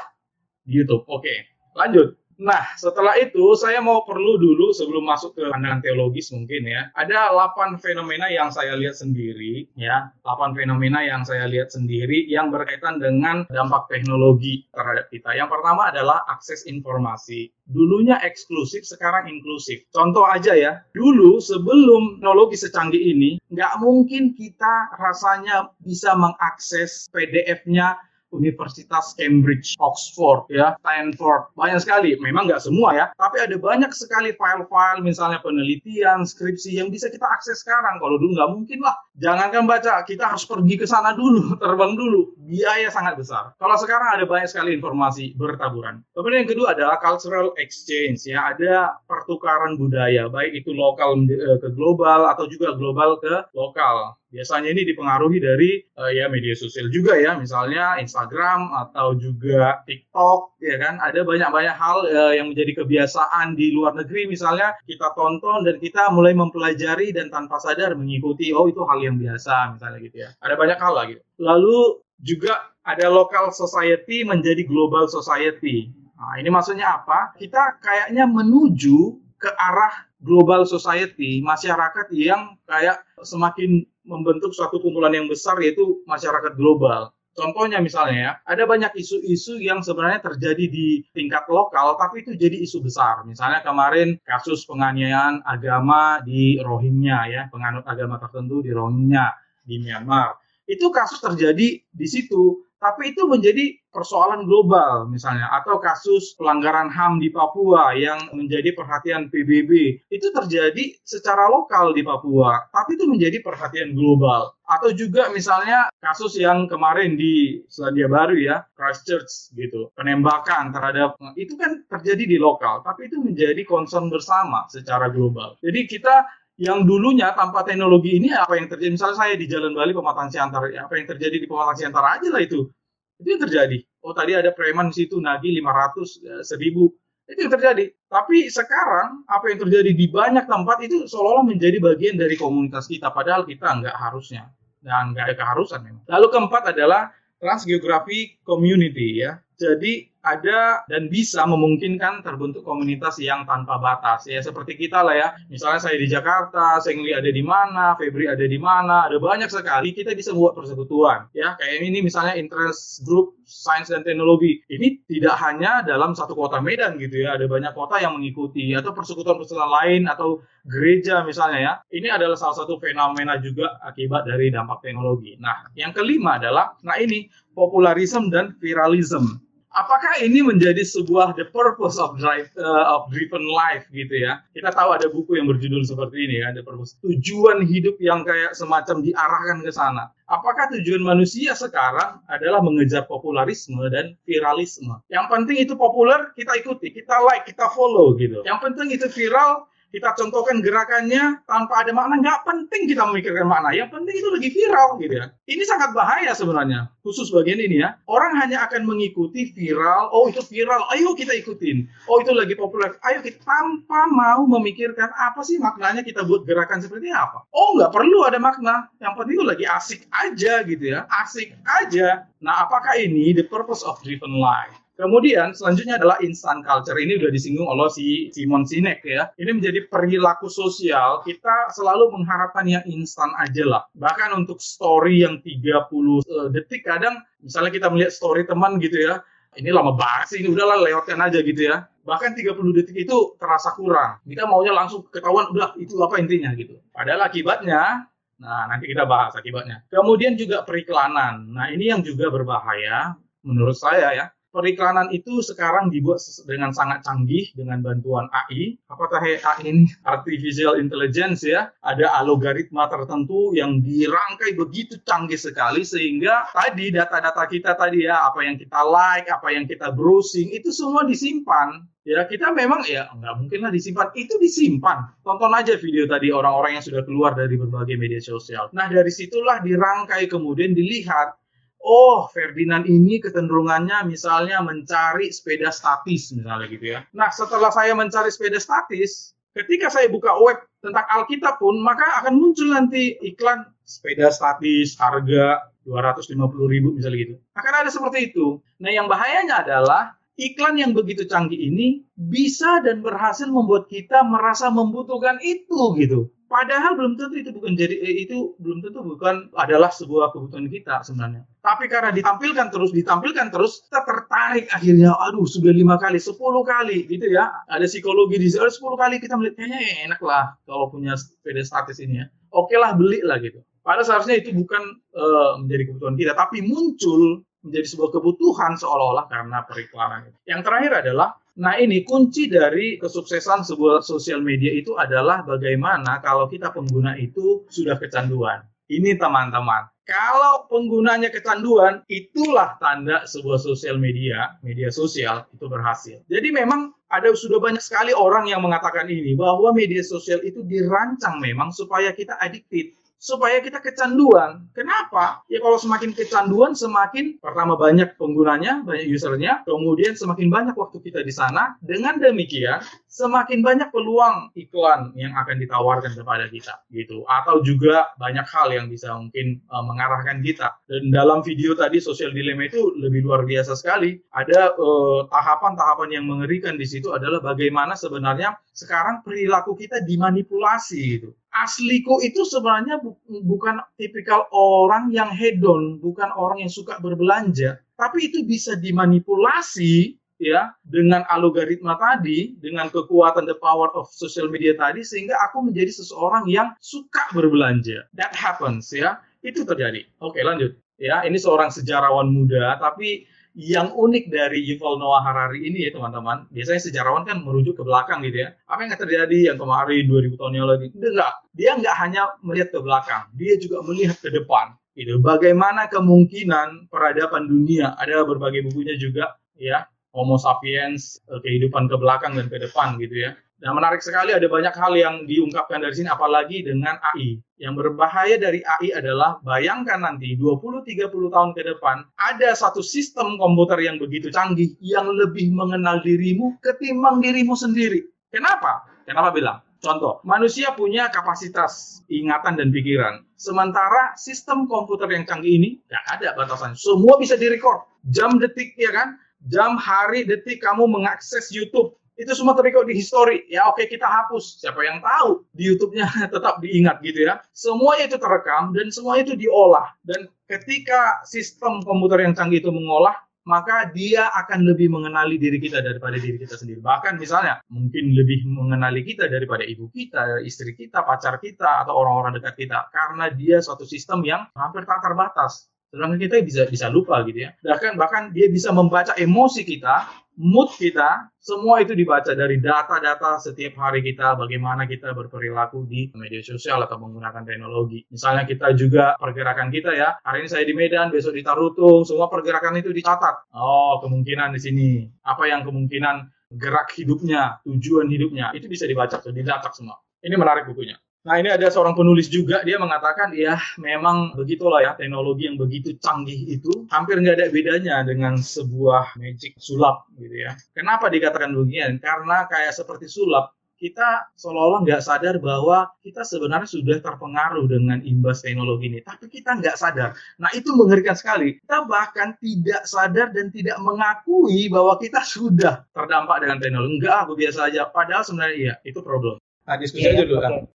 di 0.67 0.79
YouTube. 0.79 1.07
Oke, 1.07 1.47
lanjut. 1.75 2.22
Nah, 2.43 2.75
setelah 2.75 3.15
itu 3.15 3.55
saya 3.55 3.79
mau 3.79 4.03
perlu 4.03 4.35
dulu 4.35 4.75
sebelum 4.75 5.07
masuk 5.07 5.31
ke 5.31 5.47
pandangan 5.47 5.79
teologis 5.79 6.27
mungkin 6.35 6.67
ya. 6.67 6.91
Ada 6.91 7.31
8 7.31 7.79
fenomena 7.79 8.27
yang 8.27 8.51
saya 8.51 8.75
lihat 8.75 8.99
sendiri 8.99 9.71
ya. 9.79 10.11
8 10.27 10.51
fenomena 10.51 10.99
yang 11.07 11.23
saya 11.23 11.47
lihat 11.47 11.71
sendiri 11.71 12.27
yang 12.27 12.51
berkaitan 12.51 12.99
dengan 12.99 13.47
dampak 13.47 13.87
teknologi 13.87 14.67
terhadap 14.75 15.07
kita. 15.07 15.31
Yang 15.39 15.55
pertama 15.55 15.87
adalah 15.87 16.27
akses 16.27 16.67
informasi. 16.67 17.47
Dulunya 17.63 18.19
eksklusif, 18.19 18.83
sekarang 18.83 19.31
inklusif. 19.31 19.87
Contoh 19.95 20.27
aja 20.27 20.51
ya, 20.51 20.83
dulu 20.91 21.39
sebelum 21.39 22.19
teknologi 22.19 22.59
secanggih 22.59 22.99
ini, 22.99 23.39
nggak 23.55 23.79
mungkin 23.79 24.35
kita 24.35 24.91
rasanya 24.99 25.71
bisa 25.79 26.11
mengakses 26.19 27.07
PDF-nya 27.15 27.95
Universitas 28.33 29.13
Cambridge, 29.15 29.77
Oxford, 29.77 30.49
ya, 30.49 30.73
Stanford, 30.81 31.53
banyak 31.53 31.79
sekali. 31.79 32.17
Memang 32.17 32.49
nggak 32.49 32.65
semua 32.65 32.97
ya, 32.97 33.05
tapi 33.15 33.39
ada 33.39 33.55
banyak 33.55 33.93
sekali 33.93 34.33
file-file, 34.33 35.05
misalnya 35.05 35.39
penelitian, 35.45 36.25
skripsi 36.25 36.81
yang 36.81 36.89
bisa 36.89 37.07
kita 37.13 37.23
akses 37.29 37.61
sekarang. 37.61 38.01
Kalau 38.01 38.17
dulu 38.17 38.33
nggak 38.33 38.51
mungkin 38.51 38.79
lah. 38.81 38.97
Jangankan 39.13 39.69
baca, 39.69 40.01
kita 40.09 40.33
harus 40.33 40.41
pergi 40.41 40.73
ke 40.73 40.89
sana 40.89 41.13
dulu, 41.13 41.53
terbang 41.61 41.93
dulu. 41.93 42.33
Biaya 42.41 42.89
sangat 42.89 43.13
besar. 43.13 43.53
Kalau 43.61 43.77
sekarang 43.77 44.17
ada 44.17 44.25
banyak 44.25 44.49
sekali 44.49 44.73
informasi 44.73 45.37
bertaburan. 45.37 46.01
Kemudian 46.17 46.45
yang 46.45 46.49
kedua 46.49 46.67
adalah 46.73 46.97
cultural 46.97 47.53
exchange, 47.61 48.25
ya, 48.25 48.41
ada 48.57 48.97
pertukaran 49.05 49.77
budaya, 49.77 50.25
baik 50.33 50.65
itu 50.65 50.73
lokal 50.73 51.21
eh, 51.29 51.57
ke 51.61 51.69
global 51.77 52.25
atau 52.33 52.49
juga 52.49 52.73
global 52.73 53.21
ke 53.21 53.53
lokal 53.53 54.17
biasanya 54.33 54.73
ini 54.73 54.81
dipengaruhi 54.89 55.37
dari 55.37 55.77
uh, 55.93 56.09
ya 56.09 56.25
media 56.25 56.57
sosial 56.57 56.89
juga 56.89 57.13
ya 57.13 57.37
misalnya 57.37 58.01
Instagram 58.01 58.73
atau 58.73 59.13
juga 59.13 59.85
TikTok 59.85 60.57
ya 60.57 60.81
kan 60.81 60.97
ada 60.97 61.21
banyak-banyak 61.21 61.75
hal 61.77 61.97
uh, 62.09 62.33
yang 62.33 62.49
menjadi 62.49 62.81
kebiasaan 62.81 63.53
di 63.53 63.69
luar 63.69 63.93
negeri 63.93 64.25
misalnya 64.25 64.73
kita 64.89 65.13
tonton 65.13 65.69
dan 65.69 65.77
kita 65.77 66.09
mulai 66.09 66.33
mempelajari 66.33 67.13
dan 67.13 67.29
tanpa 67.29 67.61
sadar 67.61 67.93
mengikuti 67.93 68.49
oh 68.49 68.65
itu 68.65 68.81
hal 68.89 69.02
yang 69.05 69.19
biasa 69.19 69.75
misalnya 69.75 69.99
gitu 69.99 70.17
ya. 70.23 70.29
Ada 70.39 70.55
banyak 70.55 70.79
hal 70.79 70.93
lagi 70.95 71.15
lalu 71.41 71.99
juga 72.23 72.71
ada 72.83 73.07
local 73.07 73.51
society 73.51 74.23
menjadi 74.27 74.63
global 74.67 75.07
society. 75.07 75.91
Nah 76.15 76.39
ini 76.39 76.51
maksudnya 76.51 77.03
apa? 77.03 77.35
Kita 77.35 77.79
kayaknya 77.83 78.27
menuju 78.27 79.19
ke 79.39 79.51
arah 79.59 80.07
global 80.23 80.63
society 80.63 81.43
masyarakat 81.43 82.07
yang 82.15 82.55
kayak 82.63 83.03
semakin 83.27 83.83
membentuk 84.07 84.55
suatu 84.55 84.79
kumpulan 84.79 85.11
yang 85.11 85.27
besar 85.27 85.59
yaitu 85.59 86.03
masyarakat 86.07 86.55
global. 86.55 87.11
Contohnya 87.33 87.81
misalnya 87.81 88.17
ya, 88.17 88.31
ada 88.45 88.63
banyak 88.69 88.93
isu-isu 88.93 89.57
yang 89.57 89.81
sebenarnya 89.81 90.21
terjadi 90.21 90.69
di 90.69 91.01
tingkat 91.17 91.49
lokal, 91.49 91.97
tapi 91.97 92.21
itu 92.21 92.37
jadi 92.37 92.61
isu 92.61 92.85
besar. 92.85 93.25
Misalnya 93.25 93.65
kemarin 93.65 94.21
kasus 94.21 94.61
penganiayaan 94.69 95.41
agama 95.41 96.21
di 96.21 96.61
Rohingya 96.61 97.19
ya, 97.33 97.41
penganut 97.49 97.89
agama 97.89 98.21
tertentu 98.21 98.61
di 98.61 98.69
Rohingya 98.69 99.33
di 99.65 99.81
Myanmar. 99.81 100.37
Itu 100.69 100.93
kasus 100.93 101.19
terjadi 101.25 101.81
di 101.81 102.07
situ 102.07 102.69
tapi 102.83 103.15
itu 103.15 103.23
menjadi 103.23 103.79
persoalan 103.95 104.43
global 104.43 105.07
misalnya 105.07 105.47
atau 105.55 105.79
kasus 105.79 106.35
pelanggaran 106.35 106.91
HAM 106.91 107.23
di 107.23 107.31
Papua 107.31 107.95
yang 107.95 108.19
menjadi 108.35 108.75
perhatian 108.75 109.31
PBB 109.31 110.03
itu 110.11 110.27
terjadi 110.35 110.91
secara 111.07 111.47
lokal 111.47 111.95
di 111.95 112.03
Papua 112.03 112.67
tapi 112.75 112.99
itu 112.99 113.07
menjadi 113.07 113.39
perhatian 113.39 113.95
global. 113.95 114.51
Atau 114.63 114.95
juga 114.95 115.27
misalnya 115.29 115.91
kasus 115.99 116.39
yang 116.39 116.65
kemarin 116.71 117.19
di 117.19 117.61
Selandia 117.67 118.07
Baru 118.09 118.35
ya 118.35 118.63
Christchurch 118.73 119.53
gitu 119.53 119.93
penembakan 119.93 120.73
terhadap 120.73 121.15
itu 121.37 121.53
kan 121.55 121.83
terjadi 121.87 122.25
di 122.25 122.37
lokal 122.41 122.81
tapi 122.81 123.07
itu 123.07 123.21
menjadi 123.21 123.63
concern 123.63 124.11
bersama 124.11 124.65
secara 124.67 125.07
global. 125.13 125.55
Jadi 125.61 125.85
kita 125.85 126.25
yang 126.57 126.85
dulunya 126.85 127.33
tanpa 127.33 127.65
teknologi 127.65 128.21
ini 128.21 128.29
apa 128.29 128.53
yang 128.57 128.69
terjadi? 128.69 128.93
Misalnya 128.93 129.17
saya 129.17 129.33
di 129.33 129.45
Jalan 129.49 129.73
Bali 129.73 129.91
Pematang 129.91 130.29
Siantar 130.29 130.69
ya, 130.69 130.85
apa 130.85 130.93
yang 131.01 131.07
terjadi 131.09 131.37
di 131.41 131.47
Pematang 131.49 131.77
Siantar 131.77 132.03
aja 132.05 132.29
lah 132.29 132.41
itu. 132.41 132.69
Itu 133.17 133.27
yang 133.27 133.41
terjadi. 133.41 133.77
Oh 134.03 134.13
tadi 134.13 134.37
ada 134.37 134.51
preman 134.53 134.93
di 134.93 135.05
situ 135.05 135.17
nagih 135.17 135.55
500 135.63 136.45
1000 136.45 136.93
itu 137.23 137.39
yang 137.39 137.53
terjadi. 137.55 137.85
Tapi 138.11 138.51
sekarang 138.51 139.23
apa 139.25 139.45
yang 139.49 139.59
terjadi 139.63 139.91
di 139.95 140.05
banyak 140.11 140.45
tempat 140.45 140.77
itu 140.83 141.07
seolah-olah 141.07 141.47
menjadi 141.47 141.79
bagian 141.79 142.15
dari 142.19 142.35
komunitas 142.35 142.85
kita. 142.85 143.09
Padahal 143.09 143.47
kita 143.47 143.63
nggak 143.63 143.95
harusnya. 143.95 144.51
Dan 144.83 145.15
nggak 145.15 145.31
ada 145.31 145.35
keharusan 145.39 145.79
memang. 145.79 146.03
Lalu 146.11 146.27
keempat 146.27 146.75
adalah 146.75 147.15
transgeografi 147.39 148.43
community 148.43 149.23
ya. 149.23 149.39
Jadi 149.55 150.12
ada 150.23 150.87
dan 150.87 151.11
bisa 151.11 151.43
memungkinkan 151.43 152.23
terbentuk 152.23 152.63
komunitas 152.63 153.19
yang 153.19 153.43
tanpa 153.43 153.75
batas. 153.75 154.23
Ya 154.23 154.39
seperti 154.39 154.79
kita 154.79 155.03
lah 155.03 155.15
ya. 155.15 155.27
Misalnya 155.51 155.83
saya 155.83 155.99
di 155.99 156.07
Jakarta, 156.07 156.79
Sengli 156.79 157.11
ada 157.11 157.27
di 157.27 157.43
mana, 157.43 157.99
Febri 157.99 158.31
ada 158.31 158.47
di 158.47 158.55
mana, 158.55 159.11
ada 159.11 159.19
banyak 159.19 159.51
sekali. 159.51 159.91
Kita 159.91 160.15
bisa 160.15 160.31
buat 160.31 160.55
persekutuan 160.55 161.27
ya. 161.35 161.59
Kayak 161.59 161.83
ini 161.83 161.99
misalnya 161.99 162.39
interest 162.39 163.03
group 163.03 163.35
sains 163.43 163.91
dan 163.91 164.07
teknologi. 164.07 164.63
Ini 164.71 165.03
tidak 165.11 165.35
hanya 165.43 165.83
dalam 165.83 166.15
satu 166.15 166.31
kota 166.39 166.63
Medan 166.63 166.95
gitu 167.03 167.27
ya. 167.27 167.35
Ada 167.35 167.45
banyak 167.51 167.75
kota 167.75 167.99
yang 167.99 168.15
mengikuti 168.15 168.71
atau 168.71 168.95
persekutuan-persekutuan 168.95 169.71
lain 169.83 170.01
atau 170.07 170.39
gereja 170.63 171.27
misalnya 171.27 171.59
ya. 171.59 171.73
Ini 171.91 172.15
adalah 172.15 172.39
salah 172.39 172.63
satu 172.63 172.79
fenomena 172.79 173.35
juga 173.43 173.75
akibat 173.83 174.23
dari 174.23 174.47
dampak 174.55 174.79
teknologi. 174.87 175.35
Nah 175.43 175.67
yang 175.75 175.91
kelima 175.91 176.39
adalah 176.39 176.79
nah 176.79 176.95
ini 176.95 177.27
popularisme 177.51 178.31
dan 178.31 178.55
viralism 178.63 179.43
apakah 179.73 180.21
ini 180.21 180.45
menjadi 180.45 180.81
sebuah 180.85 181.33
the 181.35 181.49
purpose 181.49 181.97
of 181.97 182.15
drive 182.21 182.47
uh, 182.55 182.85
of 182.97 183.09
driven 183.09 183.43
life 183.49 183.83
gitu 183.89 184.13
ya? 184.23 184.39
Kita 184.53 184.69
tahu 184.71 184.93
ada 184.93 185.09
buku 185.09 185.37
yang 185.41 185.49
berjudul 185.49 185.83
seperti 185.83 186.29
ini 186.29 186.45
kan 186.45 186.53
the 186.55 186.63
purpose. 186.63 186.95
Tujuan 187.01 187.65
hidup 187.65 187.97
yang 187.99 188.21
kayak 188.23 188.53
semacam 188.53 189.01
diarahkan 189.01 189.65
ke 189.65 189.71
sana. 189.73 190.13
Apakah 190.29 190.71
tujuan 190.71 191.03
manusia 191.03 191.53
sekarang 191.53 192.23
adalah 192.31 192.63
mengejar 192.63 193.05
popularisme 193.05 193.83
dan 193.91 194.15
viralisme? 194.23 194.97
Yang 195.11 195.25
penting 195.29 195.57
itu 195.61 195.73
populer 195.75 196.31
kita 196.37 196.57
ikuti 196.57 196.93
kita 196.93 197.19
like 197.27 197.43
kita 197.49 197.67
follow 197.73 198.15
gitu. 198.15 198.41
Yang 198.47 198.59
penting 198.63 198.87
itu 198.93 199.05
viral 199.11 199.67
kita 199.93 200.09
contohkan 200.17 200.57
gerakannya 200.65 201.45
tanpa 201.45 201.85
ada 201.85 201.93
makna, 201.93 202.17
nggak 202.17 202.49
penting 202.49 202.89
kita 202.89 203.05
memikirkan 203.05 203.45
makna. 203.45 203.69
Yang 203.77 203.93
penting 203.93 204.15
itu 204.17 204.29
lagi 204.33 204.49
viral 204.49 204.89
gitu 204.97 205.15
ya. 205.21 205.25
Ini 205.45 205.63
sangat 205.69 205.93
bahaya 205.93 206.33
sebenarnya, 206.33 206.89
khusus 207.05 207.29
bagian 207.29 207.61
ini 207.61 207.85
ya. 207.85 207.93
Orang 208.09 208.33
hanya 208.41 208.65
akan 208.65 208.89
mengikuti 208.89 209.53
viral, 209.53 210.09
oh 210.09 210.25
itu 210.33 210.41
viral, 210.49 210.81
ayo 210.97 211.13
kita 211.13 211.37
ikutin. 211.37 211.85
Oh 212.09 212.17
itu 212.25 212.33
lagi 212.33 212.57
populer, 212.57 212.97
ayo 213.05 213.21
kita 213.21 213.37
tanpa 213.45 214.09
mau 214.09 214.41
memikirkan 214.49 215.13
apa 215.13 215.45
sih 215.45 215.61
maknanya 215.61 216.01
kita 216.01 216.25
buat 216.25 216.41
gerakan 216.49 216.81
seperti 216.81 217.13
apa. 217.13 217.45
Oh 217.53 217.77
nggak 217.77 217.93
perlu 217.93 218.25
ada 218.25 218.41
makna, 218.41 218.89
yang 218.97 219.13
penting 219.13 219.37
itu 219.37 219.45
lagi 219.45 219.65
asik 219.69 220.09
aja 220.09 220.65
gitu 220.65 220.89
ya, 220.89 221.05
asik 221.21 221.53
aja. 221.69 222.25
Nah 222.41 222.65
apakah 222.65 222.97
ini 222.97 223.37
the 223.37 223.45
purpose 223.45 223.85
of 223.85 224.01
driven 224.01 224.41
life? 224.41 224.82
Kemudian 224.93 225.57
selanjutnya 225.57 225.97
adalah 225.97 226.21
instant 226.21 226.61
culture. 226.61 226.93
Ini 226.93 227.17
sudah 227.17 227.31
disinggung 227.33 227.65
oleh 227.65 227.89
si 227.89 228.29
Simon 228.29 228.61
Sinek 228.61 229.01
ya. 229.01 229.33
Ini 229.41 229.57
menjadi 229.57 229.89
perilaku 229.89 230.45
sosial. 230.53 231.25
Kita 231.25 231.73
selalu 231.73 232.13
mengharapkan 232.13 232.61
yang 232.69 232.85
instan 232.85 233.33
aja 233.41 233.65
lah. 233.65 233.83
Bahkan 233.97 234.37
untuk 234.37 234.61
story 234.61 235.25
yang 235.25 235.41
30 235.41 235.89
uh, 235.89 236.47
detik 236.53 236.85
kadang 236.85 237.17
misalnya 237.41 237.73
kita 237.73 237.89
melihat 237.89 238.13
story 238.13 238.45
teman 238.45 238.77
gitu 238.77 239.01
ya. 239.01 239.25
ini 239.53 239.69
lama 239.69 239.93
banget 239.93 240.33
sih, 240.33 240.37
ini 240.41 240.49
udahlah 240.49 240.81
lewatkan 240.81 241.29
aja 241.29 241.37
gitu 241.45 241.69
ya. 241.69 241.85
Bahkan 242.09 242.33
30 242.33 242.57
detik 242.73 243.05
itu 243.05 243.37
terasa 243.37 243.69
kurang. 243.77 244.17
Kita 244.25 244.49
maunya 244.49 244.73
langsung 244.73 245.05
ketahuan, 245.13 245.53
udah 245.53 245.77
itu 245.77 245.93
apa 246.01 246.17
intinya 246.17 246.49
gitu. 246.57 246.81
Padahal 246.89 247.29
akibatnya, 247.29 248.09
nah 248.41 248.65
nanti 248.65 248.89
kita 248.89 249.05
bahas 249.05 249.37
akibatnya. 249.37 249.85
Kemudian 249.93 250.33
juga 250.41 250.65
periklanan. 250.65 251.53
Nah 251.53 251.69
ini 251.69 251.85
yang 251.93 252.01
juga 252.01 252.33
berbahaya 252.33 253.13
menurut 253.45 253.77
saya 253.77 254.09
ya 254.17 254.25
periklanan 254.53 255.09
itu 255.09 255.41
sekarang 255.41 255.89
dibuat 255.89 256.21
dengan 256.45 256.69
sangat 256.69 257.01
canggih 257.01 257.49
dengan 257.57 257.81
bantuan 257.81 258.29
AI. 258.29 258.77
Apakah 258.87 259.19
AI 259.19 259.65
ini 259.65 259.89
artificial 260.05 260.77
intelligence 260.77 261.41
ya? 261.41 261.73
Ada 261.81 262.21
algoritma 262.21 262.85
tertentu 262.87 263.57
yang 263.57 263.81
dirangkai 263.81 264.53
begitu 264.53 265.01
canggih 265.09 265.41
sekali 265.41 265.81
sehingga 265.81 266.53
tadi 266.53 266.93
data-data 266.93 267.49
kita 267.49 267.73
tadi 267.73 268.05
ya, 268.05 268.29
apa 268.29 268.45
yang 268.45 268.55
kita 268.61 268.79
like, 268.85 269.25
apa 269.27 269.49
yang 269.49 269.65
kita 269.65 269.89
browsing 269.89 270.53
itu 270.53 270.69
semua 270.69 271.01
disimpan. 271.03 271.89
Ya 272.03 272.27
kita 272.27 272.51
memang 272.51 272.83
ya 272.83 273.07
nggak 273.15 273.35
mungkin 273.39 273.59
lah 273.63 273.71
disimpan. 273.71 274.11
Itu 274.13 274.35
disimpan. 274.37 275.23
Tonton 275.23 275.55
aja 275.55 275.79
video 275.79 276.03
tadi 276.03 276.35
orang-orang 276.35 276.77
yang 276.77 276.85
sudah 276.85 277.01
keluar 277.07 277.31
dari 277.31 277.55
berbagai 277.55 277.95
media 277.95 278.19
sosial. 278.19 278.67
Nah 278.75 278.91
dari 278.91 279.07
situlah 279.07 279.63
dirangkai 279.63 280.27
kemudian 280.27 280.75
dilihat 280.75 281.39
oh 281.83 282.31
Ferdinand 282.31 282.87
ini 282.87 283.19
kecenderungannya 283.19 284.07
misalnya 284.07 284.63
mencari 284.63 285.29
sepeda 285.29 285.69
statis 285.69 286.31
misalnya 286.31 286.65
gitu 286.71 286.85
ya. 286.97 286.99
Nah 287.11 287.29
setelah 287.29 287.69
saya 287.69 287.91
mencari 287.93 288.31
sepeda 288.31 288.57
statis, 288.57 289.35
ketika 289.53 289.91
saya 289.91 290.07
buka 290.07 290.33
web 290.39 290.63
tentang 290.79 291.05
Alkitab 291.11 291.59
pun 291.59 291.77
maka 291.83 292.23
akan 292.23 292.39
muncul 292.39 292.71
nanti 292.71 293.19
iklan 293.21 293.67
sepeda 293.83 294.31
statis 294.31 294.95
harga 294.95 295.67
250 295.83 296.39
ribu 296.71 296.95
misalnya 296.95 297.19
gitu. 297.19 297.35
Akan 297.59 297.73
ada 297.75 297.91
seperti 297.91 298.31
itu. 298.31 298.63
Nah 298.79 298.89
yang 298.89 299.11
bahayanya 299.11 299.67
adalah 299.67 300.15
iklan 300.39 300.79
yang 300.79 300.95
begitu 300.95 301.27
canggih 301.27 301.59
ini 301.59 302.07
bisa 302.17 302.81
dan 302.81 303.03
berhasil 303.03 303.45
membuat 303.51 303.91
kita 303.91 304.23
merasa 304.23 304.71
membutuhkan 304.71 305.37
itu 305.43 305.93
gitu. 305.99 306.31
Padahal 306.47 306.93
belum 306.93 307.17
tentu 307.17 307.35
itu 307.41 307.49
bukan 307.49 307.73
jadi 307.73 307.97
eh, 307.97 308.29
itu 308.29 308.53
belum 308.61 308.85
tentu 308.85 309.01
bukan 309.01 309.49
adalah 309.57 309.89
sebuah 309.89 310.31
kebutuhan 310.31 310.69
kita 310.69 311.01
sebenarnya. 311.01 311.43
Tapi 311.63 311.87
karena 311.87 312.11
ditampilkan 312.11 312.67
terus, 312.75 312.91
ditampilkan 312.91 313.47
terus, 313.47 313.87
kita 313.87 314.03
tertarik 314.03 314.67
akhirnya. 314.67 315.15
Aduh, 315.31 315.47
sudah 315.47 315.71
lima 315.71 315.95
kali, 315.95 316.19
sepuluh 316.19 316.59
kali, 316.67 317.07
gitu 317.07 317.31
ya. 317.31 317.63
Ada 317.71 317.87
psikologi 317.87 318.35
di 318.35 318.51
sana, 318.51 318.67
sepuluh 318.67 318.99
kali 318.99 319.23
kita 319.23 319.39
melihat 319.39 319.63
kayaknya 319.63 320.11
enak 320.11 320.19
lah 320.19 320.59
kalau 320.67 320.91
punya 320.91 321.15
sepeda 321.15 321.63
statis 321.63 322.03
ini 322.03 322.19
ya. 322.19 322.27
Oke 322.51 322.75
lah, 322.75 322.91
beli 322.91 323.23
lah 323.23 323.39
gitu. 323.39 323.63
Padahal 323.79 324.03
seharusnya 324.03 324.43
itu 324.43 324.51
bukan 324.51 324.83
uh, 325.15 325.63
menjadi 325.63 325.87
kebutuhan 325.87 326.15
kita, 326.19 326.31
tapi 326.35 326.59
muncul 326.67 327.47
menjadi 327.63 327.87
sebuah 327.95 328.11
kebutuhan 328.11 328.75
seolah-olah 328.75 329.31
karena 329.31 329.63
periklanan. 329.63 330.35
Yang 330.43 330.61
terakhir 330.67 330.91
adalah 330.99 331.39
Nah 331.53 331.77
ini 331.77 332.01
kunci 332.01 332.49
dari 332.49 332.97
kesuksesan 332.97 333.61
sebuah 333.61 334.01
sosial 334.01 334.41
media 334.41 334.73
itu 334.73 334.97
adalah 334.97 335.45
bagaimana 335.45 336.17
kalau 336.17 336.49
kita 336.49 336.73
pengguna 336.73 337.13
itu 337.21 337.69
sudah 337.69 338.01
kecanduan. 338.01 338.65
Ini 338.89 339.21
teman-teman, 339.21 339.92
kalau 340.03 340.67
penggunanya 340.67 341.31
kecanduan, 341.31 342.03
itulah 342.11 342.75
tanda 342.83 343.23
sebuah 343.23 343.55
sosial 343.55 343.95
media, 343.95 344.59
media 344.59 344.91
sosial 344.91 345.47
itu 345.55 345.65
berhasil. 345.71 346.19
Jadi 346.27 346.51
memang 346.51 346.91
ada 347.07 347.31
sudah 347.31 347.63
banyak 347.63 347.79
sekali 347.79 348.11
orang 348.11 348.51
yang 348.51 348.59
mengatakan 348.59 349.07
ini 349.07 349.31
bahwa 349.39 349.71
media 349.71 350.03
sosial 350.03 350.43
itu 350.43 350.59
dirancang 350.67 351.39
memang 351.39 351.71
supaya 351.71 352.11
kita 352.11 352.35
addicted 352.43 352.91
supaya 353.23 353.63
kita 353.63 353.79
kecanduan. 353.79 354.67
Kenapa? 354.75 355.47
Ya 355.47 355.63
kalau 355.63 355.79
semakin 355.79 356.11
kecanduan, 356.11 356.75
semakin 356.75 357.39
pertama 357.39 357.79
banyak 357.79 358.19
penggunanya, 358.19 358.83
banyak 358.83 359.07
usernya, 359.07 359.63
kemudian 359.63 360.11
semakin 360.19 360.51
banyak 360.51 360.75
waktu 360.75 360.99
kita 360.99 361.23
di 361.23 361.31
sana. 361.31 361.79
Dengan 361.79 362.19
demikian, 362.19 362.83
semakin 363.13 363.61
banyak 363.61 363.93
peluang 363.93 364.49
iklan 364.57 365.13
yang 365.13 365.37
akan 365.37 365.61
ditawarkan 365.61 366.17
kepada 366.17 366.49
kita, 366.49 366.81
gitu. 366.89 367.21
Atau 367.29 367.61
juga 367.61 368.09
banyak 368.17 368.41
hal 368.49 368.73
yang 368.73 368.89
bisa 368.89 369.13
mungkin 369.13 369.61
uh, 369.69 369.85
mengarahkan 369.85 370.41
kita. 370.41 370.73
Dan 370.89 371.13
dalam 371.13 371.45
video 371.45 371.77
tadi 371.77 372.01
sosial 372.01 372.33
dilema 372.33 372.65
itu 372.65 372.89
lebih 372.97 373.21
luar 373.21 373.45
biasa 373.45 373.77
sekali. 373.77 374.17
Ada 374.33 374.73
eh, 374.73 375.19
tahapan-tahapan 375.29 376.09
uh, 376.09 376.13
yang 376.17 376.25
mengerikan 376.25 376.73
di 376.73 376.89
situ 376.89 377.13
adalah 377.13 377.37
bagaimana 377.37 377.93
sebenarnya 377.93 378.57
sekarang 378.73 379.21
perilaku 379.21 379.77
kita 379.77 380.01
dimanipulasi 380.01 380.99
gitu 381.21 381.29
asliku 381.53 382.17
itu 382.25 382.41
sebenarnya 382.49 382.97
bu 382.97 383.13
bukan 383.45 383.77
tipikal 383.93 384.49
orang 384.49 385.13
yang 385.13 385.29
hedon, 385.29 386.01
bukan 386.01 386.33
orang 386.33 386.65
yang 386.65 386.73
suka 386.73 386.97
berbelanja, 386.97 387.77
tapi 387.93 388.33
itu 388.33 388.41
bisa 388.41 388.73
dimanipulasi 388.73 390.17
ya 390.43 390.75
dengan 390.83 391.23
algoritma 391.31 391.95
tadi, 391.95 392.59
dengan 392.59 392.91
kekuatan 392.91 393.47
the 393.47 393.55
power 393.63 393.87
of 393.95 394.11
social 394.11 394.51
media 394.51 394.75
tadi 394.75 394.99
sehingga 395.01 395.39
aku 395.47 395.63
menjadi 395.63 395.95
seseorang 395.95 396.51
yang 396.51 396.75
suka 396.83 397.23
berbelanja. 397.31 398.03
That 398.19 398.35
happens 398.35 398.91
ya. 398.91 399.23
Itu 399.39 399.63
terjadi. 399.63 400.03
Oke, 400.19 400.43
lanjut. 400.43 400.75
Ya, 400.99 401.23
ini 401.23 401.35
seorang 401.39 401.71
sejarawan 401.71 402.31
muda 402.31 402.79
tapi 402.79 403.27
yang 403.53 403.93
unik 403.93 404.33
dari 404.33 404.65
Yuval 404.65 404.97
Noah 404.97 405.21
Harari 405.21 405.61
ini 405.69 405.85
ya 405.85 405.93
teman-teman, 405.93 406.49
biasanya 406.49 406.81
sejarawan 406.89 407.21
kan 407.21 407.45
merujuk 407.45 407.77
ke 407.77 407.83
belakang 407.85 408.25
gitu 408.25 408.49
ya. 408.49 408.57
Apa 408.65 408.85
yang 408.85 408.97
terjadi 408.97 409.53
yang 409.53 409.57
kemarin 409.61 410.09
2000 410.09 410.41
tahun 410.41 410.53
yang 410.57 410.65
lalu? 410.65 410.89
Enggak, 410.89 411.33
dia 411.53 411.71
nggak 411.77 411.95
hanya 412.01 412.21
melihat 412.41 412.73
ke 412.73 412.79
belakang, 412.81 413.29
dia 413.37 413.53
juga 413.61 413.85
melihat 413.85 414.17
ke 414.17 414.33
depan. 414.33 414.73
Gitu. 414.93 415.21
Bagaimana 415.21 415.89
kemungkinan 415.89 416.89
peradaban 416.89 417.49
dunia? 417.49 417.93
Ada 417.97 418.25
berbagai 418.25 418.69
bukunya 418.69 418.97
juga 418.97 419.37
ya, 419.57 419.85
Homo 420.13 420.37
sapiens, 420.37 421.17
eh, 421.27 421.41
kehidupan 421.41 421.89
ke 421.89 421.97
belakang 421.97 422.37
dan 422.37 422.47
ke 422.47 422.61
depan 422.61 423.01
gitu 423.01 423.27
ya. 423.27 423.33
Nah, 423.63 423.71
menarik 423.71 424.03
sekali 424.03 424.35
ada 424.35 424.43
banyak 424.43 424.75
hal 424.75 424.91
yang 424.91 425.15
diungkapkan 425.23 425.79
dari 425.79 425.95
sini, 425.95 426.11
apalagi 426.11 426.67
dengan 426.67 426.99
AI. 426.99 427.39
Yang 427.55 427.73
berbahaya 427.79 428.35
dari 428.35 428.59
AI 428.59 428.91
adalah, 428.91 429.39
bayangkan 429.39 430.03
nanti 430.03 430.35
20-30 430.35 431.31
tahun 431.31 431.55
ke 431.55 431.71
depan, 431.71 432.03
ada 432.19 432.51
satu 432.59 432.83
sistem 432.83 433.39
komputer 433.39 433.79
yang 433.79 433.95
begitu 434.03 434.27
canggih, 434.35 434.75
yang 434.83 435.07
lebih 435.07 435.47
mengenal 435.55 436.03
dirimu 436.03 436.59
ketimbang 436.59 437.23
dirimu 437.23 437.55
sendiri. 437.55 438.03
Kenapa? 438.35 438.83
Kenapa 439.07 439.31
bilang? 439.31 439.63
Contoh, 439.79 440.19
manusia 440.27 440.75
punya 440.75 441.07
kapasitas 441.07 442.03
ingatan 442.11 442.59
dan 442.59 442.67
pikiran. 442.71 443.23
Sementara 443.39 444.15
sistem 444.19 444.67
komputer 444.67 445.07
yang 445.07 445.23
canggih 445.23 445.59
ini, 445.59 445.69
nggak 445.87 446.05
ada 446.19 446.27
batasan. 446.35 446.75
Semua 446.75 447.15
bisa 447.15 447.39
direcord. 447.39 447.87
Jam 448.11 448.39
detik, 448.43 448.75
ya 448.75 448.91
kan? 448.91 449.15
Jam, 449.51 449.75
hari, 449.75 450.23
detik 450.23 450.63
kamu 450.63 450.87
mengakses 450.87 451.51
YouTube 451.51 451.95
itu 452.13 452.31
semua 452.37 452.53
terrecord 452.53 452.85
di 452.85 452.95
history. 452.95 453.43
Ya 453.49 453.65
oke 453.65 453.89
kita 453.89 454.05
hapus. 454.05 454.61
Siapa 454.61 454.79
yang 454.85 455.01
tahu 455.01 455.43
di 455.57 455.65
YouTube-nya 455.65 456.07
tetap 456.33 456.61
diingat 456.61 457.01
gitu 457.01 457.25
ya. 457.25 457.41
Semua 457.51 457.97
itu 457.99 458.15
terekam 458.21 458.71
dan 458.71 458.93
semua 458.93 459.17
itu 459.17 459.33
diolah. 459.33 459.91
Dan 460.05 460.29
ketika 460.45 461.25
sistem 461.25 461.81
komputer 461.81 462.21
yang 462.21 462.37
canggih 462.37 462.61
itu 462.61 462.69
mengolah, 462.69 463.17
maka 463.43 463.91
dia 463.91 464.31
akan 464.31 464.63
lebih 464.63 464.87
mengenali 464.87 465.35
diri 465.35 465.59
kita 465.59 465.83
daripada 465.83 466.15
diri 466.15 466.39
kita 466.39 466.55
sendiri. 466.55 466.79
Bahkan 466.79 467.19
misalnya 467.19 467.59
mungkin 467.67 468.15
lebih 468.15 468.47
mengenali 468.47 469.03
kita 469.03 469.27
daripada 469.27 469.67
ibu 469.67 469.91
kita, 469.91 470.39
istri 470.47 470.71
kita, 470.77 471.03
pacar 471.03 471.41
kita, 471.43 471.83
atau 471.83 471.91
orang-orang 471.91 472.39
dekat 472.39 472.55
kita. 472.55 472.87
Karena 472.93 473.27
dia 473.33 473.59
suatu 473.59 473.83
sistem 473.83 474.23
yang 474.23 474.47
hampir 474.55 474.87
tak 474.87 475.03
terbatas. 475.03 475.72
Sedangkan 475.93 476.17
kita 476.17 476.41
bisa 476.41 476.65
bisa 476.65 476.89
lupa 476.89 477.21
gitu 477.29 477.45
ya. 477.45 477.53
Bahkan 477.61 478.01
bahkan 478.01 478.33
dia 478.33 478.49
bisa 478.49 478.73
membaca 478.73 479.13
emosi 479.13 479.61
kita, 479.61 480.09
mood 480.41 480.73
kita, 480.73 481.29
semua 481.37 481.85
itu 481.85 481.93
dibaca 481.93 482.33
dari 482.33 482.57
data-data 482.57 483.37
setiap 483.37 483.77
hari 483.77 484.01
kita, 484.01 484.33
bagaimana 484.33 484.89
kita 484.89 485.13
berperilaku 485.13 485.85
di 485.85 486.09
media 486.17 486.41
sosial 486.41 486.81
atau 486.81 486.97
menggunakan 486.97 487.45
teknologi. 487.45 488.01
Misalnya 488.09 488.49
kita 488.49 488.73
juga 488.73 489.13
pergerakan 489.21 489.69
kita 489.69 489.93
ya, 489.93 490.17
hari 490.25 490.41
ini 490.41 490.49
saya 490.49 490.65
di 490.65 490.73
Medan, 490.73 491.13
besok 491.13 491.37
di 491.37 491.45
Tarutung, 491.45 492.01
semua 492.09 492.25
pergerakan 492.25 492.73
itu 492.81 492.89
dicatat. 492.89 493.53
Oh, 493.53 494.01
kemungkinan 494.01 494.57
di 494.57 494.59
sini. 494.65 494.89
Apa 495.21 495.45
yang 495.45 495.61
kemungkinan 495.61 496.49
gerak 496.57 496.89
hidupnya, 496.97 497.61
tujuan 497.69 498.09
hidupnya, 498.09 498.49
itu 498.57 498.65
bisa 498.65 498.89
dibaca, 498.89 499.21
didatak 499.21 499.77
semua. 499.77 500.01
Ini 500.25 500.33
menarik 500.39 500.65
bukunya. 500.65 500.97
Nah 501.23 501.39
ini 501.39 501.47
ada 501.47 501.71
seorang 501.71 501.95
penulis 501.95 502.27
juga 502.27 502.67
dia 502.67 502.75
mengatakan 502.75 503.31
ya 503.31 503.55
memang 503.79 504.35
begitulah 504.35 504.83
ya 504.83 504.91
teknologi 504.99 505.47
yang 505.47 505.55
begitu 505.55 505.95
canggih 506.03 506.35
itu 506.51 506.83
hampir 506.91 507.15
nggak 507.15 507.39
ada 507.39 507.47
bedanya 507.47 508.03
dengan 508.03 508.35
sebuah 508.35 509.15
magic 509.15 509.55
sulap 509.55 510.03
gitu 510.19 510.35
ya. 510.35 510.51
Kenapa 510.75 511.07
dikatakan 511.07 511.55
begini? 511.55 512.03
Karena 512.03 512.43
kayak 512.51 512.75
seperti 512.75 513.07
sulap 513.07 513.55
kita 513.79 514.31
seolah-olah 514.39 514.83
nggak 514.87 515.03
sadar 515.03 515.35
bahwa 515.43 515.91
kita 515.99 516.23
sebenarnya 516.23 516.71
sudah 516.71 517.03
terpengaruh 517.03 517.67
dengan 517.67 517.99
imbas 518.07 518.39
teknologi 518.39 518.87
ini, 518.87 518.99
tapi 519.03 519.27
kita 519.27 519.59
nggak 519.59 519.75
sadar. 519.75 520.15
Nah 520.39 520.47
itu 520.55 520.71
mengerikan 520.71 521.19
sekali. 521.19 521.59
Kita 521.59 521.83
bahkan 521.83 522.31
tidak 522.39 522.87
sadar 522.87 523.35
dan 523.35 523.51
tidak 523.51 523.75
mengakui 523.83 524.71
bahwa 524.71 524.95
kita 524.99 525.19
sudah 525.27 525.83
terdampak 525.91 526.47
dengan 526.47 526.63
teknologi. 526.63 526.95
Enggak, 527.03 527.27
aku 527.27 527.33
biasa 527.35 527.59
aja. 527.67 527.81
Padahal 527.91 528.23
sebenarnya 528.23 528.55
iya, 528.55 528.73
itu 528.87 529.03
problem. 529.03 529.35
Nah 529.67 529.75
diskusi 529.75 530.07
Iya, 530.07 530.15
aja 530.15 530.23
dulu 530.31 530.39
oke. 530.39 530.47
kan. 530.47 530.53